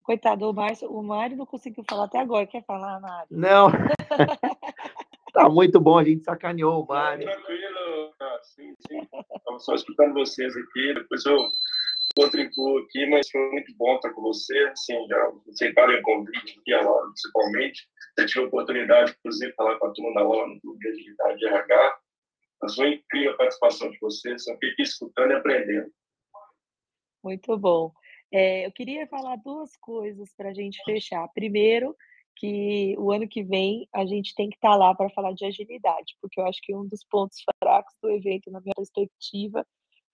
Coitado, 0.02 0.50
o 0.50 0.52
Márcio, 0.52 0.92
o 0.92 1.02
Mário 1.02 1.36
não 1.36 1.46
conseguiu 1.46 1.82
falar 1.88 2.04
até 2.04 2.20
agora. 2.20 2.46
Quer 2.46 2.62
falar, 2.64 3.00
Mário? 3.00 3.26
Não. 3.30 3.68
tá 5.32 5.48
muito 5.48 5.80
bom, 5.80 5.98
a 5.98 6.04
gente 6.04 6.22
sacaneou 6.22 6.84
o 6.84 6.86
Mário. 6.86 7.24
Tranquilo, 7.24 8.14
ah, 8.20 8.38
sim, 8.42 8.74
sim. 8.86 9.00
Estava 9.34 9.58
só 9.58 9.74
escutando 9.74 10.12
vocês 10.12 10.54
aqui, 10.54 10.94
depois 10.94 11.24
eu 11.24 11.48
contribuo 12.16 12.78
aqui, 12.78 13.06
mas 13.06 13.28
foi 13.28 13.50
muito 13.50 13.74
bom 13.76 13.96
estar 13.96 14.10
com 14.12 14.22
você, 14.22 14.56
assim, 14.66 15.06
já 15.08 15.32
aceitaram 15.50 15.94
o 15.94 16.02
convite 16.02 16.58
aqui, 16.58 16.74
Laura, 16.74 17.06
principalmente. 17.08 17.88
Eu 18.16 18.26
tive 18.26 18.44
a 18.44 18.48
oportunidade, 18.48 19.14
inclusive, 19.18 19.50
de 19.50 19.56
falar 19.56 19.78
com 19.78 19.86
a 19.86 19.92
turma 19.92 20.14
da 20.14 20.22
Laura 20.22 20.48
no 20.48 20.60
Clube 20.60 20.78
de 20.78 20.88
Agilidade 20.88 21.38
de 21.38 21.46
RH. 21.46 21.98
Mas 22.62 22.74
foi 22.76 22.94
incrível 22.94 23.32
a 23.32 23.36
participação 23.36 23.90
de 23.90 23.98
vocês, 23.98 24.44
só 24.44 24.52
fiquei 24.54 24.84
escutando 24.84 25.32
e 25.32 25.34
aprendendo. 25.34 25.90
Muito 27.22 27.56
bom. 27.58 27.92
É, 28.32 28.66
eu 28.66 28.72
queria 28.72 29.06
falar 29.06 29.36
duas 29.36 29.76
coisas 29.76 30.32
para 30.36 30.50
a 30.50 30.54
gente 30.54 30.82
fechar. 30.84 31.26
Primeiro, 31.34 31.96
que 32.36 32.94
o 32.98 33.12
ano 33.12 33.28
que 33.28 33.42
vem 33.42 33.88
a 33.92 34.04
gente 34.04 34.34
tem 34.34 34.48
que 34.48 34.56
estar 34.56 34.70
tá 34.70 34.76
lá 34.76 34.94
para 34.94 35.10
falar 35.10 35.32
de 35.32 35.44
agilidade, 35.44 36.16
porque 36.20 36.40
eu 36.40 36.46
acho 36.46 36.60
que 36.62 36.74
um 36.74 36.86
dos 36.86 37.04
pontos 37.04 37.38
fracos 37.62 37.94
do 38.02 38.10
evento, 38.10 38.50
na 38.50 38.60
minha 38.60 38.74
perspectiva, 38.74 39.66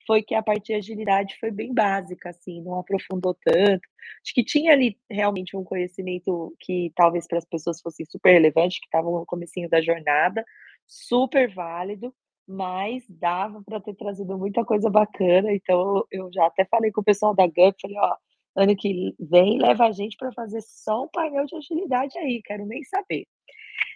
foi 0.07 0.23
que 0.23 0.35
a 0.35 0.43
parte 0.43 0.67
de 0.67 0.75
agilidade 0.75 1.37
foi 1.39 1.51
bem 1.51 1.73
básica, 1.73 2.31
assim, 2.31 2.61
não 2.63 2.79
aprofundou 2.79 3.35
tanto. 3.35 3.89
Acho 4.25 4.35
que 4.35 4.45
tinha 4.45 4.73
ali 4.73 4.99
realmente 5.11 5.57
um 5.57 5.65
conhecimento 5.65 6.55
que 6.61 6.93
talvez 6.95 7.27
para 7.27 7.39
as 7.39 7.45
pessoas 7.45 7.81
fosse 7.81 8.05
super 8.07 8.33
relevante, 8.33 8.81
que 8.81 8.87
estavam 8.87 9.13
no 9.13 9.27
comecinho 9.27 9.69
da 9.69 9.81
jornada, 9.81 10.45
super 10.87 11.53
válido, 11.53 12.15
mas 12.47 13.05
dava 13.09 13.63
para 13.63 13.81
ter 13.81 13.95
trazido 13.95 14.37
muita 14.37 14.65
coisa 14.65 14.91
bacana. 14.91 15.53
Então, 15.53 16.05
eu 16.11 16.31
já 16.33 16.47
até 16.47 16.65
falei 16.65 16.91
com 16.91 17.01
o 17.01 17.05
pessoal 17.05 17.35
da 17.35 17.47
GUP, 17.47 17.81
falei, 17.81 17.99
ó, 17.99 18.17
ano 18.57 18.77
que 18.77 19.15
vem 19.19 19.61
leva 19.61 19.87
a 19.87 19.93
gente 19.93 20.17
para 20.17 20.33
fazer 20.33 20.61
só 20.63 21.05
um 21.05 21.09
painel 21.09 21.47
de 21.47 21.57
agilidade 21.57 22.19
aí, 22.19 22.43
quero 22.45 22.67
nem 22.67 22.83
saber. 22.85 23.27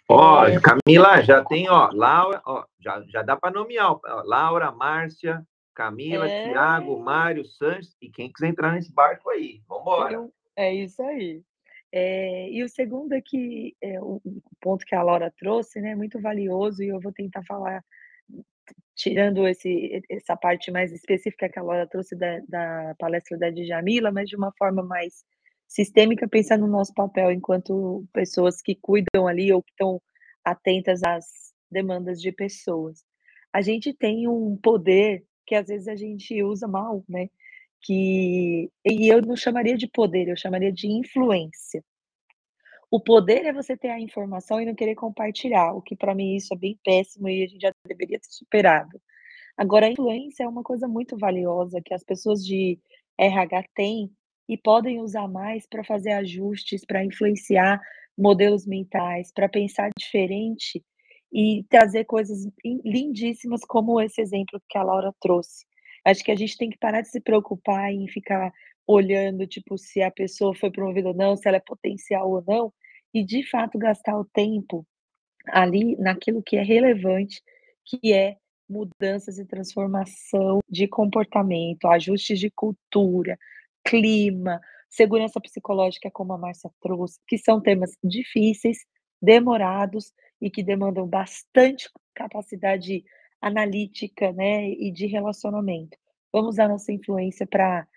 Ó, 0.09 0.45
é... 0.45 0.59
Camila, 0.61 1.21
já 1.21 1.43
tem, 1.43 1.69
ó, 1.69 1.89
Laura, 1.91 2.41
ó, 2.45 2.63
já, 2.79 3.03
já 3.07 3.21
dá 3.21 3.35
para 3.35 3.51
nomear, 3.51 3.91
ó, 3.91 3.99
Laura, 4.23 4.71
Márcia, 4.71 5.45
Camila, 5.75 6.27
é... 6.27 6.49
Tiago, 6.49 6.99
Mário, 6.99 7.45
Sanches, 7.45 7.95
e 8.01 8.09
quem 8.09 8.31
quiser 8.31 8.47
entrar 8.47 8.73
nesse 8.73 8.91
barco 8.91 9.29
aí, 9.29 9.61
vamos 9.67 9.83
embora. 9.83 10.29
É 10.55 10.73
isso 10.73 11.01
aí. 11.03 11.43
É, 11.91 12.49
e 12.49 12.63
o 12.63 12.69
segundo 12.69 13.13
é 13.13 13.21
que 13.21 13.75
é, 13.81 14.01
o, 14.01 14.21
ponto 14.59 14.85
que 14.85 14.95
a 14.95 15.03
Laura 15.03 15.31
trouxe, 15.37 15.79
né, 15.79 15.95
muito 15.95 16.19
valioso, 16.19 16.81
e 16.81 16.89
eu 16.89 16.99
vou 16.99 17.11
tentar 17.11 17.43
falar 17.43 17.83
tirando 18.95 19.47
esse, 19.47 20.01
essa 20.09 20.35
parte 20.35 20.71
mais 20.71 20.91
específica 20.91 21.49
que 21.49 21.59
a 21.59 21.63
Laura 21.63 21.87
trouxe 21.87 22.15
da, 22.15 22.39
da 22.47 22.95
palestra 22.97 23.37
da 23.37 23.49
Djamila, 23.49 24.11
mas 24.11 24.29
de 24.29 24.35
uma 24.35 24.51
forma 24.57 24.81
mais 24.81 25.23
sistêmica, 25.67 26.27
pensando 26.27 26.65
no 26.65 26.71
nosso 26.71 26.93
papel 26.93 27.31
enquanto 27.31 28.05
pessoas 28.13 28.61
que 28.61 28.75
cuidam 28.75 29.27
ali 29.27 29.51
ou 29.51 29.61
que 29.61 29.71
estão 29.71 30.01
atentas 30.43 31.03
às 31.03 31.25
demandas 31.69 32.21
de 32.21 32.31
pessoas. 32.31 33.03
A 33.51 33.61
gente 33.61 33.93
tem 33.93 34.27
um 34.27 34.57
poder 34.57 35.25
que 35.45 35.55
às 35.55 35.67
vezes 35.67 35.87
a 35.87 35.95
gente 35.95 36.41
usa 36.43 36.67
mal, 36.67 37.03
né? 37.07 37.29
Que 37.81 38.69
e 38.85 39.07
eu 39.07 39.21
não 39.21 39.35
chamaria 39.35 39.77
de 39.77 39.87
poder, 39.87 40.27
eu 40.29 40.37
chamaria 40.37 40.71
de 40.71 40.87
influência. 40.87 41.83
O 42.91 42.99
poder 42.99 43.45
é 43.45 43.53
você 43.53 43.75
ter 43.75 43.89
a 43.89 43.99
informação 43.99 44.61
e 44.61 44.65
não 44.65 44.75
querer 44.75 44.95
compartilhar, 44.95 45.73
o 45.73 45.81
que 45.81 45.95
para 45.95 46.15
mim 46.15 46.35
isso 46.35 46.53
é 46.53 46.57
bem 46.57 46.79
péssimo 46.83 47.27
e 47.27 47.43
a 47.43 47.47
gente 47.47 47.61
já 47.61 47.71
deveria 47.87 48.19
ter 48.19 48.29
superado. 48.29 49.01
Agora, 49.57 49.87
a 49.87 49.91
influência 49.91 50.43
é 50.43 50.47
uma 50.47 50.63
coisa 50.63 50.87
muito 50.87 51.17
valiosa 51.17 51.81
que 51.81 51.93
as 51.93 52.03
pessoas 52.03 52.45
de 52.45 52.79
RH 53.17 53.65
têm 53.73 54.11
e 54.47 54.57
podem 54.57 55.01
usar 55.01 55.27
mais 55.27 55.65
para 55.67 55.83
fazer 55.83 56.11
ajustes, 56.11 56.85
para 56.85 57.03
influenciar 57.03 57.81
modelos 58.17 58.65
mentais, 58.65 59.31
para 59.31 59.49
pensar 59.49 59.89
diferente 59.97 60.83
e 61.33 61.65
trazer 61.69 62.05
coisas 62.05 62.47
lindíssimas 62.83 63.61
como 63.65 63.99
esse 64.01 64.21
exemplo 64.21 64.61
que 64.69 64.77
a 64.77 64.83
Laura 64.83 65.13
trouxe. 65.19 65.65
Acho 66.05 66.23
que 66.23 66.31
a 66.31 66.35
gente 66.35 66.57
tem 66.57 66.69
que 66.69 66.77
parar 66.77 67.01
de 67.01 67.09
se 67.09 67.19
preocupar 67.19 67.91
em 67.91 68.07
ficar 68.07 68.51
olhando, 68.87 69.47
tipo, 69.47 69.77
se 69.77 70.01
a 70.01 70.11
pessoa 70.11 70.55
foi 70.55 70.71
promovida 70.71 71.09
ou 71.09 71.15
não, 71.15 71.35
se 71.35 71.47
ela 71.47 71.57
é 71.57 71.61
potencial 71.61 72.29
ou 72.29 72.43
não, 72.47 72.71
e 73.13 73.23
de 73.23 73.43
fato 73.49 73.77
gastar 73.77 74.17
o 74.17 74.25
tempo 74.25 74.85
ali 75.47 75.95
naquilo 75.97 76.43
que 76.43 76.57
é 76.57 76.63
relevante, 76.63 77.41
que 77.83 78.13
é 78.13 78.37
mudanças 78.69 79.37
e 79.37 79.45
transformação 79.45 80.59
de 80.69 80.87
comportamento, 80.87 81.87
ajustes 81.87 82.39
de 82.39 82.51
cultura, 82.51 83.37
clima, 83.83 84.59
segurança 84.89 85.39
psicológica, 85.39 86.09
como 86.11 86.33
a 86.33 86.37
Márcia 86.37 86.69
trouxe, 86.81 87.19
que 87.27 87.37
são 87.37 87.61
temas 87.61 87.91
difíceis, 88.03 88.79
demorados 89.21 90.11
e 90.41 90.49
que 90.49 90.63
demandam 90.63 91.07
bastante 91.07 91.89
capacidade 92.13 93.03
analítica, 93.41 94.31
né, 94.31 94.69
e 94.69 94.91
de 94.91 95.05
relacionamento. 95.05 95.97
Vamos 96.31 96.55
usar 96.55 96.67
nossa 96.67 96.91
influência 96.91 97.45
para 97.45 97.87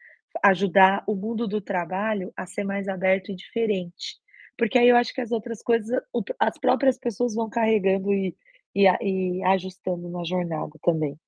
ajudar 0.42 1.02
o 1.06 1.14
mundo 1.14 1.48
do 1.48 1.60
trabalho 1.60 2.32
a 2.36 2.46
ser 2.46 2.64
mais 2.64 2.88
aberto 2.88 3.30
e 3.30 3.34
diferente. 3.34 4.18
Porque 4.56 4.78
aí 4.78 4.88
eu 4.88 4.96
acho 4.96 5.14
que 5.14 5.20
as 5.20 5.30
outras 5.30 5.62
coisas, 5.62 6.00
as 6.38 6.58
próprias 6.58 6.98
pessoas 6.98 7.34
vão 7.34 7.48
carregando 7.48 8.12
e, 8.12 8.36
e, 8.74 8.84
e 8.84 9.42
ajustando 9.44 10.08
na 10.08 10.24
jornada 10.24 10.72
também. 10.82 11.18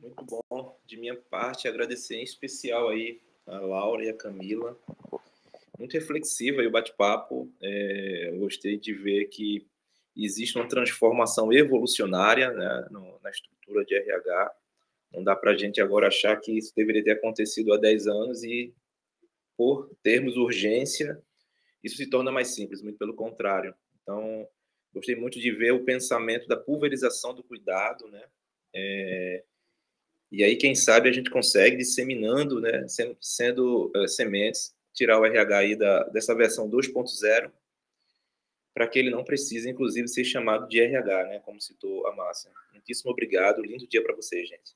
Muito 0.00 0.24
bom. 0.24 0.78
De 0.86 0.96
minha 0.96 1.16
parte, 1.16 1.68
agradecer 1.68 2.16
em 2.16 2.22
especial 2.22 2.88
aí 2.88 3.20
a 3.46 3.58
Laura 3.58 4.04
e 4.04 4.08
a 4.08 4.14
Camila. 4.14 4.78
Muito 5.78 5.92
reflexiva 5.92 6.60
aí 6.60 6.66
o 6.66 6.70
bate-papo. 6.70 7.52
É, 7.62 8.34
gostei 8.38 8.78
de 8.78 8.92
ver 8.92 9.26
que 9.26 9.66
existe 10.16 10.56
uma 10.56 10.68
transformação 10.68 11.52
evolucionária 11.52 12.50
né, 12.52 12.88
no, 12.90 13.20
na 13.22 13.30
estrutura 13.30 13.84
de 13.84 13.94
RH. 13.94 14.54
Não 15.12 15.22
dá 15.22 15.36
para 15.36 15.52
a 15.52 15.56
gente 15.56 15.80
agora 15.80 16.08
achar 16.08 16.36
que 16.36 16.56
isso 16.56 16.72
deveria 16.74 17.04
ter 17.04 17.12
acontecido 17.12 17.72
há 17.72 17.76
10 17.76 18.06
anos 18.06 18.42
e, 18.42 18.74
por 19.56 19.90
termos 20.02 20.36
urgência, 20.36 21.22
isso 21.82 21.96
se 21.96 22.08
torna 22.08 22.32
mais 22.32 22.48
simples, 22.48 22.82
muito 22.82 22.98
pelo 22.98 23.14
contrário. 23.14 23.74
Então, 24.02 24.46
gostei 24.92 25.14
muito 25.14 25.38
de 25.38 25.50
ver 25.52 25.72
o 25.72 25.84
pensamento 25.84 26.48
da 26.48 26.56
pulverização 26.56 27.34
do 27.34 27.42
cuidado, 27.42 28.08
né? 28.08 28.24
É, 28.74 29.44
e 30.30 30.42
aí, 30.42 30.56
quem 30.56 30.74
sabe, 30.74 31.08
a 31.08 31.12
gente 31.12 31.30
consegue, 31.30 31.76
disseminando, 31.76 32.60
né, 32.60 32.86
sendo, 32.88 33.16
sendo 33.20 33.92
uh, 33.96 34.08
sementes, 34.08 34.74
tirar 34.92 35.20
o 35.20 35.24
RH 35.24 35.56
aí 35.56 35.76
da, 35.76 36.04
dessa 36.04 36.34
versão 36.34 36.68
2.0 36.68 37.50
para 38.74 38.86
que 38.86 38.98
ele 38.98 39.08
não 39.08 39.24
precise, 39.24 39.70
inclusive, 39.70 40.06
ser 40.06 40.24
chamado 40.24 40.68
de 40.68 40.78
RH, 40.78 41.24
né, 41.24 41.38
como 41.38 41.58
citou 41.58 42.06
a 42.06 42.14
Márcia. 42.14 42.50
Muitíssimo 42.72 43.10
obrigado, 43.10 43.62
lindo 43.62 43.86
dia 43.86 44.02
para 44.02 44.14
vocês, 44.14 44.46
gente. 44.46 44.74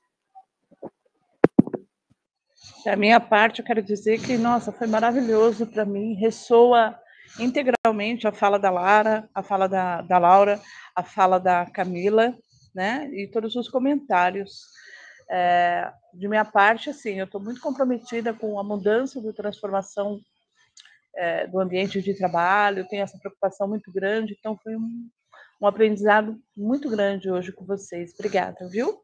Da 2.83 2.95
minha 2.95 3.19
parte, 3.19 3.59
eu 3.59 3.65
quero 3.65 3.81
dizer 3.81 4.19
que, 4.19 4.37
nossa, 4.37 4.71
foi 4.71 4.87
maravilhoso 4.87 5.67
para 5.67 5.85
mim, 5.85 6.15
ressoa 6.15 6.97
integralmente 7.39 8.27
a 8.27 8.31
fala 8.31 8.57
da 8.57 8.71
Lara, 8.71 9.29
a 9.35 9.43
fala 9.43 9.67
da, 9.67 10.01
da 10.01 10.17
Laura, 10.17 10.59
a 10.95 11.03
fala 11.03 11.39
da 11.39 11.67
Camila, 11.67 12.35
né, 12.73 13.07
e 13.13 13.27
todos 13.27 13.55
os 13.55 13.69
comentários. 13.69 14.63
É, 15.33 15.89
de 16.13 16.27
minha 16.27 16.43
parte, 16.43 16.89
assim, 16.89 17.13
eu 17.19 17.25
estou 17.25 17.39
muito 17.39 17.61
comprometida 17.61 18.33
com 18.33 18.59
a 18.59 18.63
mudança 18.63 19.21
de 19.21 19.31
transformação 19.31 20.19
é, 21.15 21.47
do 21.47 21.57
ambiente 21.57 22.01
de 22.01 22.13
trabalho, 22.13 22.87
tenho 22.89 23.03
essa 23.03 23.17
preocupação 23.17 23.65
muito 23.65 23.89
grande, 23.93 24.35
então 24.37 24.57
foi 24.61 24.75
um, 24.75 25.09
um 25.61 25.67
aprendizado 25.67 26.37
muito 26.55 26.89
grande 26.89 27.31
hoje 27.31 27.53
com 27.53 27.65
vocês. 27.65 28.13
Obrigada, 28.13 28.67
viu? 28.69 28.99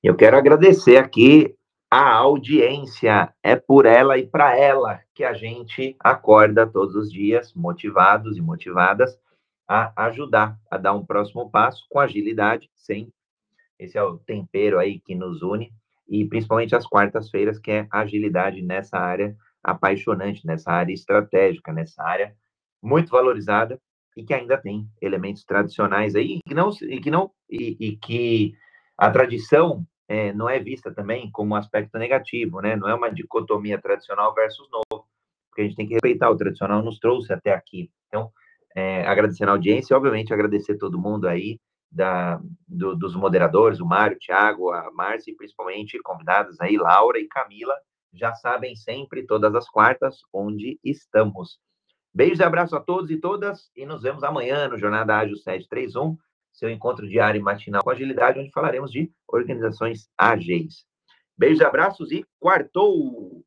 Eu 0.00 0.14
quero 0.14 0.36
agradecer 0.36 0.98
aqui 0.98 1.56
a 1.90 2.14
audiência. 2.14 3.34
É 3.42 3.56
por 3.56 3.86
ela 3.86 4.18
e 4.18 4.26
para 4.26 4.56
ela 4.56 5.00
que 5.14 5.24
a 5.24 5.34
gente 5.34 5.96
acorda 5.98 6.64
todos 6.64 6.94
os 6.94 7.12
dias, 7.12 7.52
motivados 7.54 8.36
e 8.36 8.40
motivadas, 8.40 9.18
a 9.68 9.92
ajudar 10.06 10.58
a 10.70 10.76
dar 10.76 10.92
um 10.92 11.04
próximo 11.04 11.50
passo 11.50 11.84
com 11.90 11.98
agilidade, 11.98 12.70
sem 12.74 13.12
esse 13.84 13.98
é 13.98 14.02
o 14.02 14.18
tempero 14.18 14.78
aí 14.78 15.00
que 15.00 15.14
nos 15.14 15.42
une 15.42 15.72
e 16.08 16.24
principalmente 16.26 16.74
as 16.74 16.86
quartas-feiras, 16.86 17.58
que 17.58 17.70
é 17.70 17.88
agilidade 17.90 18.62
nessa 18.62 18.98
área 18.98 19.36
apaixonante, 19.62 20.46
nessa 20.46 20.70
área 20.72 20.92
estratégica, 20.92 21.72
nessa 21.72 22.02
área 22.02 22.34
muito 22.82 23.10
valorizada 23.10 23.80
e 24.16 24.24
que 24.24 24.34
ainda 24.34 24.58
tem 24.58 24.86
elementos 25.00 25.44
tradicionais 25.44 26.14
aí 26.14 26.40
que 26.46 26.54
não 26.54 26.70
e 26.82 27.00
que 27.00 27.10
não 27.10 27.30
e, 27.48 27.76
e 27.80 27.96
que 27.96 28.54
a 28.98 29.10
tradição 29.10 29.86
é, 30.08 30.32
não 30.32 30.48
é 30.48 30.58
vista 30.58 30.92
também 30.92 31.30
como 31.30 31.54
um 31.54 31.56
aspecto 31.56 31.98
negativo, 31.98 32.60
né? 32.60 32.76
Não 32.76 32.88
é 32.88 32.94
uma 32.94 33.10
dicotomia 33.10 33.80
tradicional 33.80 34.34
versus 34.34 34.68
novo, 34.70 35.06
porque 35.48 35.62
a 35.62 35.64
gente 35.64 35.76
tem 35.76 35.86
que 35.86 35.94
respeitar 35.94 36.30
o 36.30 36.36
tradicional 36.36 36.82
nos 36.82 36.98
trouxe 36.98 37.32
até 37.32 37.54
aqui. 37.54 37.90
Então, 38.08 38.30
é, 38.76 39.06
agradecendo 39.06 39.50
a 39.50 39.54
audiência, 39.54 39.96
obviamente 39.96 40.32
agradecer 40.32 40.76
todo 40.76 41.00
mundo 41.00 41.26
aí 41.26 41.58
da, 41.92 42.40
do, 42.66 42.96
dos 42.96 43.14
moderadores, 43.14 43.80
o 43.80 43.86
Mário, 43.86 44.16
o 44.16 44.20
Thiago, 44.20 44.70
a 44.70 44.90
Márcia 44.92 45.30
e 45.30 45.36
principalmente 45.36 46.00
convidadas 46.02 46.60
aí, 46.60 46.76
Laura 46.76 47.18
e 47.18 47.28
Camila, 47.28 47.74
já 48.12 48.34
sabem 48.34 48.74
sempre, 48.74 49.26
todas 49.26 49.54
as 49.54 49.68
quartas, 49.68 50.20
onde 50.32 50.78
estamos. 50.82 51.58
Beijos 52.14 52.40
e 52.40 52.44
abraços 52.44 52.74
a 52.74 52.80
todos 52.80 53.10
e 53.10 53.16
todas, 53.16 53.70
e 53.76 53.86
nos 53.86 54.02
vemos 54.02 54.22
amanhã 54.22 54.68
no 54.68 54.78
Jornada 54.78 55.16
Ágil 55.16 55.36
731, 55.36 56.16
seu 56.52 56.70
encontro 56.70 57.08
diário 57.08 57.38
e 57.38 57.42
matinal 57.42 57.82
com 57.82 57.90
agilidade, 57.90 58.38
onde 58.38 58.50
falaremos 58.50 58.90
de 58.90 59.10
organizações 59.26 60.08
ágeis. 60.16 60.84
Beijos 61.36 61.60
e 61.60 61.64
abraços 61.64 62.12
e 62.12 62.24
quartou! 62.38 63.42